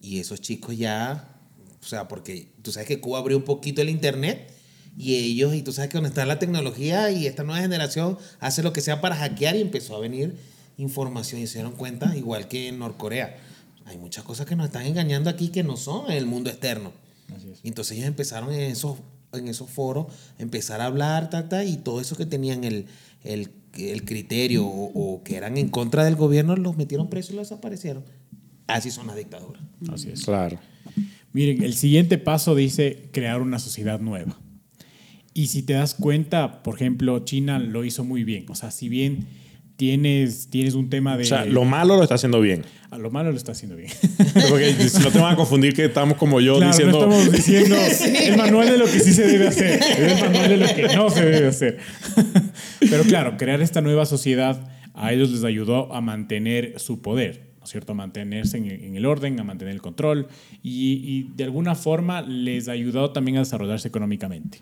y 0.00 0.18
esos 0.18 0.40
chicos 0.40 0.76
ya, 0.76 1.35
o 1.86 1.88
sea, 1.88 2.08
porque 2.08 2.48
tú 2.62 2.72
sabes 2.72 2.88
que 2.88 2.98
Cuba 2.98 3.20
abrió 3.20 3.36
un 3.36 3.44
poquito 3.44 3.80
el 3.80 3.90
Internet, 3.90 4.50
y 4.98 5.14
ellos, 5.14 5.54
y 5.54 5.62
tú 5.62 5.72
sabes 5.72 5.88
que 5.88 5.98
donde 5.98 6.08
está 6.08 6.26
la 6.26 6.40
tecnología 6.40 7.12
y 7.12 7.28
esta 7.28 7.44
nueva 7.44 7.60
generación 7.60 8.18
hace 8.40 8.64
lo 8.64 8.72
que 8.72 8.80
sea 8.80 9.00
para 9.00 9.14
hackear 9.14 9.54
y 9.54 9.60
empezó 9.60 9.94
a 9.94 10.00
venir 10.00 10.34
información 10.78 11.40
y 11.40 11.46
se 11.46 11.58
dieron 11.58 11.74
cuenta, 11.74 12.16
igual 12.16 12.48
que 12.48 12.68
en 12.68 12.80
Norcorea. 12.80 13.36
Hay 13.84 13.98
muchas 13.98 14.24
cosas 14.24 14.46
que 14.46 14.56
nos 14.56 14.66
están 14.66 14.84
engañando 14.84 15.30
aquí 15.30 15.48
que 15.48 15.62
no 15.62 15.76
son 15.76 16.10
en 16.10 16.16
el 16.16 16.26
mundo 16.26 16.50
externo. 16.50 16.92
Y 17.62 17.68
entonces 17.68 17.96
ellos 17.96 18.08
empezaron 18.08 18.52
en 18.52 18.62
esos, 18.62 18.98
en 19.32 19.46
esos 19.46 19.70
foros, 19.70 20.06
empezar 20.38 20.80
a 20.80 20.86
hablar, 20.86 21.30
ta, 21.30 21.48
ta, 21.48 21.62
y 21.62 21.76
todo 21.76 22.00
eso 22.00 22.16
que 22.16 22.26
tenían 22.26 22.64
el, 22.64 22.86
el, 23.22 23.52
el 23.74 24.04
criterio 24.04 24.66
o, 24.66 24.90
o 25.14 25.22
que 25.22 25.36
eran 25.36 25.56
en 25.56 25.68
contra 25.68 26.04
del 26.04 26.16
gobierno, 26.16 26.56
los 26.56 26.76
metieron 26.76 27.08
presos 27.08 27.32
y 27.32 27.36
los 27.36 27.48
desaparecieron. 27.48 28.04
Así 28.66 28.90
son 28.90 29.06
las 29.06 29.14
dictaduras. 29.16 29.62
Así 29.92 30.10
es. 30.10 30.24
Claro. 30.24 30.58
Miren, 31.36 31.62
el 31.62 31.74
siguiente 31.74 32.16
paso 32.16 32.54
dice 32.54 33.10
crear 33.12 33.42
una 33.42 33.58
sociedad 33.58 34.00
nueva. 34.00 34.38
Y 35.34 35.48
si 35.48 35.62
te 35.62 35.74
das 35.74 35.92
cuenta, 35.92 36.62
por 36.62 36.76
ejemplo, 36.76 37.18
China 37.26 37.58
lo 37.58 37.84
hizo 37.84 38.04
muy 38.04 38.24
bien. 38.24 38.46
O 38.48 38.54
sea, 38.54 38.70
si 38.70 38.88
bien 38.88 39.26
tienes, 39.76 40.48
tienes 40.48 40.72
un 40.72 40.88
tema 40.88 41.14
de... 41.18 41.24
O 41.24 41.26
sea, 41.26 41.44
lo 41.44 41.66
malo 41.66 41.98
lo 41.98 42.02
está 42.02 42.14
haciendo 42.14 42.40
bien. 42.40 42.62
a 42.90 42.96
lo 42.96 43.10
malo 43.10 43.32
lo 43.32 43.36
está 43.36 43.52
haciendo 43.52 43.76
bien. 43.76 43.90
Porque 44.48 44.72
si 44.88 45.02
no 45.02 45.10
te 45.10 45.18
van 45.18 45.34
a 45.34 45.36
confundir 45.36 45.74
que 45.74 45.84
estamos 45.84 46.16
como 46.16 46.40
yo 46.40 46.56
Claro, 46.56 46.72
diciendo. 46.72 47.06
no 47.06 47.14
estamos 47.14 47.32
diciendo 47.36 47.76
el 48.22 48.36
manual 48.38 48.70
de 48.70 48.78
lo 48.78 48.86
que 48.86 48.98
sí 48.98 49.12
se 49.12 49.26
debe 49.26 49.48
hacer, 49.48 49.78
es 49.78 49.98
el 49.98 50.18
manual 50.18 50.48
de 50.48 50.56
lo 50.56 50.74
que 50.74 50.96
no 50.96 51.10
se 51.10 51.22
debe 51.22 51.48
hacer. 51.48 51.76
Pero 52.80 53.04
claro, 53.04 53.36
crear 53.36 53.60
esta 53.60 53.82
nueva 53.82 54.06
sociedad 54.06 54.72
a 54.94 55.12
ellos 55.12 55.30
les 55.32 55.44
ayudó 55.44 55.92
a 55.92 56.00
mantener 56.00 56.80
su 56.80 57.02
poder, 57.02 57.45
¿no 57.66 57.68
es 57.68 57.72
cierto? 57.72 57.92
A 57.92 57.94
mantenerse 57.96 58.58
en, 58.58 58.70
en 58.70 58.96
el 58.96 59.04
orden, 59.06 59.40
a 59.40 59.42
mantener 59.44 59.74
el 59.74 59.82
control 59.82 60.28
y, 60.62 61.00
y 61.04 61.32
de 61.34 61.42
alguna 61.42 61.74
forma 61.74 62.22
les 62.22 62.68
ayudó 62.68 63.10
también 63.10 63.38
a 63.38 63.40
desarrollarse 63.40 63.88
económicamente. 63.88 64.60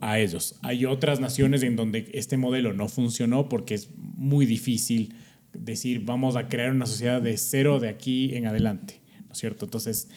A 0.00 0.18
ellos. 0.18 0.56
Hay 0.62 0.84
otras 0.86 1.20
naciones 1.20 1.62
en 1.62 1.76
donde 1.76 2.10
este 2.14 2.36
modelo 2.36 2.72
no 2.72 2.88
funcionó 2.88 3.48
porque 3.48 3.74
es 3.74 3.90
muy 3.96 4.44
difícil 4.44 5.14
decir 5.52 6.00
vamos 6.04 6.34
a 6.34 6.48
crear 6.48 6.72
una 6.72 6.84
sociedad 6.86 7.22
de 7.22 7.36
cero 7.38 7.78
de 7.78 7.88
aquí 7.90 8.34
en 8.34 8.46
adelante, 8.46 9.00
¿no 9.26 9.32
es 9.32 9.38
cierto? 9.38 9.66
Entonces, 9.66 10.08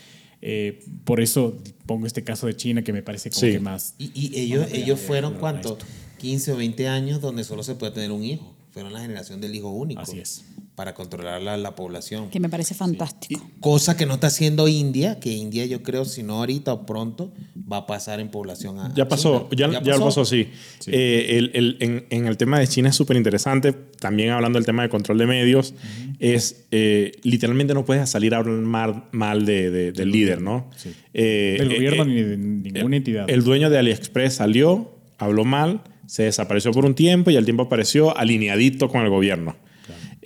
eh, 0.41 0.83
por 1.03 1.21
eso 1.21 1.61
pongo 1.85 2.07
este 2.07 2.23
caso 2.23 2.47
de 2.47 2.55
China 2.55 2.81
que 2.81 2.91
me 2.91 3.03
parece 3.03 3.29
como 3.29 3.41
Sí. 3.41 3.51
que 3.51 3.59
más... 3.59 3.93
Y, 3.99 4.11
y 4.15 4.39
ellos, 4.39 4.67
ellos 4.73 4.99
fueron, 4.99 5.35
¿cuánto? 5.35 5.73
esto. 5.73 5.85
15 6.17 6.53
o 6.53 6.57
20 6.57 6.87
años 6.87 7.21
donde 7.21 7.43
solo 7.43 7.61
se 7.61 7.75
puede 7.75 7.91
tener 7.93 8.11
un 8.11 8.23
hijo. 8.23 8.55
Fueron 8.71 8.93
la 8.93 8.99
generación 9.01 9.41
del 9.41 9.55
hijo 9.55 9.69
único. 9.69 10.01
Así 10.01 10.19
es. 10.19 10.43
Para 10.79 10.93
controlar 10.93 11.41
la, 11.41 11.57
la 11.57 11.75
población. 11.75 12.29
Que 12.29 12.39
me 12.39 12.47
parece 12.47 12.73
fantástico. 12.73 13.45
Cosa 13.59 13.97
que 13.97 14.05
no 14.05 14.13
está 14.13 14.27
haciendo 14.27 14.69
India, 14.69 15.19
que 15.19 15.29
India 15.29 15.65
yo 15.65 15.83
creo, 15.83 16.05
si 16.05 16.23
no 16.23 16.35
ahorita 16.37 16.71
o 16.71 16.85
pronto, 16.85 17.33
va 17.69 17.79
a 17.79 17.85
pasar 17.85 18.21
en 18.21 18.29
población 18.31 18.79
a 18.79 18.93
Ya 18.95 19.05
pasó, 19.09 19.49
China. 19.53 19.73
ya, 19.73 19.81
ya 19.83 19.97
lo 19.97 20.05
pasó, 20.05 20.23
sí. 20.23 20.47
Eh, 20.87 21.35
el- 21.37 21.51
el- 21.53 21.77
en, 21.81 22.05
en 22.09 22.27
el 22.27 22.37
tema 22.37 22.59
de 22.59 22.67
China 22.69 22.87
es 22.87 22.95
súper 22.95 23.17
interesante, 23.17 23.73
también 23.73 24.29
hablando 24.29 24.57
del 24.57 24.65
tema 24.65 24.83
de 24.83 24.87
control 24.87 25.17
de 25.17 25.25
medios, 25.27 25.73
es 26.17 26.65
eh, 26.71 27.11
literalmente 27.23 27.73
no 27.73 27.83
puedes 27.83 28.09
salir 28.09 28.33
a 28.33 28.37
hablar 28.37 29.03
mal 29.11 29.45
de, 29.45 29.69
de- 29.71 29.91
del 29.91 30.11
líder, 30.11 30.39
¿no? 30.41 30.69
Sí. 30.77 30.93
Eh, 31.13 31.57
Del 31.59 31.75
gobierno 31.75 32.03
eh, 32.03 32.07
ni 32.07 32.21
de 32.21 32.37
ninguna 32.37 32.95
entidad. 32.95 33.29
El 33.29 33.43
dueño 33.43 33.69
de 33.69 33.79
AliExpress 33.79 34.35
salió, 34.35 34.95
habló 35.17 35.43
mal, 35.43 35.81
se 36.07 36.23
desapareció 36.23 36.71
por 36.71 36.85
un 36.85 36.95
tiempo 36.95 37.31
y 37.31 37.35
al 37.35 37.43
tiempo 37.43 37.63
apareció 37.63 38.17
alineadito 38.17 38.87
con 38.87 39.01
el 39.01 39.09
gobierno. 39.09 39.57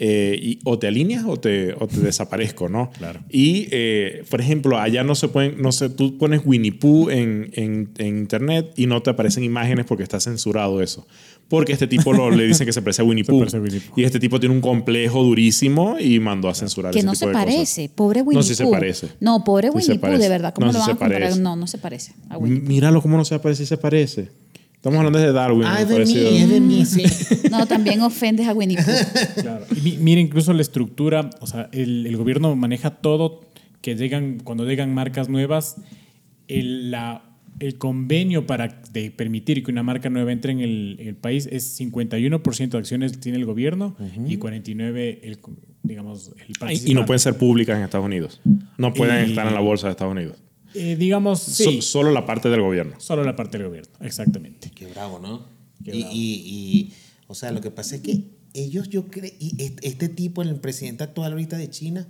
Eh, 0.06 0.38
y 0.42 0.60
o 0.66 0.78
te 0.78 0.88
alineas 0.88 1.24
o 1.26 1.38
te, 1.38 1.74
o 1.80 1.88
te 1.88 1.98
desaparezco, 2.02 2.68
¿no? 2.68 2.92
Claro. 2.98 3.22
Y, 3.30 3.70
eh, 3.72 4.26
por 4.30 4.42
ejemplo, 4.42 4.78
allá 4.78 5.02
no 5.06 5.16
se 5.16 5.30
pueden, 5.30 5.62
no 5.62 5.72
sé, 5.72 5.88
tú 5.90 6.18
pones 6.18 6.42
Winnie 6.44 6.74
Pooh 6.74 7.10
en, 7.10 7.50
en, 7.54 7.90
en 7.98 8.18
internet 8.18 8.74
y 8.76 8.86
no 8.88 9.02
te 9.02 9.12
aparecen 9.12 9.46
imágenes 9.46 9.86
porque 9.86 10.04
está 10.04 10.20
censurado 10.20 10.82
eso. 10.82 11.08
Porque 11.48 11.72
este 11.72 11.88
tipo 11.88 12.12
lo, 12.12 12.32
le 12.32 12.46
dicen 12.46 12.66
que 12.66 12.74
se 12.74 12.82
parece 12.82 13.02
a 13.02 13.06
Winnie 13.06 13.24
Pooh. 13.28 13.46
Pooh. 13.46 13.94
Y 13.96 14.04
este 14.04 14.20
tipo 14.20 14.42
tiene 14.42 14.54
un 14.54 14.60
complejo 14.62 15.24
durísimo 15.24 15.96
y 15.98 16.20
mandó 16.20 16.50
a 16.50 16.56
censurar 16.56 16.92
Que 16.92 17.00
ese 17.00 17.06
no 17.06 17.14
tipo 17.14 17.20
se 17.20 17.26
de 17.28 17.32
cosas. 17.32 17.46
parece. 17.46 17.90
Pobre 17.96 18.22
Winnie 18.24 18.36
No, 18.36 18.42
Pooh. 18.42 18.48
sí 18.48 18.56
se 18.56 18.66
parece. 18.68 19.08
No, 19.22 19.44
pobre 19.46 19.70
Sí 19.70 19.78
Winnie 19.78 19.96
Pooh, 20.00 20.02
parece. 20.02 20.24
de 20.24 20.30
verdad. 20.30 20.54
¿Cómo 20.54 20.68
No, 20.68 20.74
lo 20.74 20.80
sí 20.80 20.80
van 20.80 20.86
se 20.86 20.92
a 20.92 20.96
comparar? 20.96 21.22
parece. 21.22 21.40
No, 21.40 21.56
no 21.56 21.68
se 21.68 21.78
parece 21.78 22.12
a 22.30 22.38
Winnie 22.38 22.60
Pooh. 22.60 22.68
Míralo 22.68 23.02
cómo 23.02 23.16
no 23.16 23.24
se 23.24 23.40
parece 23.40 23.64
y 23.64 23.66
se 23.68 23.78
parece. 23.78 24.32
Estamos 24.84 24.98
hablando 24.98 25.18
de 25.20 25.32
Darwin. 25.32 25.64
Ah, 25.66 25.86
de 25.86 26.06
mí, 26.06 26.18
es 26.42 26.50
de 26.50 26.60
mí, 26.60 26.86
sí. 26.86 27.04
No, 27.50 27.66
también 27.66 28.02
ofendes 28.02 28.50
a 28.50 28.54
Winnie 28.54 28.76
Pooh. 28.76 29.42
Claro. 29.42 29.66
Y 29.82 29.92
mira, 30.02 30.20
incluso 30.20 30.52
la 30.52 30.62
estructura, 30.62 31.30
o 31.40 31.48
sea, 31.48 31.70
el, 31.72 32.06
el 32.06 32.18
gobierno 32.18 32.54
maneja 32.58 32.90
todo 32.90 33.46
que 33.80 33.96
llegan, 33.96 34.40
cuando 34.44 34.66
llegan 34.66 34.94
marcas 34.94 35.30
nuevas, 35.30 35.78
el, 36.50 36.92
la, 36.92 37.24
el 37.62 37.78
convenio 37.78 38.46
para 38.46 38.82
de 38.92 39.10
permitir 39.10 39.64
que 39.64 39.72
una 39.72 39.84
marca 39.84 40.10
nueva 40.10 40.34
entre 40.34 40.52
en 40.52 40.60
el, 40.60 40.98
el 41.00 41.16
país 41.16 41.48
es 41.50 41.80
51% 41.80 42.68
de 42.70 42.78
acciones 42.78 43.18
tiene 43.22 43.38
el 43.38 43.46
gobierno 43.46 43.96
y 44.28 44.36
49% 44.38 45.20
el, 45.24 45.40
digamos, 45.82 46.34
el 46.46 46.74
Y- 46.74 46.92
Y 46.92 46.94
no 46.94 47.06
pueden 47.06 47.20
ser 47.22 47.38
públicas 47.38 47.78
en 47.78 47.84
Estados 47.86 48.06
Unidos. 48.06 48.42
No 48.78 48.94
pueden 48.94 49.28
Y- 49.28 49.30
estar 49.30 49.48
en 49.48 49.54
la 49.54 49.62
bolsa 49.62 49.88
de 49.88 49.92
Estados 49.92 50.12
Unidos. 50.12 50.44
Eh, 50.76 50.96
digamos, 50.98 51.40
So- 51.42 51.70
sí, 51.70 51.82
solo 51.82 52.12
la 52.12 52.26
parte 52.26 52.50
del 52.50 52.62
gobierno. 52.62 52.96
solo 53.00 53.24
la 53.24 53.36
parte 53.36 53.58
del 53.58 53.68
gobierno, 53.68 53.92
exactamente. 54.02 54.72
Qué 54.74 54.88
bravo, 54.88 55.20
¿no? 55.20 55.46
Qué 55.84 55.96
y, 55.96 56.00
bravo. 56.02 56.16
y- 56.16 56.20
y, 56.20 56.94
o 57.28 57.36
sea, 57.36 57.52
lo 57.52 57.62
que 57.62 57.72
pasa 57.72 57.96
es 57.96 58.02
que 58.02 58.22
ellos, 58.54 58.90
yo 58.90 59.08
creo, 59.08 59.32
y 59.40 59.56
este, 59.62 59.88
este 59.88 60.10
tipo, 60.10 60.42
el 60.42 60.56
presidente 60.56 61.04
actual 61.04 61.32
ahorita 61.34 61.58
de 61.58 61.70
China, 61.70 62.08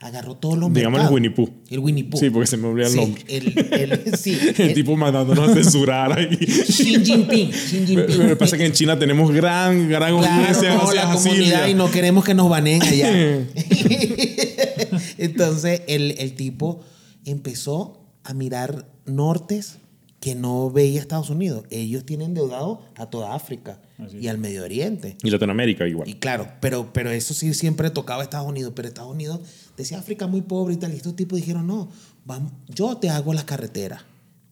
agarró 0.00 0.34
todos 0.36 0.58
los 0.58 0.70
Digamos 0.72 0.98
el 0.98 1.02
mercados. 1.04 1.14
Winnie 1.14 1.30
Pooh. 1.30 1.50
El 1.70 1.78
Winnie 1.78 2.04
Pooh. 2.04 2.18
Sí, 2.20 2.28
porque 2.28 2.46
se 2.46 2.56
me 2.58 2.66
olvida 2.68 2.86
el 2.86 2.92
Sí, 2.92 2.96
nombre. 2.98 3.22
El, 3.28 3.58
el- 3.72 4.16
sí, 4.18 4.36
El 4.58 4.60
el- 4.68 4.74
tipo 4.74 4.96
mandándonos 4.96 5.48
a 5.50 5.54
censurar 5.54 6.12
ahí. 6.18 6.36
Xi 6.36 7.04
Jinping. 7.04 7.50
Xi 7.50 7.86
Jinping. 7.86 7.96
Pero 8.06 8.22
lo 8.24 8.28
que 8.28 8.36
pasa 8.36 8.56
es 8.56 8.60
que 8.60 8.66
en 8.66 8.72
China 8.72 8.98
tenemos 8.98 9.30
gran, 9.32 9.88
gran 9.88 10.18
Claro, 10.18 10.26
audiencia. 10.26 10.74
no, 10.74 10.80
gracias 10.88 10.94
la 11.08 11.14
comunidad 11.14 11.44
Silvia. 11.60 11.68
y 11.70 11.74
no 11.74 11.90
queremos 11.90 12.24
que 12.24 12.34
nos 12.34 12.50
baneen 12.50 12.82
allá. 12.82 13.10
Entonces, 15.18 15.82
el, 15.86 16.14
el 16.18 16.34
tipo 16.34 16.82
empezó 17.24 18.00
a 18.24 18.34
mirar 18.34 18.88
nortes 19.06 19.78
que 20.20 20.34
no 20.34 20.70
veía 20.70 21.00
Estados 21.00 21.28
Unidos. 21.28 21.66
Ellos 21.68 22.06
tienen 22.06 22.32
deudado 22.32 22.80
a 22.96 23.10
toda 23.10 23.34
África 23.34 23.82
y 24.18 24.28
al 24.28 24.38
Medio 24.38 24.64
Oriente. 24.64 25.18
Y 25.22 25.28
Latinoamérica 25.28 25.86
igual. 25.86 26.08
Y 26.08 26.14
claro, 26.14 26.48
pero, 26.60 26.94
pero 26.94 27.10
eso 27.10 27.34
sí 27.34 27.52
siempre 27.52 27.90
tocaba 27.90 28.22
a 28.22 28.24
Estados 28.24 28.48
Unidos. 28.48 28.72
Pero 28.74 28.88
Estados 28.88 29.12
Unidos 29.12 29.40
decía 29.76 29.98
África 29.98 30.26
muy 30.26 30.40
pobre 30.40 30.74
y 30.74 30.76
tal. 30.78 30.94
Y 30.94 30.96
estos 30.96 31.14
tipos 31.14 31.36
dijeron, 31.38 31.66
no, 31.66 31.90
vamos, 32.24 32.52
yo 32.68 32.96
te 32.96 33.10
hago 33.10 33.34
las 33.34 33.44
carreteras. 33.44 34.02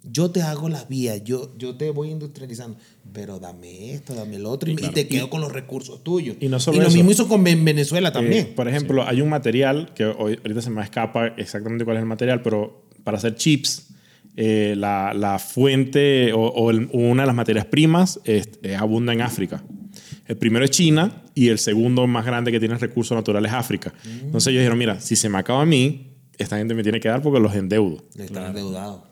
Yo 0.04 0.30
te 0.32 0.42
hago 0.42 0.68
las 0.68 0.88
vías, 0.88 1.22
yo, 1.22 1.52
yo 1.58 1.76
te 1.76 1.90
voy 1.90 2.10
industrializando, 2.10 2.76
pero 3.12 3.38
dame 3.38 3.94
esto, 3.94 4.14
dame 4.14 4.36
el 4.36 4.46
otro, 4.46 4.68
y, 4.68 4.72
y 4.72 4.76
te 4.76 5.06
quedo 5.06 5.30
con 5.30 5.40
los 5.40 5.52
recursos 5.52 6.02
tuyos. 6.02 6.36
y 6.40 6.48
no 6.48 6.58
solo 6.58 6.78
lo 6.80 6.88
eso. 6.88 6.96
mismo 6.96 7.10
hizo 7.12 7.28
con 7.28 7.44
Ven- 7.44 7.64
Venezuela 7.64 8.08
Eh, 8.08 8.12
también. 8.12 8.52
por 8.56 8.66
ejemplo, 8.66 9.06
hay 9.06 9.20
un 9.20 9.28
material 9.28 9.92
que 9.94 10.04
hoy, 10.06 10.36
ahorita 10.42 10.60
se 10.62 10.70
me 10.70 10.82
escapa 10.82 11.28
exactamente 11.36 11.84
cuál 11.84 11.98
es 11.98 12.02
el 12.02 12.08
material, 12.08 12.42
pero 12.42 12.82
para 13.04 13.18
hacer 13.18 13.36
chips, 13.36 13.88
eh, 14.36 14.74
la, 14.76 15.12
la 15.14 15.38
fuente 15.38 16.32
o, 16.32 16.40
o 16.46 16.70
el- 16.70 16.88
una 16.92 17.22
de 17.22 17.26
las 17.28 17.36
materias 17.36 17.66
primas 17.66 18.18
es- 18.24 18.48
eh, 18.62 18.74
abunda 18.74 19.12
en 19.12 19.20
África. 19.22 19.62
El 20.26 20.36
primero 20.36 20.64
es 20.64 20.70
China 20.72 21.22
y 21.34 21.48
el 21.48 21.58
segundo 21.58 22.06
más 22.06 22.24
grande 22.26 22.50
que 22.50 22.58
tiene 22.58 22.76
recursos 22.78 23.14
naturales 23.14 23.50
es 23.52 23.56
África. 23.56 23.92
Entonces 24.04 24.48
ellos 24.48 24.60
dijeron, 24.62 24.78
mira, 24.78 24.98
si 25.00 25.14
se 25.16 25.28
me 25.28 25.38
acaba 25.38 25.62
a 25.62 25.66
mí, 25.66 26.12
esta 26.38 26.56
gente 26.56 26.74
me 26.74 26.82
tiene 26.82 26.98
que 26.98 27.08
dar 27.08 27.22
porque 27.22 27.38
los 27.40 27.54
endeudo. 27.54 28.02
Están 28.18 28.46
endeudados. 28.46 29.02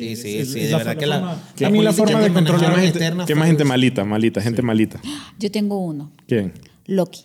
Sí, 0.00 0.16
Sí, 0.16 0.22
sí, 0.22 0.38
es- 0.38 0.52
sí, 0.52 0.58
es 0.60 0.64
de 0.66 0.70
la 0.72 0.78
verdad 0.78 0.96
que 0.96 1.06
la, 1.06 1.42
que 1.56 1.66
a 1.66 1.70
mí 1.70 1.82
la 1.82 1.92
forma 1.92 2.20
de 2.20 2.32
controlar 2.32 2.60
manejaron 2.60 2.60
¿Qué 2.60 2.66
más 2.76 2.80
gente, 2.84 2.98
externa 2.98 3.26
qué 3.26 3.34
más 3.34 3.46
gente 3.48 3.64
malita? 3.64 4.04
Malita, 4.04 4.40
gente 4.40 4.62
malita. 4.62 5.00
Yo 5.38 5.50
tengo 5.50 5.78
uno. 5.78 6.10
¿Quién? 6.26 6.52
Loki. 6.86 7.22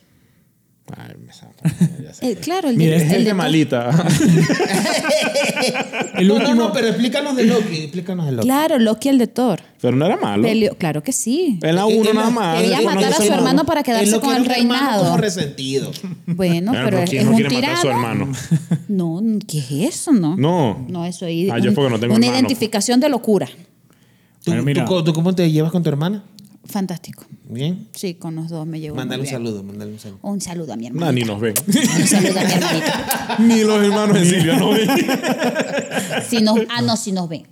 Ay, 0.95 1.15
me 1.26 1.34
zapa, 1.34 1.67
ya 2.04 2.13
sé. 2.13 2.30
Eh, 2.32 2.36
claro, 2.36 2.69
el 2.69 2.78
Mira, 2.78 2.98
de, 2.98 3.04
es 3.06 3.12
el 3.13 3.24
de 3.26 3.34
malita. 3.34 3.89
El 6.17 6.28
no, 6.28 6.36
último, 6.36 6.56
no, 6.56 6.67
no, 6.67 6.74
pero 6.74 6.88
explícanos 6.88 7.36
de 7.36 7.43
Loki, 7.45 7.78
explícanos 7.78 8.26
de 8.28 8.32
Loki. 8.34 8.48
Claro, 8.48 8.80
Loki 8.80 9.10
el 9.10 9.17
de 9.17 9.28
Thor. 9.28 9.60
Pero 9.82 9.95
no 9.98 10.06
era 10.06 10.15
malo. 10.17 10.43
Peleó- 10.43 10.76
claro 10.78 11.04
que 11.04 11.12
sí. 11.12 11.60
En 11.62 11.76
la 11.76 11.82
Eh, 11.88 11.98
1 12.00 12.10
eh, 12.10 12.13
nada 12.13 12.30
más. 12.30 12.62
quería 12.62 12.78
no 12.78 12.84
matar 12.86 13.12
a 13.12 13.15
su 13.15 13.24
nada. 13.24 13.36
hermano 13.36 13.65
para 13.65 13.84
quedarse 13.84 14.12
lo 14.12 14.21
con 14.21 14.30
el 14.36 14.43
hermano 14.43 14.54
reinado. 14.56 15.04
como 15.06 15.17
resentido. 15.17 15.91
Bueno, 16.28 16.71
Claro, 16.71 16.86
pero 16.86 16.98
no 17.00 17.04
es, 17.04 17.13
no 17.26 17.30
un 17.32 17.36
quiere 17.36 17.56
matar 17.56 17.69
a 17.71 17.82
su 17.82 17.88
hermano. 17.89 18.32
No, 18.88 19.21
¿qué 19.48 19.60
es 19.60 19.71
eso, 19.95 20.12
no? 20.13 20.36
No. 20.38 20.86
No, 20.88 21.06
eso 21.06 21.26
ahí. 21.26 21.50
Ah, 21.52 21.60
yo 21.60 21.69
un- 21.69 21.76
porque 21.76 21.89
no 21.91 22.00
tengo 22.00 22.15
Una 22.15 22.26
hermano. 22.26 22.39
identificación 22.48 23.00
de 23.00 23.10
locura. 23.10 23.48
¿Tú, 24.43 24.52
tú- 24.86 25.04
tú 25.04 25.13
cómo 25.13 25.34
te 25.36 25.52
llevas 25.52 25.71
con 25.71 25.82
tu 25.84 25.89
hermana? 25.89 26.24
Fantástico. 26.65 27.26
Bien. 27.47 27.88
Sí, 27.93 28.15
con 28.15 28.36
los 28.36 28.49
dos 28.49 28.65
me 28.65 28.79
llevo. 28.79 28.95
Mándale 28.95 29.21
un 29.21 29.23
bien. 29.25 29.36
saludo, 29.36 29.63
mándale 29.63 29.91
un 29.91 29.99
saludo. 29.99 30.19
Un 30.23 30.41
saludo 30.41 30.73
a 30.73 30.75
mi 30.77 30.84
Nah, 30.84 30.89
hermano. 30.89 31.12
ni 31.12 31.21
nos 31.23 31.39
ven. 31.39 31.53
Un 31.67 32.08
saludo 32.08 32.39
a 32.39 32.43
mi 32.43 32.51
hermanita. 32.53 33.38
ni 33.39 33.63
los 33.63 33.84
hermanos 33.84 34.19
de 34.19 34.25
Silvia 34.25 34.58
nos 34.58 34.75
ven. 34.75 34.89
Si 36.29 36.41
nos, 36.41 36.60
ah, 36.69 36.81
no, 36.81 36.97
si 36.97 37.12
nos 37.12 37.29
ven. 37.29 37.43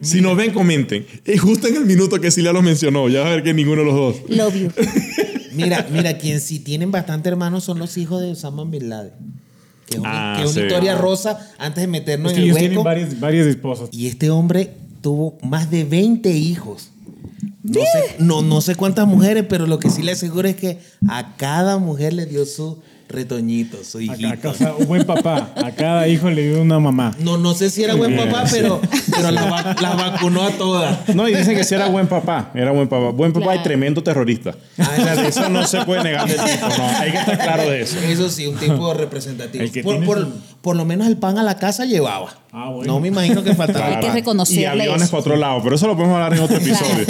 si 0.00 0.20
nos 0.20 0.36
ven, 0.36 0.52
comenten. 0.52 1.06
Es 1.24 1.40
justo 1.40 1.68
en 1.68 1.76
el 1.76 1.84
minuto 1.86 2.20
que 2.20 2.30
Silvia 2.30 2.52
los 2.52 2.62
mencionó. 2.62 3.08
Ya 3.08 3.20
vas 3.20 3.28
a 3.28 3.34
ver 3.36 3.42
que 3.42 3.54
ninguno 3.54 3.80
de 3.82 3.86
los 3.86 3.94
dos. 3.94 4.16
Love 4.28 4.54
you. 4.56 4.68
Mira, 5.54 5.86
mira, 5.90 6.18
quien 6.18 6.40
sí 6.40 6.58
tienen 6.58 6.90
bastante 6.90 7.28
hermanos 7.28 7.62
son 7.62 7.78
los 7.78 7.96
hijos 7.96 8.20
de 8.20 8.32
Osama 8.32 8.64
Bin 8.64 8.88
Laden. 8.88 9.12
Que 9.86 9.94
es 9.94 10.00
una, 10.00 10.34
Ah, 10.34 10.36
que 10.36 10.42
es 10.42 10.50
una 10.50 10.60
sí. 10.60 10.66
historia 10.66 10.96
rosa 10.96 11.38
antes 11.58 11.82
de 11.82 11.86
meternos 11.86 12.32
es 12.32 12.38
que 12.38 12.42
en 12.44 12.50
el 12.50 12.50
ellos 12.50 12.56
hueco. 12.62 12.68
tienen 12.68 12.84
varias, 12.84 13.20
varias 13.20 13.46
esposas. 13.46 13.88
Y 13.92 14.08
este 14.08 14.30
hombre 14.30 14.72
tuvo 15.00 15.38
más 15.42 15.70
de 15.70 15.84
20 15.84 16.28
hijos. 16.32 16.90
No 17.64 17.80
sé, 17.80 18.16
no, 18.18 18.42
no 18.42 18.60
sé 18.60 18.76
cuántas 18.76 19.06
mujeres, 19.06 19.46
pero 19.48 19.66
lo 19.66 19.78
que 19.78 19.88
sí 19.88 20.02
le 20.02 20.12
aseguro 20.12 20.46
es 20.46 20.54
que 20.56 20.78
a 21.08 21.34
cada 21.36 21.78
mujer 21.78 22.12
le 22.12 22.26
dio 22.26 22.44
su 22.44 22.82
retoñito, 23.08 23.84
su 23.84 23.98
A, 23.98 24.02
hijito. 24.02 24.28
a 24.28 24.36
casa- 24.36 24.74
un 24.78 24.86
buen 24.86 25.04
papá. 25.04 25.52
A 25.56 25.70
cada 25.72 26.08
hijo 26.08 26.30
le 26.30 26.48
dio 26.48 26.62
una 26.62 26.78
mamá. 26.80 27.14
No, 27.20 27.36
no 27.38 27.54
sé 27.54 27.70
si 27.70 27.82
era 27.84 27.94
buen 27.94 28.16
papá, 28.16 28.44
pero, 28.50 28.80
pero 29.14 29.30
la, 29.30 29.44
va- 29.50 29.76
la 29.80 29.94
vacunó 29.94 30.42
a 30.42 30.50
todas. 30.52 31.14
No, 31.14 31.28
y 31.28 31.34
dicen 31.34 31.56
que 31.56 31.64
sí 31.64 31.74
era 31.74 31.88
buen 31.88 32.06
papá. 32.06 32.50
Era 32.54 32.70
buen 32.72 32.88
papá. 32.88 33.10
Buen 33.10 33.32
papá 33.32 33.44
Claro. 33.46 33.60
y 33.60 33.62
tremendo 33.62 34.02
terrorista. 34.02 34.54
Ah, 34.78 34.90
O 34.98 35.02
sea, 35.02 35.28
eso 35.28 35.48
no 35.48 35.66
se 35.66 35.84
puede 35.84 36.02
negar 36.04 36.26
del 36.26 36.36
tipo. 36.36 36.66
No, 36.68 36.84
hay 36.98 37.10
que 37.12 37.18
estar 37.18 37.38
claro 37.38 37.70
de 37.70 37.82
eso. 37.82 37.98
Eso 38.00 38.28
sí, 38.30 38.46
un 38.46 38.56
tipo 38.56 38.92
representativo. 38.94 39.64
Por, 40.04 40.28
por- 40.62 40.76
lo 40.76 40.84
menos 40.84 41.06
el 41.06 41.16
pan 41.16 41.38
a 41.38 41.42
la 41.42 41.56
casa 41.58 41.84
llevaba. 41.84 42.34
Ah, 42.52 42.70
bueno. 42.70 42.92
No 42.94 43.00
me 43.00 43.08
imagino 43.08 43.44
que 43.44 43.54
faltaba. 43.54 43.86
Hay 43.86 44.00
que 44.00 44.10
reconocerle 44.10 44.62
Y 44.62 44.64
aviones 44.64 45.02
eso. 45.02 45.10
para 45.12 45.20
otro 45.20 45.36
lado. 45.36 45.60
Pero 45.62 45.76
eso 45.76 45.86
lo 45.86 45.94
podemos 45.96 46.14
hablar 46.16 46.34
en 46.34 46.40
otro 46.40 46.56
episodio. 46.56 47.04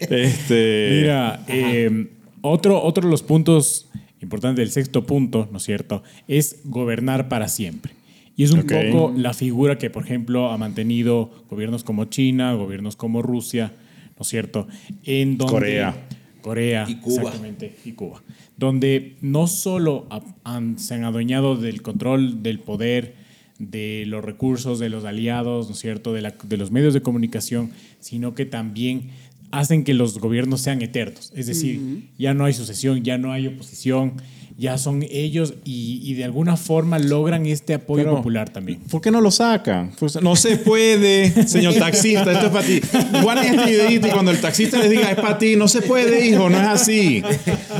este, 0.00 0.88
Mira, 1.02 1.40
eh, 1.48 2.08
otro, 2.42 2.82
otro 2.82 3.04
de 3.04 3.10
los 3.10 3.22
puntos 3.22 3.86
importantes 4.24 4.56
del 4.62 4.70
sexto 4.72 5.04
punto, 5.06 5.48
¿no 5.52 5.58
es 5.58 5.62
cierto? 5.64 6.02
Es 6.28 6.60
gobernar 6.64 7.28
para 7.28 7.48
siempre. 7.48 7.92
Y 8.36 8.42
es 8.42 8.50
un 8.50 8.60
Ok. 8.60 8.72
poco 8.90 9.14
la 9.16 9.32
figura 9.32 9.78
que, 9.78 9.90
por 9.90 10.02
ejemplo, 10.04 10.50
ha 10.50 10.58
mantenido 10.58 11.30
gobiernos 11.48 11.84
como 11.84 12.06
China, 12.06 12.52
gobiernos 12.54 12.96
como 12.96 13.22
Rusia, 13.22 13.72
¿no 14.16 14.22
es 14.22 14.26
cierto? 14.28 14.66
En 15.04 15.38
donde, 15.38 15.52
Corea. 15.52 15.96
Corea. 16.42 16.84
Y 16.88 16.96
Cuba. 16.96 17.22
Exactamente, 17.22 17.76
y 17.84 17.92
Cuba. 17.92 18.22
Donde 18.56 19.16
no 19.20 19.46
solo 19.46 20.06
ha- 20.10 20.20
han- 20.42 20.78
se 20.78 20.94
han 20.94 21.04
adueñado 21.04 21.56
del 21.56 21.80
control 21.82 22.42
del 22.42 22.58
poder, 22.58 23.14
de 23.60 24.04
los 24.08 24.24
recursos, 24.24 24.80
de 24.80 24.88
los 24.90 25.04
aliados, 25.04 25.68
¿no 25.68 25.74
es 25.74 25.78
cierto?, 25.80 26.12
de, 26.12 26.22
la- 26.22 26.34
de 26.42 26.56
los 26.56 26.72
medios 26.72 26.92
de 26.92 27.02
comunicación, 27.02 27.70
sino 28.00 28.34
que 28.34 28.46
también 28.46 29.10
hacen 29.58 29.84
que 29.84 29.94
los 29.94 30.18
gobiernos 30.18 30.60
sean 30.60 30.82
eternos. 30.82 31.32
Es 31.34 31.46
decir, 31.46 31.80
ya 32.18 32.34
no 32.34 32.44
hay 32.44 32.52
sucesión, 32.52 33.02
ya 33.04 33.18
no 33.18 33.32
hay 33.32 33.46
oposición, 33.46 34.14
ya 34.56 34.78
son 34.78 35.04
ellos 35.10 35.54
y, 35.64 36.00
y 36.04 36.14
de 36.14 36.22
alguna 36.24 36.56
forma 36.56 37.00
logran 37.00 37.44
este 37.46 37.74
apoyo 37.74 38.04
Pero- 38.04 38.16
popular 38.18 38.50
también. 38.50 38.78
¿Por 38.88 39.00
qué 39.00 39.10
no 39.10 39.20
lo 39.20 39.32
sacan? 39.32 39.90
Pues 39.98 40.22
no 40.22 40.36
se 40.36 40.56
puede, 40.58 41.48
señor 41.48 41.74
taxista, 41.74 42.30
esto 42.32 42.46
es 42.46 42.52
para 42.52 42.64
ti. 42.66 42.80
Guarden 43.20 43.58
este 43.58 43.70
videito 43.72 44.06
y 44.06 44.10
cuando 44.10 44.30
el 44.30 44.40
taxista 44.40 44.78
les 44.78 44.90
diga 44.90 45.10
es 45.10 45.16
para 45.16 45.38
ti, 45.38 45.56
no 45.56 45.66
se 45.66 45.82
puede, 45.82 46.24
hijo, 46.28 46.48
no 46.48 46.56
es 46.60 46.68
así. 46.68 47.20
No 47.20 47.28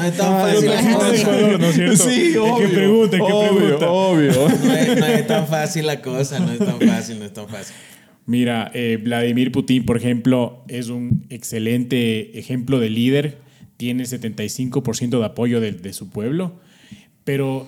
es 0.03 0.17
tan 0.17 0.33
Ah, 0.35 0.41
fácil 0.41 0.67
los 0.67 0.75
la 0.85 0.93
cosa. 0.95 1.15
Ecuador, 1.17 1.61
¿no 1.61 1.67
es 1.69 1.75
cierto? 1.77 1.97
Sí, 2.09 2.11
Es 2.11 2.33
que 2.33 2.39
obvio, 2.41 2.71
pregunten, 2.71 3.21
que 3.25 3.33
obvio, 3.33 3.57
pregunta. 3.57 3.91
Obvio. 3.91 4.49
No 4.65 4.73
es, 4.75 4.99
no 4.99 5.07
es 5.07 5.27
tan 5.29 5.47
fácil 5.47 5.87
la 5.87 6.01
cosa, 6.03 6.41
no 6.41 6.51
es 6.53 6.59
tan 6.59 6.81
fácil, 6.81 7.19
no 7.21 7.25
es 7.25 7.33
tan 7.33 7.49
fácil. 7.49 7.75
Mira, 8.27 8.71
eh, 8.75 8.99
Vladimir 9.03 9.53
Putin, 9.53 9.85
por 9.85 9.97
ejemplo, 9.97 10.65
es 10.69 10.89
un 10.89 11.27
excelente 11.29 12.39
ejemplo 12.39 12.81
de 12.81 12.89
líder, 12.91 13.39
tiene 13.77 14.05
el 14.05 14.09
75% 14.09 15.19
de 15.19 15.25
apoyo 15.25 15.61
de, 15.61 15.73
de 15.73 15.93
su 15.93 16.09
pueblo, 16.09 16.61
pero 17.25 17.67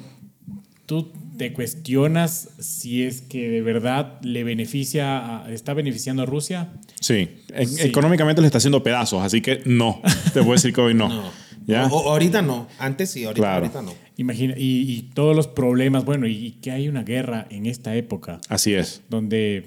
tú 0.86 1.12
te 1.36 1.52
cuestionas 1.52 2.48
si 2.58 3.02
es 3.02 3.20
que 3.20 3.50
de 3.50 3.60
verdad 3.60 4.18
le 4.22 4.44
beneficia, 4.44 5.42
a- 5.44 5.52
está 5.52 5.74
beneficiando 5.74 6.22
a 6.22 6.26
Rusia. 6.26 6.72
Sí, 7.00 7.28
e- 7.52 7.66
Sí. 7.66 7.82
económicamente 7.88 8.40
le 8.40 8.46
está 8.46 8.58
haciendo 8.58 8.82
pedazos, 8.82 9.22
así 9.22 9.40
que 9.42 9.60
no. 9.66 10.00
Te 10.32 10.40
puedo 10.40 10.52
decir 10.52 10.72
que 10.72 10.80
hoy 10.80 10.94
no. 10.94 11.08
No. 11.66 11.72
¿Ya? 11.72 11.86
O- 11.88 12.10
ahorita 12.12 12.42
no, 12.42 12.68
antes 12.78 13.10
sí, 13.10 13.24
ahorita, 13.24 13.42
Claro. 13.42 13.62
ahorita 13.66 13.82
no. 13.82 13.92
Imagina, 14.18 14.54
y, 14.56 14.82
y 14.88 15.02
todos 15.14 15.34
los 15.34 15.48
problemas, 15.48 16.04
bueno, 16.04 16.28
y, 16.28 16.32
y 16.36 16.50
que 16.52 16.70
hay 16.70 16.88
una 16.88 17.02
guerra 17.02 17.48
en 17.50 17.66
esta 17.66 17.96
época, 17.96 18.38
Así 18.48 18.72
es. 18.72 19.02
donde 19.10 19.66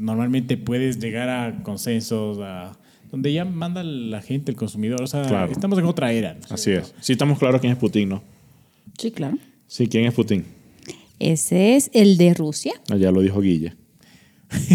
normalmente 0.00 0.56
puedes 0.56 0.98
llegar 0.98 1.28
a 1.28 1.62
consensos, 1.62 2.38
a, 2.40 2.72
donde 3.12 3.32
ya 3.32 3.44
manda 3.44 3.84
la 3.84 4.22
gente, 4.22 4.50
el 4.50 4.56
consumidor, 4.56 5.02
o 5.02 5.06
sea, 5.06 5.22
Claro. 5.22 5.52
estamos 5.52 5.78
en 5.78 5.84
otra 5.84 6.12
era. 6.12 6.34
¿no 6.34 6.40
Así 6.54 6.72
es. 6.72 6.94
Sí 7.00 7.12
estamos 7.12 7.38
claros 7.38 7.60
quién 7.60 7.72
es 7.72 7.78
Putin, 7.78 8.08
¿no? 8.08 8.22
Sí, 8.98 9.10
claro. 9.10 9.36
Sí, 9.66 9.86
quién 9.86 10.06
es 10.06 10.14
Putin. 10.14 10.44
Ese 11.18 11.76
es 11.76 11.90
el 11.92 12.16
de 12.16 12.32
Rusia. 12.34 12.72
Ah, 12.90 12.96
Ya 12.96 13.10
lo 13.12 13.20
dijo 13.20 13.40
Guille. 13.40 13.74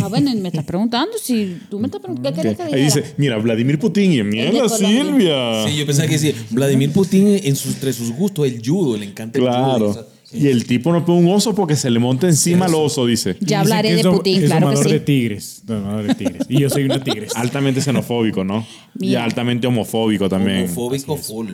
Ah, 0.01 0.07
bueno, 0.07 0.33
me 0.35 0.47
estás 0.47 0.63
preguntando 0.63 1.17
si 1.21 1.57
tú 1.69 1.79
me 1.79 1.87
estás 1.87 1.99
preguntando. 2.01 2.41
¿Qué 2.41 2.55
que 2.55 2.63
Ahí 2.63 2.83
dice, 2.83 3.03
mira, 3.17 3.37
Vladimir 3.39 3.77
Putin 3.77 4.13
y 4.13 4.23
mierda. 4.23 4.69
Silvia. 4.69 5.67
Sí, 5.67 5.75
yo 5.75 5.85
pensaba 5.85 6.07
que 6.07 6.13
decía, 6.13 6.33
Vladimir 6.51 6.91
Putin, 6.93 7.27
en 7.43 7.55
sus, 7.57 7.73
entre 7.73 7.91
sus 7.91 8.11
gustos, 8.11 8.47
el 8.47 8.61
judo, 8.65 8.95
le 8.97 9.05
encanta 9.05 9.37
el 9.37 9.43
judo. 9.45 9.93
Claro. 9.93 10.07
Y 10.33 10.47
el 10.47 10.65
tipo 10.65 10.91
no 10.91 11.05
pone 11.05 11.19
un 11.19 11.33
oso 11.33 11.53
porque 11.53 11.75
se 11.75 11.89
le 11.89 11.99
monta 11.99 12.27
encima 12.27 12.65
al 12.65 12.75
oso, 12.75 13.05
dice. 13.05 13.37
Ya 13.41 13.61
hablaré 13.61 13.95
de 13.95 14.03
Putin, 14.03 14.43
es 14.43 14.49
claro 14.49 14.71
que 14.71 14.77
sí. 14.77 14.89
de 14.89 14.99
tigres. 14.99 15.63
De 15.65 16.15
tigres. 16.15 16.45
Y 16.49 16.59
yo 16.61 16.69
soy 16.69 16.83
una 16.83 17.03
tigres. 17.03 17.31
Altamente 17.35 17.81
xenofóbico, 17.81 18.43
¿no? 18.43 18.65
Y 18.95 19.07
Mira. 19.07 19.23
altamente 19.23 19.67
homofóbico 19.67 20.27
también. 20.27 20.63
homofóbico 20.63 21.17
full. 21.17 21.53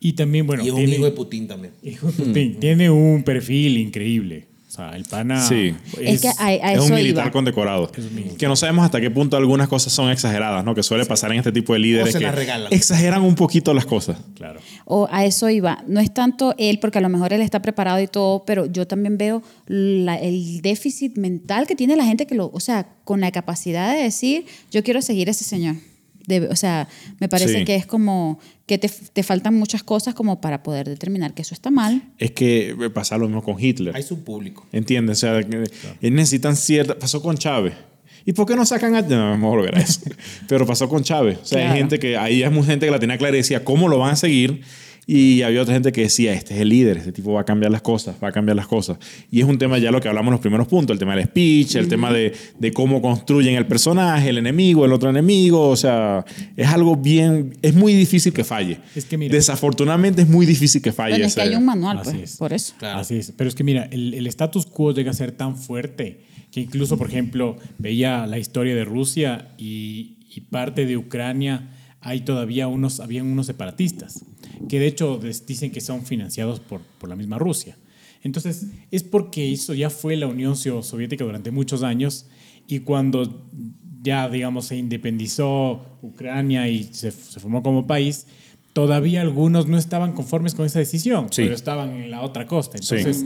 Y 0.00 0.14
también, 0.14 0.46
bueno, 0.46 0.64
y 0.64 0.66
es 0.66 0.72
un 0.72 0.78
tiene, 0.80 0.94
hijo 0.96 1.04
de 1.04 1.12
Putin 1.12 1.46
también. 1.46 1.74
hijo 1.82 2.08
de 2.08 2.12
Putin. 2.12 2.56
Tiene 2.58 2.90
un 2.90 3.22
perfil 3.22 3.78
increíble. 3.78 4.46
O 4.72 4.74
sea, 4.74 4.96
el 4.96 5.04
pana. 5.04 5.46
Sí. 5.46 5.74
Es 6.00 6.22
que 6.22 6.28
a, 6.28 6.34
a 6.46 6.72
es 6.72 6.78
eso 6.78 6.84
un 6.86 6.94
militar 6.94 7.24
iba. 7.26 7.30
condecorado. 7.32 7.92
Que 8.38 8.46
no 8.48 8.56
sabemos 8.56 8.86
hasta 8.86 9.02
qué 9.02 9.10
punto 9.10 9.36
algunas 9.36 9.68
cosas 9.68 9.92
son 9.92 10.10
exageradas, 10.10 10.64
¿no? 10.64 10.74
Que 10.74 10.82
suele 10.82 11.04
pasar 11.04 11.30
en 11.32 11.40
este 11.40 11.52
tipo 11.52 11.74
de 11.74 11.78
líderes 11.80 12.12
se 12.14 12.18
que 12.20 12.24
las 12.24 12.34
regalan. 12.34 12.72
exageran 12.72 13.20
un 13.20 13.34
poquito 13.34 13.74
las 13.74 13.84
cosas. 13.84 14.16
Claro. 14.34 14.60
O 14.86 15.06
a 15.12 15.26
eso 15.26 15.50
iba. 15.50 15.84
No 15.86 16.00
es 16.00 16.14
tanto 16.14 16.54
él, 16.56 16.78
porque 16.78 16.96
a 16.96 17.00
lo 17.02 17.10
mejor 17.10 17.34
él 17.34 17.42
está 17.42 17.60
preparado 17.60 18.00
y 18.00 18.06
todo, 18.06 18.44
pero 18.46 18.64
yo 18.64 18.86
también 18.86 19.18
veo 19.18 19.42
la- 19.66 20.16
el 20.18 20.62
déficit 20.62 21.18
mental 21.18 21.66
que 21.66 21.76
tiene 21.76 21.94
la 21.94 22.06
gente 22.06 22.26
que 22.26 22.34
lo, 22.34 22.50
o 22.50 22.60
sea, 22.60 22.86
con 23.04 23.20
la 23.20 23.30
capacidad 23.30 23.94
de 23.94 24.04
decir, 24.04 24.46
yo 24.70 24.82
quiero 24.82 25.02
seguir 25.02 25.28
a 25.28 25.32
ese 25.32 25.44
señor. 25.44 25.76
De- 26.26 26.48
o 26.48 26.56
sea, 26.56 26.88
me 27.20 27.28
parece 27.28 27.58
Sí. 27.58 27.64
que 27.64 27.74
es 27.74 27.86
como 27.86 28.38
que 28.66 28.78
te, 28.78 28.88
te 28.88 29.22
faltan 29.22 29.54
muchas 29.54 29.82
cosas 29.82 30.14
como 30.14 30.40
para 30.40 30.62
poder 30.62 30.88
determinar 30.88 31.34
que 31.34 31.42
eso 31.42 31.54
está 31.54 31.70
mal. 31.70 32.02
Es 32.18 32.30
que 32.30 32.76
pasa 32.94 33.18
lo 33.18 33.26
mismo 33.26 33.42
con 33.42 33.56
Hitler. 33.58 33.94
Hay 33.96 34.02
su 34.02 34.22
público. 34.24 34.66
¿Entiendes? 34.72 35.18
O 35.18 35.20
sea, 35.20 35.42
que 35.42 35.56
ellos 35.56 35.70
necesitan 36.14 36.56
cierta... 36.56 36.98
Pasó 36.98 37.20
con 37.22 37.36
Chávez. 37.36 37.74
¿Y 38.24 38.32
por 38.34 38.46
qué 38.46 38.54
no 38.54 38.64
sacan 38.64 38.94
a... 38.94 39.02
No, 39.02 39.30
vamos 39.30 39.52
a 39.52 39.56
volver 39.56 39.76
a 39.76 39.80
eso. 39.80 40.00
Pero 40.48 40.64
pasó 40.64 40.88
con 40.88 41.02
Chávez. 41.02 41.38
O 41.42 41.44
sea, 41.44 41.58
hay 41.58 41.64
Claro. 41.64 41.78
gente 41.78 41.98
que... 41.98 42.16
Ahí 42.16 42.42
hay 42.44 42.50
mucha 42.50 42.68
gente 42.70 42.86
que 42.86 42.92
la 42.92 43.00
tenía 43.00 43.18
clara 43.18 43.34
y 43.36 43.38
decía 43.40 43.64
cómo 43.64 43.88
lo 43.88 43.98
van 43.98 44.12
a 44.12 44.16
seguir. 44.16 44.62
Y 45.04 45.42
había 45.42 45.60
otra 45.62 45.74
gente 45.74 45.90
que 45.90 46.02
decía, 46.02 46.32
este 46.32 46.54
es 46.54 46.60
el 46.60 46.68
líder, 46.68 46.96
este 46.98 47.10
tipo 47.10 47.32
va 47.32 47.40
a 47.40 47.44
cambiar 47.44 47.72
las 47.72 47.82
cosas, 47.82 48.14
va 48.22 48.28
a 48.28 48.32
cambiar 48.32 48.54
las 48.56 48.68
cosas. 48.68 48.98
Y 49.32 49.40
es 49.40 49.46
un 49.46 49.58
tema 49.58 49.76
ya 49.78 49.90
lo 49.90 50.00
que 50.00 50.06
hablamos 50.08 50.28
en 50.28 50.32
los 50.34 50.40
primeros 50.40 50.68
puntos, 50.68 50.94
el 50.94 50.98
tema 51.00 51.16
del 51.16 51.24
speech, 51.24 51.74
el 51.74 51.88
tema 51.88 52.12
de, 52.12 52.32
de 52.58 52.72
cómo 52.72 53.02
construyen 53.02 53.56
el 53.56 53.66
personaje, 53.66 54.28
el 54.28 54.38
enemigo, 54.38 54.84
el 54.84 54.92
otro 54.92 55.10
enemigo. 55.10 55.68
O 55.68 55.74
sea, 55.76 56.24
es 56.56 56.68
algo 56.68 56.94
bien... 56.96 57.52
Es 57.62 57.74
muy 57.74 57.94
difícil 57.94 58.32
que 58.32 58.44
falle. 58.44 58.78
Es 58.94 59.04
que 59.06 59.18
mira- 59.18 59.34
Desafortunadamente 59.34 60.22
es 60.22 60.28
muy 60.28 60.46
difícil 60.46 60.80
que 60.80 60.92
falle. 60.92 61.14
Bueno, 61.14 61.26
es 61.26 61.34
que 61.34 61.40
hay 61.40 61.54
un 61.56 61.64
manual, 61.64 61.98
Así 61.98 62.10
pues, 62.12 62.30
es. 62.32 62.36
por 62.36 62.52
eso. 62.52 62.74
Claro. 62.78 63.00
Así 63.00 63.16
es. 63.16 63.32
Pero 63.36 63.48
es 63.48 63.56
que 63.56 63.64
mira, 63.64 63.88
el, 63.90 64.14
el 64.14 64.26
status 64.28 64.66
quo 64.66 64.92
llega 64.94 65.10
a 65.10 65.14
ser 65.14 65.32
tan 65.32 65.56
fuerte 65.56 66.20
que 66.52 66.60
incluso, 66.60 66.96
por 66.96 67.08
ejemplo, 67.08 67.56
veía 67.78 68.24
la 68.28 68.38
historia 68.38 68.76
de 68.76 68.84
Rusia 68.84 69.48
y, 69.58 70.18
y 70.32 70.42
parte 70.42 70.86
de 70.86 70.96
Ucrania, 70.96 71.70
hay 72.02 72.20
todavía 72.22 72.68
unos, 72.68 73.00
habían 73.00 73.26
unos 73.26 73.46
separatistas, 73.46 74.24
que 74.68 74.78
de 74.80 74.86
hecho 74.88 75.18
les 75.22 75.46
dicen 75.46 75.70
que 75.70 75.80
son 75.80 76.04
financiados 76.04 76.60
por, 76.60 76.80
por 76.98 77.08
la 77.08 77.16
misma 77.16 77.38
Rusia. 77.38 77.76
Entonces, 78.24 78.66
es 78.90 79.02
porque 79.02 79.52
eso 79.52 79.74
ya 79.74 79.88
fue 79.90 80.16
la 80.16 80.26
Unión 80.26 80.56
So- 80.56 80.82
Soviética 80.82 81.24
durante 81.24 81.50
muchos 81.50 81.82
años 81.82 82.26
y 82.68 82.80
cuando 82.80 83.48
ya, 84.02 84.28
digamos, 84.28 84.66
se 84.66 84.76
independizó 84.76 85.98
Ucrania 86.02 86.68
y 86.68 86.84
se, 86.84 87.10
se 87.10 87.40
formó 87.40 87.62
como 87.62 87.86
país, 87.86 88.26
todavía 88.72 89.20
algunos 89.22 89.68
no 89.68 89.76
estaban 89.78 90.12
conformes 90.12 90.54
con 90.54 90.66
esa 90.66 90.78
decisión, 90.78 91.26
Sí. 91.30 91.42
pero 91.42 91.54
estaban 91.54 91.90
en 91.90 92.10
la 92.10 92.22
otra 92.22 92.46
costa. 92.46 92.78
Sí. 92.78 92.96
Entonces, 92.96 93.24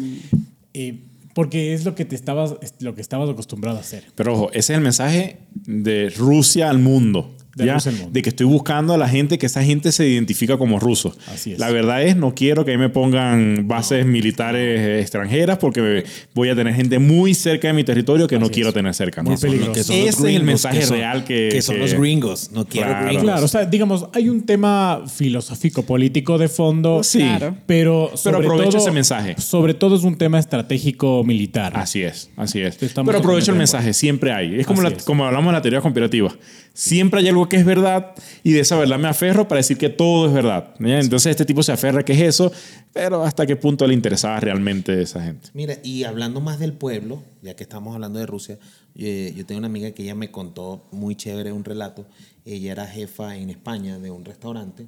eh, 0.74 0.99
porque 1.35 1.74
es 1.74 1.85
lo 1.85 1.95
que 1.95 2.05
te 2.07 2.14
estabas, 2.16 2.57
es 2.62 2.74
lo 2.81 2.95
que 2.95 3.01
estabas 3.03 3.29
acostumbrado 3.29 3.77
a 3.77 3.81
hacer. 3.81 4.05
Pero 4.14 4.33
ojo, 4.35 4.49
ese 4.53 4.72
es 4.72 4.77
el 4.79 4.81
mensaje 4.83 5.41
de 5.55 6.09
Rusia 6.11 6.70
al 6.70 6.79
mundo. 6.79 7.35
De 7.57 8.22
que 8.22 8.28
estoy 8.28 8.46
buscando 8.46 8.92
a 8.92 8.98
la 8.98 9.09
gente 9.09 9.38
que 9.38 9.46
esa 9.46 9.62
gente 9.64 9.90
se 9.90 10.07
identifica 10.07 10.59
como 10.59 10.78
ruso. 10.78 11.16
Así 11.32 11.52
es. 11.54 11.59
La 11.59 11.70
verdad 11.70 12.02
es, 12.02 12.14
no 12.14 12.34
quiero 12.34 12.64
que 12.66 12.72
ahí 12.72 12.76
me 12.78 12.90
pongan 12.90 13.66
bases 13.66 14.04
militares 14.04 15.00
extranjeras 15.02 15.57
porque 15.59 16.04
voy 16.34 16.50
a 16.50 16.54
tener 16.54 16.74
gente 16.74 16.98
muy 16.98 17.32
cerca 17.34 17.68
de 17.68 17.74
mi 17.74 17.82
territorio 17.82 18.26
que 18.26 18.38
no 18.38 18.50
quiero 18.50 18.72
tener 18.72 18.92
cerca. 18.94 19.22
¿no? 19.22 19.30
Muy 19.30 19.38
peligroso. 19.38 19.72
Que 19.72 19.82
son 19.84 19.96
Ese 19.96 20.04
los 20.07 20.14
es 20.14 20.20
el 20.20 20.24
gringos, 20.26 20.44
mensaje 20.46 20.78
que 20.80 20.86
son- 20.86 20.96
real 20.98 21.24
que... 21.24 21.48
Que 21.50 21.62
son 21.62 21.78
los 21.78 21.94
gringos. 21.94 22.50
No 22.52 22.66
quiero 22.66 22.88
Claro. 22.88 23.07
gringos. 23.07 23.24
Claro, 23.24 23.44
o 23.44 23.48
sea, 23.48 23.64
digamos, 23.64 24.07
hay 24.12 24.28
un 24.28 24.44
tema 24.44 25.04
filosófico 25.12 25.82
político 25.82 26.36
de 26.38 26.48
fondo, 26.48 27.02
Sí. 27.02 27.20
Claro. 27.20 27.57
pero 27.66 28.11
sobre 28.16 28.36
aprovecha 28.38 28.70
todo, 28.72 28.82
ese 28.82 28.90
mensaje. 28.90 29.34
Sobre 29.40 29.72
todo 29.74 29.96
es 29.96 30.02
un 30.02 30.16
tema 30.18 30.38
estratégico 30.38 31.24
militar. 31.24 31.72
Así 31.74 32.02
es, 32.02 32.30
así 32.36 32.61
es. 32.61 32.82
Estamos 32.82 33.09
Pero 33.09 33.20
aprovecho 33.20 33.52
el 33.52 33.59
mensaje, 33.59 33.92
siempre 33.94 34.32
hay. 34.32 34.61
Es 34.61 34.66
como, 34.66 34.82
la- 34.82 34.90
es. 34.90 35.02
como 35.04 35.24
hablamos 35.24 35.46
de 35.46 35.52
la 35.54 35.62
teoría 35.62 35.80
conspirativa. 35.80 36.34
Siempre 36.74 37.20
hay 37.20 37.28
algo 37.28 37.45
que 37.49 37.57
es 37.57 37.64
verdad 37.64 38.14
y 38.42 38.53
de 38.53 38.61
esa 38.61 38.76
verdad 38.78 38.99
me 38.99 39.09
aferro 39.09 39.49
para 39.49 39.59
decir 39.59 39.78
que 39.78 39.88
todo 39.88 40.26
es 40.26 40.32
verdad. 40.32 40.74
¿ya? 40.78 41.01
Entonces 41.01 41.30
este 41.30 41.44
tipo 41.44 41.62
se 41.62 41.72
aferra 41.72 42.05
que 42.05 42.12
es 42.12 42.20
eso, 42.20 42.53
pero 42.92 43.22
hasta 43.22 43.47
qué 43.47 43.57
punto 43.57 43.86
le 43.86 43.94
interesaba 43.94 44.40
realmente 44.40 44.92
a 44.92 45.01
esa 45.01 45.22
gente. 45.22 45.49
Mira, 45.55 45.76
y 45.82 46.05
hablando 46.05 46.40
más 46.40 46.59
del 46.59 46.72
pueblo, 46.72 47.22
ya 47.42 47.55
que 47.55 47.62
estamos 47.62 47.94
hablando 47.94 48.18
de 48.18 48.26
Rusia, 48.26 48.59
eh, 48.94 49.32
yo 49.36 49.44
tengo 49.47 49.59
una 49.59 49.68
amiga 49.68 49.90
que 49.92 50.03
ella 50.03 50.14
me 50.14 50.30
contó 50.30 50.88
muy 50.92 51.14
chévere 51.14 51.53
un 51.53 51.64
relato. 51.64 52.07
Ella 52.44 52.72
era 52.72 52.86
jefa 52.86 53.36
en 53.36 53.51
España 53.51 53.99
de 53.99 54.11
un 54.11 54.24
restaurante 54.24 54.86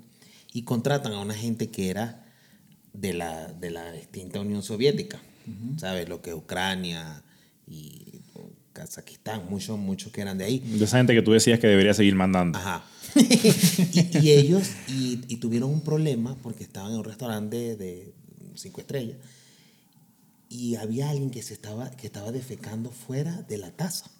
y 0.52 0.62
contratan 0.62 1.12
a 1.12 1.20
una 1.20 1.34
gente 1.34 1.68
que 1.68 1.90
era 1.90 2.24
de 2.92 3.12
la, 3.12 3.48
de 3.48 3.70
la 3.70 3.94
extinta 3.94 4.40
Unión 4.40 4.62
Soviética, 4.62 5.20
¿sabes? 5.76 6.08
Lo 6.08 6.20
que 6.20 6.30
es 6.30 6.36
Ucrania 6.36 7.22
y 7.66 8.17
Kazajistán, 8.78 9.42
muchos, 9.50 9.76
muchos 9.78 10.12
que 10.12 10.20
eran 10.20 10.38
de 10.38 10.44
ahí. 10.44 10.58
De 10.60 10.84
esa 10.84 10.98
gente 10.98 11.14
que 11.14 11.22
tú 11.22 11.32
decías 11.32 11.58
que 11.58 11.66
debería 11.66 11.94
seguir 11.94 12.14
mandando. 12.14 12.58
Ajá. 12.58 12.84
y, 13.16 14.18
y 14.20 14.30
ellos, 14.32 14.68
y, 14.88 15.20
y 15.28 15.36
tuvieron 15.38 15.70
un 15.70 15.80
problema 15.80 16.36
porque 16.42 16.62
estaban 16.62 16.92
en 16.92 16.98
un 16.98 17.04
restaurante 17.04 17.56
de, 17.56 17.76
de 17.76 18.12
cinco 18.54 18.80
estrellas 18.80 19.16
y 20.48 20.76
había 20.76 21.10
alguien 21.10 21.30
que, 21.30 21.42
se 21.42 21.54
estaba, 21.54 21.90
que 21.90 22.06
estaba 22.06 22.30
defecando 22.32 22.90
fuera 22.90 23.42
de 23.42 23.58
la 23.58 23.70
taza 23.70 24.10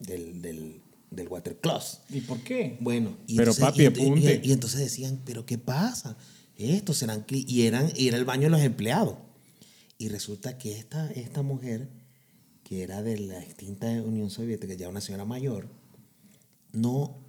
del, 0.00 0.40
del, 0.42 0.80
del 1.10 1.28
water 1.28 1.56
closet. 1.58 2.00
¿Y 2.10 2.20
por 2.22 2.40
qué? 2.40 2.76
Bueno, 2.80 3.16
y 3.26 3.36
Pero, 3.36 3.52
entonces- 3.52 3.64
papi, 3.64 3.82
y- 3.82 3.86
apunte. 3.86 4.40
Y, 4.42 4.48
y 4.48 4.52
entonces 4.52 4.80
decían, 4.80 5.20
¿pero 5.24 5.44
qué 5.46 5.58
pasa? 5.58 6.16
Estos 6.56 6.96
serán. 6.98 7.24
cli-". 7.26 7.44
Y, 7.46 7.66
eran, 7.66 7.92
y 7.96 8.08
era 8.08 8.16
el 8.16 8.24
baño 8.24 8.44
de 8.44 8.50
los 8.50 8.60
empleados. 8.62 9.16
Y 9.98 10.08
resulta 10.08 10.56
que 10.58 10.76
esta, 10.78 11.10
esta 11.12 11.42
mujer, 11.42 11.88
que 12.64 12.82
era 12.82 13.02
de 13.02 13.18
la 13.18 13.40
extinta 13.42 13.86
Unión 13.86 14.30
Soviética, 14.30 14.74
ya 14.74 14.88
una 14.88 15.00
señora 15.00 15.24
mayor, 15.24 15.68
no. 16.72 17.22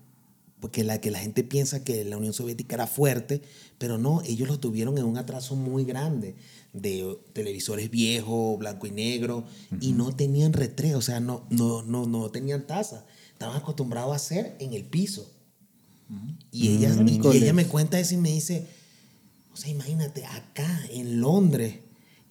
Porque 0.61 0.83
la 0.83 0.99
que 0.99 1.11
la 1.11 1.19
gente 1.19 1.43
piensa 1.43 1.83
que 1.83 2.03
la 2.05 2.17
Unión 2.17 2.33
Soviética 2.33 2.75
era 2.75 2.87
fuerte, 2.87 3.41
pero 3.77 3.97
no, 3.99 4.21
ellos 4.25 4.47
lo 4.47 4.59
tuvieron 4.59 4.97
en 4.97 5.03
un 5.03 5.17
atraso 5.17 5.55
muy 5.55 5.83
grande 5.83 6.35
de 6.73 7.19
televisores 7.33 7.91
viejos, 7.91 8.57
blanco 8.57 8.87
y 8.87 8.91
negro, 8.91 9.43
y 9.81 9.91
no 9.91 10.15
tenían 10.15 10.53
retreo, 10.53 10.97
o 10.97 11.01
sea, 11.01 11.19
no, 11.19 11.45
no, 11.51 11.83
no, 11.83 12.07
no 12.07 12.31
tenían 12.31 12.65
taza. 12.65 13.05
Estaban 13.33 13.57
acostumbrados 13.57 14.13
a 14.13 14.15
hacer 14.15 14.55
en 14.59 14.73
el 14.73 14.85
piso. 14.85 15.29
Y 16.51 16.69
ella, 16.77 16.89
y- 17.11 17.19
y 17.33 17.37
ella 17.43 17.53
me 17.53 17.67
cuenta 17.67 17.99
eso 17.99 18.13
y 18.15 18.17
me 18.17 18.31
dice, 18.31 18.65
o 19.53 19.57
sea, 19.57 19.69
imagínate, 19.69 20.25
acá 20.25 20.81
en 20.89 21.19
Londres, 21.19 21.75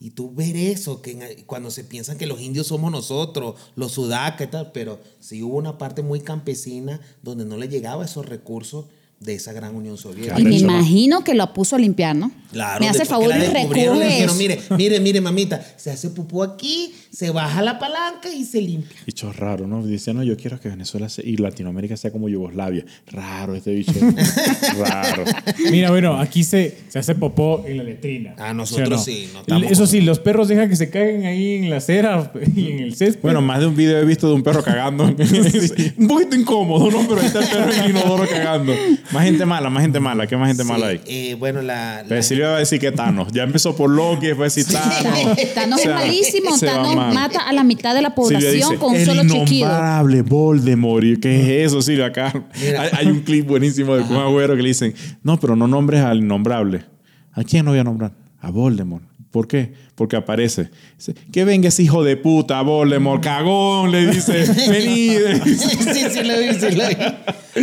y 0.04 0.10
tú 0.10 0.34
ver 0.34 0.54
eso, 0.54 1.00
que 1.00 1.44
cuando 1.46 1.70
se 1.70 1.82
piensan 1.82 2.18
que 2.18 2.26
los 2.26 2.38
indios 2.38 2.66
somos 2.66 2.92
nosotros, 2.92 3.54
los 3.74 3.92
sudacas 3.92 4.48
y 4.48 4.50
tal, 4.50 4.70
pero 4.70 5.00
sí 5.18 5.42
hubo 5.42 5.56
una 5.56 5.78
parte 5.78 6.02
muy 6.02 6.20
campesina 6.20 7.00
donde 7.22 7.46
no 7.46 7.56
le 7.56 7.70
llegaba 7.70 8.04
esos 8.04 8.26
recursos 8.26 8.84
de 9.18 9.34
esa 9.34 9.54
gran 9.54 9.74
Unión 9.74 9.96
Soviética. 9.96 10.38
Y 10.38 10.44
me 10.44 10.58
imagino 10.58 11.24
que 11.24 11.32
lo 11.32 11.50
puso 11.54 11.76
a 11.76 11.78
limpiar, 11.78 12.14
¿no? 12.14 12.30
Claro, 12.52 12.80
Me 12.80 12.90
hace 12.90 13.06
favor 13.06 13.30
y 13.34 13.46
recoge 13.46 14.26
mire, 14.36 14.60
mire, 14.76 15.00
mire, 15.00 15.20
mamita, 15.22 15.64
se 15.78 15.90
hace 15.90 16.10
pupú 16.10 16.42
aquí, 16.42 16.92
se 17.14 17.30
baja 17.30 17.62
la 17.62 17.78
palanca 17.78 18.28
y 18.32 18.44
se 18.44 18.60
limpia. 18.60 18.96
Bicho 19.06 19.32
raro, 19.32 19.66
¿no? 19.66 19.84
Dice, 19.86 20.12
no, 20.12 20.22
yo 20.24 20.36
quiero 20.36 20.58
que 20.58 20.68
Venezuela 20.68 21.08
sea- 21.08 21.24
y 21.24 21.36
Latinoamérica 21.36 21.96
sea 21.96 22.10
como 22.10 22.28
Yugoslavia. 22.28 22.84
Raro 23.06 23.54
este 23.54 23.72
bicho. 23.72 23.92
raro. 24.78 25.24
Mira, 25.70 25.90
bueno, 25.90 26.18
aquí 26.20 26.42
se, 26.44 26.76
se 26.88 26.98
hace 26.98 27.14
popó 27.14 27.64
en 27.66 27.78
la 27.78 27.84
letrina. 27.84 28.34
Ah, 28.38 28.52
nosotros 28.52 29.00
¿o 29.00 29.04
sí, 29.04 29.28
no 29.32 29.40
estamos 29.40 29.70
Eso 29.70 29.86
sí, 29.86 30.00
los 30.00 30.18
perros 30.18 30.48
dejan 30.48 30.68
que 30.68 30.76
se 30.76 30.90
caigan 30.90 31.24
ahí 31.24 31.54
en 31.56 31.70
la 31.70 31.76
acera 31.76 32.32
y 32.54 32.72
en 32.72 32.78
el 32.80 32.94
césped. 32.96 33.22
Bueno, 33.22 33.40
más 33.40 33.60
de 33.60 33.66
un 33.66 33.76
video 33.76 33.98
he 33.98 34.04
visto 34.04 34.28
de 34.28 34.34
un 34.34 34.42
perro 34.42 34.62
cagando. 34.62 35.04
un 35.98 36.08
poquito 36.08 36.36
incómodo, 36.36 36.90
¿no? 36.90 37.06
Pero 37.08 37.20
ahí 37.20 37.26
está 37.26 37.40
el 37.40 37.48
perro 37.48 37.72
en 37.72 37.80
el 37.80 37.90
inodoro 37.90 38.28
cagando. 38.28 38.74
Más 39.12 39.24
gente 39.24 39.44
mala, 39.46 39.70
más 39.70 39.82
gente 39.82 40.00
mala. 40.00 40.26
¿Qué 40.26 40.36
más 40.36 40.48
gente 40.48 40.64
mala 40.64 40.88
hay? 40.88 40.98
Sí, 40.98 41.02
eh, 41.30 41.34
bueno, 41.34 41.62
la, 41.62 42.02
la- 42.02 42.08
Pero 42.08 42.22
Silvia 42.22 42.48
va 42.48 42.56
a 42.56 42.60
decir 42.60 42.80
que 42.80 42.90
Thanos. 42.92 43.28
Ya 43.32 43.42
empezó 43.44 43.76
por 43.76 43.90
Loki, 43.90 44.26
después 44.26 44.40
va 44.40 44.52
a 44.52 44.54
decir 44.54 44.66
Thanos. 44.66 45.54
Thanos 45.54 45.78
O 45.80 45.82
sea, 45.82 45.98
es 45.98 46.06
malísimo. 46.06 46.56
se 46.58 46.66
va 46.66 46.72
Thanos 46.72 46.96
mal. 46.96 47.03
Mata 47.12 47.40
a 47.48 47.52
la 47.52 47.64
mitad 47.64 47.94
de 47.94 48.02
la 48.02 48.08
Silvia 48.08 48.14
población 48.38 48.52
dice, 48.70 48.76
con 48.78 48.90
un 48.90 48.96
el 48.96 49.04
solo 49.06 49.22
chiquido. 49.22 49.66
innombrable 49.66 50.22
Voldemort. 50.22 51.04
¿Y 51.04 51.16
¿Qué 51.18 51.62
es 51.64 51.68
eso, 51.72 51.82
Silvia? 51.82 52.06
Acá 52.06 52.32
hay, 52.54 52.88
hay 52.92 53.06
un 53.08 53.20
clip 53.20 53.46
buenísimo 53.46 53.96
de 53.96 54.02
un 54.02 54.16
agüero 54.16 54.56
que 54.56 54.62
le 54.62 54.68
dicen, 54.68 54.94
no, 55.22 55.38
pero 55.40 55.56
no 55.56 55.66
nombres 55.66 56.00
al 56.02 56.18
innombrable. 56.18 56.84
¿A 57.32 57.42
quién 57.44 57.64
no 57.64 57.72
voy 57.72 57.80
a 57.80 57.84
nombrar? 57.84 58.12
A 58.40 58.50
Voldemort. 58.50 59.04
¿Por 59.30 59.48
qué? 59.48 59.72
Porque 59.96 60.14
aparece. 60.14 60.70
Dice, 60.96 61.14
que 61.32 61.44
venga 61.44 61.66
ese 61.68 61.82
hijo 61.82 62.04
de 62.04 62.16
puta, 62.16 62.62
Voldemort, 62.62 63.20
cagón, 63.22 63.90
le 63.90 64.06
dice, 64.06 64.32
vení. 64.70 65.16
sí, 65.56 65.76
sí, 65.92 66.04
sí, 66.10 66.22
lo 66.22 66.38
vi, 66.38 66.54
sí, 66.54 66.76
lo 66.76 66.88
vi. 66.88 66.96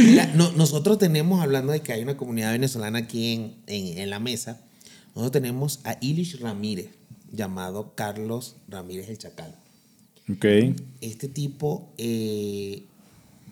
Mira, 0.06 0.30
no- 0.36 0.52
nosotros 0.54 0.98
tenemos, 0.98 1.42
hablando 1.42 1.72
de 1.72 1.80
que 1.80 1.94
hay 1.94 2.02
una 2.04 2.18
comunidad 2.18 2.52
venezolana 2.52 3.00
aquí 3.00 3.34
en, 3.34 3.54
en- 3.68 3.98
en 4.00 4.10
la 4.10 4.20
mesa, 4.20 4.60
nosotros 5.16 5.32
tenemos 5.42 5.80
a 5.86 5.96
Ilish 6.02 6.40
Ramírez, 6.42 6.88
llamado 7.32 7.94
Carlos 7.96 8.58
Ramírez 8.68 9.10
el 9.10 9.18
Chacal. 9.18 9.56
Ok. 10.32 10.46
Este 11.02 11.28
tipo 11.28 11.92
eh, 11.98 12.84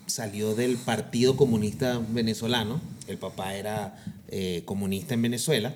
salió 0.06 0.56
del 0.56 0.78
Partido 0.78 1.36
Comunista 1.36 2.02
Venezolano, 2.10 2.82
el 3.08 3.18
papá 3.18 3.56
era 3.56 4.04
eh, 4.28 4.64
comunista 4.66 5.14
en 5.14 5.22
Venezuela, 5.22 5.76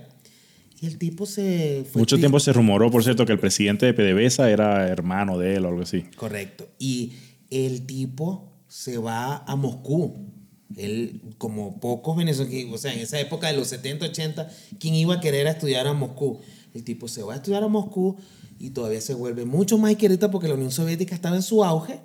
y 0.84 0.88
el 0.88 0.98
tipo 0.98 1.26
se... 1.26 1.86
fue 1.90 2.02
Mucho 2.02 2.18
tiempo 2.18 2.42
se 2.42 2.52
rumoró, 2.52 2.92
por 2.92 3.06
cierto, 3.06 3.26
que 3.26 3.32
el 3.32 3.40
presidente 3.40 3.86
de 3.86 3.94
PDVSA 3.94 4.50
era 4.50 4.86
hermano 4.90 5.38
de 5.38 5.56
él 5.56 5.64
o 5.64 5.70
algo 5.70 5.84
así. 5.84 6.02
Correcto. 6.18 6.68
Y 6.78 7.14
el 7.50 7.86
tipo 7.86 8.52
se 8.68 8.98
va 8.98 9.46
a 9.46 9.56
Moscú. 9.56 10.28
Él, 10.76 11.22
como 11.38 11.80
pocos 11.80 12.18
venezolanos, 12.18 12.74
o 12.74 12.78
sea, 12.78 12.94
en 12.94 13.00
esa 13.00 13.18
época 13.20 13.48
de 13.48 13.56
los 13.56 13.70
70, 13.70 14.08
80, 14.08 14.50
¿quién 14.78 14.96
iba 14.96 15.16
a 15.16 15.22
querer 15.22 15.48
a 15.48 15.52
estudiar 15.52 15.88
a 15.88 15.94
Moscú? 15.94 16.42
El 16.74 16.84
tipo 16.84 17.08
se 17.08 17.22
va 17.24 17.34
a 17.34 17.36
estudiar 17.38 17.64
a 17.64 17.68
Moscú 17.68 18.16
y 18.60 18.72
todavía 18.72 19.02
se 19.02 19.14
vuelve 19.14 19.46
mucho 19.46 19.78
más 19.78 19.92
izquierdista 19.92 20.32
porque 20.32 20.48
la 20.48 20.54
Unión 20.56 20.72
Soviética 20.72 21.14
estaba 21.16 21.36
en 21.36 21.44
su 21.44 21.64
auge 21.64 22.00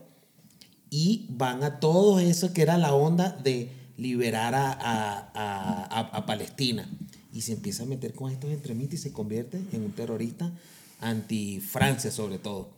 y 0.91 1.27
van 1.31 1.63
a 1.65 1.81
todo 1.81 2.19
eso 2.21 2.53
que 2.53 2.63
era 2.63 2.79
la 2.79 2.95
onda 2.95 3.31
de 3.43 3.71
liberar 3.97 4.55
a, 4.55 4.73
a- 4.73 5.29
a- 5.35 6.01
a- 6.17 6.27
Palestina. 6.27 6.89
Y 7.33 7.43
se 7.43 7.53
empieza 7.53 7.83
a 7.83 7.87
meter 7.87 8.15
con 8.15 8.31
estos 8.33 8.51
extremistas 8.51 9.01
y 9.01 9.03
se 9.03 9.13
convierte 9.13 9.61
en 9.73 9.83
un 9.85 9.93
terrorista 9.93 10.53
anti-Francia 11.01 12.11
sobre 12.11 12.39
todo. 12.39 12.71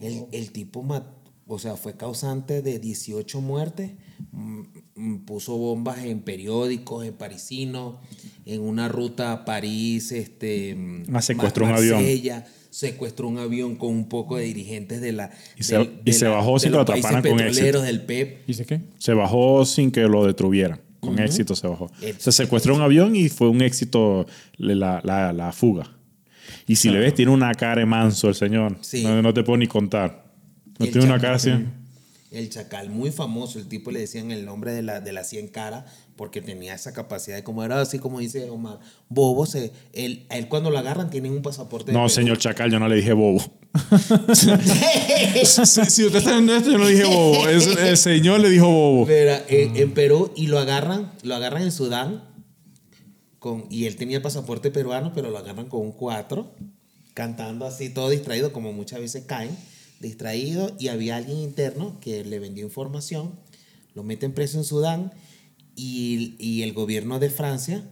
El, 0.00 0.26
el 0.32 0.50
tipo, 0.52 0.82
ma- 0.82 1.06
o 1.46 1.58
sea, 1.58 1.76
fue 1.76 1.96
causante 1.96 2.62
de 2.62 2.78
18 2.78 3.40
muertes, 3.40 3.92
mm, 4.32 4.60
mm, 4.96 5.18
puso 5.26 5.56
bombas 5.56 6.04
en 6.04 6.20
periódicos, 6.20 7.04
en 7.04 7.14
parisinos, 7.14 7.96
en 8.46 8.60
una 8.62 8.88
ruta 8.88 9.32
a 9.32 9.44
París, 9.44 10.12
este, 10.12 10.76
Ah, 11.12 11.20
secuestró 11.22 11.66
un 11.66 11.72
avión. 11.72 11.96
Marsella, 11.98 12.46
secuestró 12.70 13.28
un 13.28 13.38
avión 13.38 13.76
con 13.76 13.90
un 13.90 14.08
poco 14.08 14.36
de 14.36 14.44
dirigentes 14.44 15.00
de 15.00 15.12
la 15.12 15.30
Y 15.56 15.62
se- 15.62 15.90
y 16.04 16.12
se 16.12 16.26
bajó 16.26 16.58
sin 16.58 16.70
de 16.72 16.72
que 16.72 16.78
los 16.78 16.88
lo 16.88 16.92
atraparan 16.94 17.22
con 17.22 17.40
éxito. 17.40 17.82
del 17.82 18.02
PEP. 18.02 18.46
¿Dice 18.46 18.64
qué? 18.66 18.80
Se 18.98 19.12
bajó 19.14 19.64
sin 19.64 19.90
que 19.90 20.02
lo 20.02 20.26
detuvieran. 20.26 20.80
Con 21.00 21.18
éxito 21.18 21.54
se 21.54 21.66
bajó. 21.68 21.90
El- 22.00 22.18
Se 22.18 22.32
secuestró 22.32 22.74
un 22.74 22.80
avión 22.80 23.14
y 23.14 23.28
fue 23.28 23.48
un 23.50 23.60
éxito 23.60 24.24
la, 24.56 25.02
la- 25.04 25.32
la 25.34 25.52
fuga. 25.52 25.90
Y 26.66 26.76
si 26.76 26.88
le 26.88 26.98
ves, 26.98 27.14
tiene 27.14 27.30
una 27.30 27.52
cara 27.54 27.80
de 27.80 27.86
manso 27.86 28.28
el 28.28 28.34
señor. 28.34 28.76
Sí. 28.80 29.02
No, 29.04 29.20
no 29.20 29.34
te 29.34 29.42
puedo 29.42 29.58
ni 29.58 29.66
contar. 29.66 30.23
No 30.78 30.86
El 30.86 30.92
tiene 30.92 31.06
una 31.06 31.16
chacal, 31.16 31.20
cara 31.20 31.36
así. 31.36 31.50
El 32.30 32.50
chacal, 32.50 32.90
muy 32.90 33.12
famoso, 33.12 33.60
el 33.60 33.68
tipo 33.68 33.92
le 33.92 34.00
decían 34.00 34.32
el 34.32 34.44
nombre 34.44 34.72
de 34.72 34.82
la, 34.82 35.00
de 35.00 35.12
la 35.12 35.22
100 35.22 35.48
cara 35.48 35.86
porque 36.16 36.40
tenía 36.42 36.74
esa 36.74 36.92
capacidad 36.92 37.36
de 37.36 37.44
como 37.44 37.62
era 37.62 37.80
así 37.80 38.00
como 38.00 38.18
dice 38.18 38.50
Omar, 38.50 38.80
bobo, 39.08 39.46
se, 39.46 39.70
él, 39.92 40.26
a 40.30 40.36
él 40.38 40.48
cuando 40.48 40.70
lo 40.70 40.78
agarran 40.78 41.10
tienen 41.10 41.32
un 41.32 41.42
pasaporte. 41.42 41.92
No, 41.92 42.08
señor 42.08 42.38
Chacal, 42.38 42.72
yo 42.72 42.80
no 42.80 42.88
le 42.88 42.96
dije 42.96 43.12
bobo. 43.12 43.40
si, 44.34 44.46
si 45.90 46.04
usted 46.04 46.18
está 46.18 46.32
viendo 46.32 46.54
esto, 46.56 46.72
yo 46.72 46.78
no 46.78 46.86
dije 46.88 47.04
bobo. 47.04 47.48
Es- 47.48 47.66
el 47.68 47.96
señor 47.96 48.40
le 48.40 48.50
dijo 48.50 48.66
bobo. 48.68 49.06
Mira, 49.06 49.44
en, 49.48 49.76
en 49.76 49.92
Perú 49.94 50.32
y 50.36 50.48
lo 50.48 50.58
agarran, 50.58 51.12
lo 51.22 51.34
agarran 51.36 51.62
en 51.62 51.70
Sudán 51.72 52.24
con, 53.38 53.66
y 53.70 53.84
él 53.86 53.94
tenía 53.96 54.16
el 54.16 54.22
pasaporte 54.22 54.70
peruano, 54.70 55.12
pero 55.14 55.30
lo 55.30 55.38
agarran 55.38 55.66
con 55.68 55.82
un 55.82 55.92
4, 55.92 56.52
cantando 57.14 57.66
así 57.66 57.90
todo 57.90 58.10
distraído, 58.10 58.52
como 58.52 58.72
muchas 58.72 59.00
veces 59.00 59.24
caen, 59.26 59.56
distraído, 60.04 60.76
y 60.78 60.88
había 60.88 61.16
alguien 61.16 61.38
interno 61.38 61.98
que 62.00 62.24
le 62.24 62.38
vendió 62.38 62.64
información, 62.64 63.32
lo 63.94 64.02
meten 64.04 64.32
preso 64.32 64.58
en 64.58 64.64
Sudán 64.64 65.12
y, 65.76 66.36
y 66.38 66.62
el 66.62 66.72
gobierno 66.72 67.18
de 67.18 67.30
Francia 67.30 67.82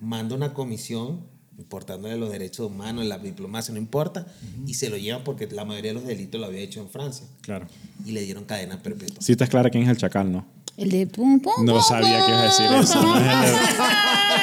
manda 0.00 0.34
una 0.34 0.52
comisión 0.54 1.20
importándole 1.58 2.16
los 2.16 2.30
derechos 2.32 2.66
humanos, 2.66 3.04
la 3.04 3.18
diplomacia, 3.18 3.72
no 3.74 3.78
importa, 3.78 4.26
y 4.66 4.74
se 4.74 4.88
lo 4.88 4.96
llevan 4.96 5.22
porque 5.24 5.46
la 5.46 5.64
mayoría 5.66 5.90
de 5.90 5.94
los 6.00 6.06
delitos 6.06 6.40
lo 6.40 6.46
había 6.46 6.60
hecho 6.60 6.80
en 6.80 6.88
Francia 6.88 7.26
Claro. 7.42 7.66
y 8.06 8.12
le 8.12 8.22
dieron 8.22 8.44
cadena 8.46 8.82
perpetua. 8.82 9.18
Si 9.20 9.32
estás 9.32 9.50
clara 9.50 9.68
quién 9.68 9.82
es 9.84 9.90
el 9.90 9.98
Chacal, 9.98 10.32
¿no? 10.32 10.46
El 10.78 10.88
de 10.90 11.06
pum, 11.06 11.38
pum, 11.38 11.52
No 11.66 11.74
pum, 11.74 11.82
sabía 11.86 12.24
que 12.24 12.30
ibas 12.32 12.60
a 12.60 12.64
decir 12.64 12.66
pum. 12.68 12.80
eso. 12.80 13.02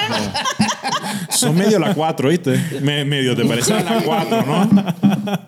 No. 0.09 1.36
Son 1.36 1.55
medio 1.57 1.80
la 1.80 1.93
4, 1.93 2.30
¿viste? 2.30 2.57
Me- 2.82 3.03
medio 3.03 3.36
te 3.36 3.43
parece 3.45 3.74
a 3.74 3.84
la 3.84 4.01
4, 4.03 4.45
¿no? 4.45 4.95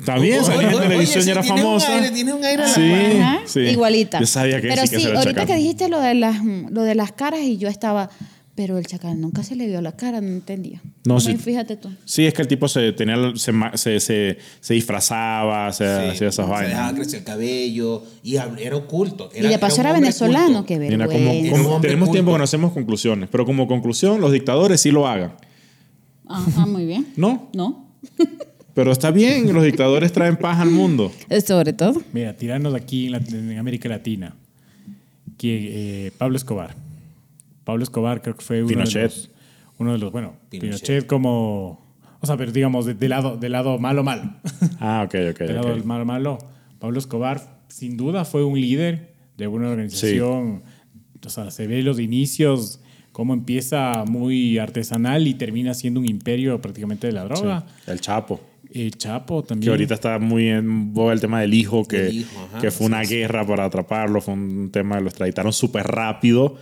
Está 0.00 0.18
bien, 0.18 0.44
salía 0.44 0.70
en 0.72 0.80
televisión 0.80 1.20
oye, 1.22 1.28
y 1.28 1.30
era 1.32 1.42
sí, 1.42 1.48
tiene 1.48 1.62
un 1.62 1.66
famosa. 1.80 1.94
aire, 1.94 2.10
tiene 2.10 2.32
un 2.32 2.44
aire 2.44 2.62
Sí, 2.68 2.92
Ajá. 3.20 3.70
Igualita. 3.70 4.18
Yo 4.20 4.26
sabía 4.26 4.60
que 4.60 4.68
Pero 4.68 4.82
sí, 4.86 4.96
que 4.96 5.02
era 5.02 5.18
ahorita 5.18 5.30
Chacal. 5.42 5.46
que 5.46 5.54
dijiste 5.56 5.88
lo 5.88 6.00
de, 6.00 6.14
las, 6.14 6.36
lo 6.44 6.82
de 6.82 6.94
las 6.94 7.12
caras 7.12 7.40
y 7.40 7.56
yo 7.58 7.68
estaba, 7.68 8.10
pero 8.54 8.76
el 8.78 8.86
chacal 8.86 9.20
nunca 9.20 9.42
se 9.42 9.54
le 9.56 9.66
vio 9.66 9.80
la 9.80 9.92
cara, 9.92 10.20
no 10.20 10.28
entendía. 10.28 10.82
No, 11.04 11.20
sí. 11.20 11.36
Fíjate 11.36 11.76
tú. 11.76 11.88
Sí, 12.04 12.26
es 12.26 12.34
que 12.34 12.42
el 12.42 12.48
tipo 12.48 12.66
se 12.68 12.92
tenía 12.92 13.16
se, 13.36 13.52
se, 13.74 14.00
se, 14.00 14.38
se 14.60 14.74
disfrazaba, 14.74 15.72
se 15.72 15.84
Sí, 15.84 15.90
hacía 16.10 16.28
esas 16.28 16.34
se 16.46 16.50
vainas. 16.50 16.70
dejaba 16.70 16.94
crecer 16.94 17.18
el 17.20 17.24
cabello 17.24 18.02
y 18.22 18.36
era 18.36 18.76
oculto. 18.76 19.30
y 19.34 19.40
de 19.42 19.58
paso 19.58 19.80
era 19.82 19.92
venezolano, 19.92 20.64
Mira, 20.68 20.78
vergüenza. 20.78 21.06
como, 21.08 21.30
Era 21.32 21.50
como 21.62 21.80
tenemos 21.80 22.08
culto. 22.08 22.12
tiempo 22.12 22.32
que 22.32 22.38
no 22.38 22.44
hacemos 22.44 22.72
conclusiones, 22.72 23.28
pero 23.30 23.44
como 23.46 23.66
conclusión, 23.68 24.20
los 24.20 24.32
dictadores 24.32 24.80
sí 24.80 24.90
lo 24.90 25.06
hagan. 25.06 25.34
Ah, 26.26 26.44
ah, 26.58 26.66
muy 26.66 26.84
bien. 26.86 27.06
¿No? 27.16 27.50
¿No? 27.54 27.86
Pero 28.74 28.92
está 28.92 29.10
bien, 29.10 29.52
los 29.52 29.64
dictadores 29.64 30.12
traen 30.12 30.36
paz 30.36 30.58
al 30.60 30.70
mundo. 30.70 31.12
Sobre 31.44 31.72
todo. 31.72 32.00
Mira, 32.12 32.36
tirarnos 32.36 32.74
aquí 32.74 33.06
en, 33.06 33.12
Lat- 33.12 33.32
en 33.32 33.58
América 33.58 33.88
Latina. 33.88 34.34
Que, 35.36 36.06
eh, 36.06 36.12
Pablo 36.18 36.36
Escobar. 36.36 36.74
Pablo 37.64 37.82
Escobar 37.82 38.22
creo 38.22 38.36
que 38.36 38.44
fue 38.44 38.60
uno 38.60 38.68
Pinochet. 38.68 38.94
de 39.02 39.02
los... 39.08 39.30
Uno 39.78 39.92
de 39.92 39.98
los, 39.98 40.12
bueno, 40.12 40.34
Pinochet. 40.50 40.60
Pinochet, 40.80 41.06
como... 41.06 41.80
O 42.20 42.26
sea, 42.26 42.36
pero 42.36 42.52
digamos, 42.52 42.84
de, 42.84 42.94
de 42.94 43.08
lado, 43.08 43.36
de 43.38 43.48
lado 43.48 43.78
malo, 43.78 44.04
malo. 44.04 44.34
Ah, 44.80 45.02
ok, 45.06 45.14
ok. 45.32 45.38
del 45.38 45.54
lado 45.56 45.68
ok. 45.68 45.74
del 45.74 45.84
malo, 45.84 46.04
malo. 46.04 46.38
Pablo 46.78 46.98
Escobar, 46.98 47.60
sin 47.68 47.96
duda, 47.96 48.24
fue 48.24 48.44
un 48.44 48.60
líder 48.60 49.14
de 49.38 49.46
una 49.46 49.70
organización. 49.70 50.62
O 51.24 51.28
sea, 51.30 51.50
se 51.50 51.66
ve 51.66 51.82
los 51.82 51.98
inicios, 51.98 52.80
cómo 53.12 53.32
empieza 53.34 54.04
muy 54.06 54.58
artesanal 54.58 55.26
y 55.26 55.34
termina 55.34 55.72
siendo 55.74 56.00
un 56.00 56.06
imperio 56.06 56.60
prácticamente 56.60 57.06
de 57.06 57.14
la 57.14 57.24
droga. 57.24 57.64
Sí, 57.84 57.90
El 57.90 58.00
Chapo. 58.00 58.40
El 58.72 58.96
Chapo 58.96 59.42
también. 59.42 59.64
Que 59.66 59.70
ahorita 59.70 59.94
está 59.94 60.18
muy 60.18 60.48
en 60.48 60.92
boga 60.94 61.12
el 61.12 61.20
tema 61.20 61.40
del 61.40 61.54
hijo, 61.54 61.84
que, 61.86 62.02
Del 62.02 62.16
hijo, 62.20 62.40
ajá, 62.48 62.60
que 62.60 62.70
fue 62.70 62.86
una 62.86 63.02
guerra 63.02 63.46
para 63.46 63.64
atraparlo, 63.64 64.20
fue 64.20 64.34
un 64.34 64.70
tema 64.70 64.96
que 64.96 65.02
lo 65.02 65.08
extraditaron 65.08 65.52
súper 65.52 65.86
rápido 65.86 66.56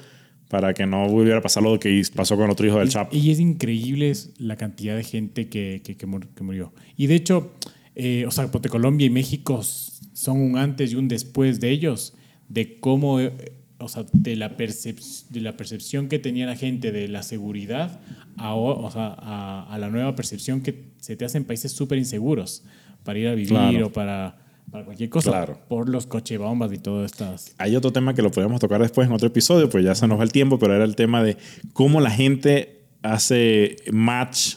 para 0.49 0.73
que 0.73 0.87
no 0.87 1.07
volviera 1.09 1.39
a 1.39 1.43
pasar 1.43 1.63
lo 1.63 1.79
que 1.79 2.03
pasó 2.15 2.37
con 2.37 2.49
otro 2.49 2.67
hijo 2.67 2.79
del 2.79 2.89
Chapo. 2.89 3.15
Y 3.15 3.31
es 3.31 3.39
increíble 3.41 4.09
es 4.11 4.33
la 4.39 4.57
cantidad 4.57 4.97
de 4.97 5.05
gente 5.05 5.49
que, 5.49 5.83
que, 5.85 5.97
que 5.97 6.07
mur- 6.07 6.29
que 6.35 6.43
murió. 6.43 6.73
Y 6.97 7.07
de 7.07 7.15
hecho, 7.17 7.53
eh, 7.95 8.25
o 8.27 8.31
sea, 8.31 8.51
porque 8.51 8.69
Colombia 8.71 9.07
y 9.07 9.11
México 9.11 9.63
son 9.63 10.41
un 10.41 10.57
antes 10.57 10.93
y 10.93 10.95
un 10.97 11.09
después 11.09 11.61
de 11.61 11.69
ellos, 11.71 12.15
de 12.49 12.81
cómo, 12.81 13.21
eh, 13.21 13.33
o 13.79 13.89
sea, 13.89 14.05
de 14.13 14.35
la, 14.37 14.57
percep- 14.57 15.29
de 15.29 15.41
la 15.41 15.57
percepción 15.57 16.09
que 16.09 16.19
tenía 16.19 16.47
la 16.47 16.57
gente 16.57 16.91
de 16.93 17.07
la 17.09 17.23
seguridad 17.23 18.01
a, 18.37 18.55
o 18.55 18.85
o 18.85 18.91
sea, 18.91 19.15
a, 19.19 19.67
a 19.73 19.79
la 19.79 19.89
nueva 19.89 20.15
percepción 20.17 20.61
que 20.63 20.89
se 21.01 21.17
te 21.17 21.25
hace 21.25 21.39
en 21.39 21.45
países 21.45 21.73
súper 21.73 21.99
inseguros 21.99 22.65
para 23.05 23.19
ir 23.19 23.29
a 23.29 23.35
vivir 23.35 23.51
Claro. 23.51 23.87
o 23.87 23.93
para, 23.93 24.37
para 24.71 24.85
cualquier 24.85 25.09
cosa, 25.11 25.31
Claro. 25.31 25.61
por 25.69 25.89
los 25.89 26.07
cochebombas 26.07 26.73
y 26.73 26.79
todas 26.79 27.13
estas. 27.13 27.55
Hay 27.59 27.77
otro 27.77 27.93
tema 27.93 28.15
que 28.15 28.23
lo 28.23 28.31
podemos 28.31 28.61
tocar 28.61 28.81
después 28.83 29.07
en 29.07 29.15
otro 29.15 29.29
episodio, 29.29 29.69
pues 29.71 29.85
ya 29.85 29.95
se 29.95 30.07
nos 30.09 30.19
va 30.19 30.25
el 30.25 30.33
tiempo, 30.33 30.59
pero 30.59 30.75
era 30.75 30.85
el 30.85 30.97
tema 30.97 31.23
de 31.23 31.37
cómo 31.73 32.01
la 32.01 32.11
gente 32.11 32.83
hace 33.03 33.77
match 33.93 34.57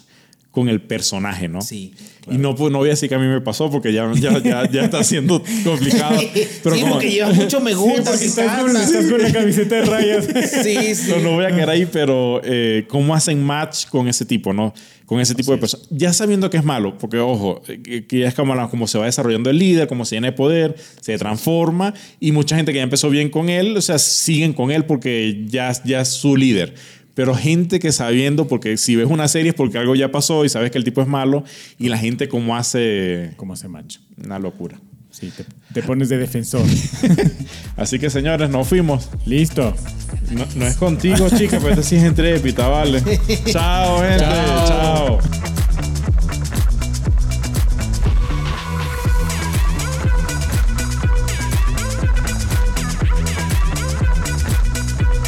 con 0.52 0.68
el 0.68 0.82
personaje, 0.82 1.48
¿no? 1.48 1.62
Sí, 1.62 1.94
Y 2.30 2.38
no, 2.38 2.54
pues, 2.56 2.72
no 2.74 2.80
voy 2.80 2.90
a 2.90 2.92
decir 2.92 3.08
que 3.08 3.16
a 3.16 3.20
mí 3.20 3.26
me 3.26 3.40
pasó 3.40 3.72
porque 3.72 3.94
ya, 3.94 4.12
ya, 4.20 4.38
ya, 4.44 4.70
ya 4.70 4.82
está 4.84 5.02
siendo 5.02 5.42
complicado. 5.64 6.20
Pero 6.64 6.76
sí, 6.76 6.82
como- 6.82 6.94
porque 6.96 7.10
lleva 7.10 7.32
mucho 7.32 7.62
me 7.62 7.74
gusta. 7.74 8.12
porque 8.12 8.26
estás 8.26 8.60
con, 8.60 8.76
estás 8.76 9.06
con 9.06 9.22
la 9.22 9.32
camiseta 9.32 9.76
de 9.76 9.86
rayas. 9.86 10.28
Sí, 10.64 10.94
sí. 10.96 11.10
No, 11.10 11.20
no 11.20 11.32
voy 11.36 11.46
a 11.46 11.52
quedar 11.56 11.70
ahí, 11.70 11.86
pero 11.86 12.42
eh, 12.44 12.86
¿cómo 12.90 13.16
hacen 13.16 13.42
match 13.42 13.86
con 13.88 14.08
ese 14.10 14.26
tipo, 14.26 14.52
no? 14.52 14.74
Con 15.06 15.20
ese 15.22 15.36
tipo 15.36 15.52
de 15.54 15.58
personas. 15.58 15.88
Ya 15.90 16.12
sabiendo 16.14 16.50
que 16.50 16.58
es 16.58 16.64
malo, 16.66 16.98
porque 16.98 17.18
ojo, 17.20 17.62
eh, 17.68 17.82
que, 17.82 18.06
que 18.06 18.20
ya 18.20 18.28
es 18.28 18.34
como, 18.34 18.70
como 18.70 18.88
se 18.88 18.98
va 18.98 19.06
desarrollando 19.06 19.50
el 19.50 19.58
líder, 19.58 19.88
como 19.88 20.04
se 20.06 20.16
llena 20.16 20.28
de 20.28 20.34
poder, 20.34 20.76
se 21.00 21.18
transforma 21.18 21.94
y 22.20 22.32
mucha 22.34 22.56
gente 22.58 22.72
que 22.74 22.78
ya 22.78 22.84
empezó 22.84 23.10
bien 23.10 23.30
con 23.30 23.50
él, 23.50 23.76
o 23.78 23.82
sea, 23.82 23.98
siguen 24.00 24.52
con 24.54 24.70
él 24.72 24.86
porque 24.86 25.46
ya, 25.48 25.72
ya 25.86 26.02
es 26.02 26.10
su 26.10 26.36
líder. 26.36 26.76
Pero 27.14 27.36
gente 27.36 27.80
que 27.80 27.92
sabiendo, 27.92 28.48
porque 28.48 28.78
si 28.78 28.96
ves 28.96 29.08
una 29.10 29.28
serie 29.28 29.50
es 29.50 29.56
porque 29.56 29.78
algo 29.78 29.96
ya 29.96 30.12
pasó 30.12 30.46
y 30.46 30.50
sabes 30.50 30.72
que 30.72 30.78
el 30.78 30.84
tipo 30.84 31.02
es 31.02 31.08
malo 31.08 31.44
y 31.78 31.90
la 31.90 31.98
gente 31.98 32.28
como 32.30 32.56
hace 32.56 33.32
Como 33.36 33.54
ese 33.54 33.68
macho. 33.68 34.00
una 34.24 34.40
locura. 34.40 34.80
Sí, 35.12 35.30
te, 35.36 35.44
te 35.74 35.84
pones 35.84 36.08
de 36.08 36.18
defensor. 36.18 36.64
Así 37.76 38.00
que 38.00 38.10
señores, 38.10 38.50
nos 38.50 38.66
fuimos. 38.66 39.10
Listo. 39.26 39.74
No, 40.32 40.46
no 40.56 40.66
es 40.66 40.78
contigo, 40.78 41.28
chica, 41.30 41.58
pero 41.60 41.72
esta 41.72 41.84
sí 41.84 41.98
es 41.98 42.04
entrepita, 42.04 42.70
vale. 42.70 43.02
Chao, 43.46 44.00
gente. 44.00 44.20
Chao. 44.20 45.20
Chao. 45.20 45.51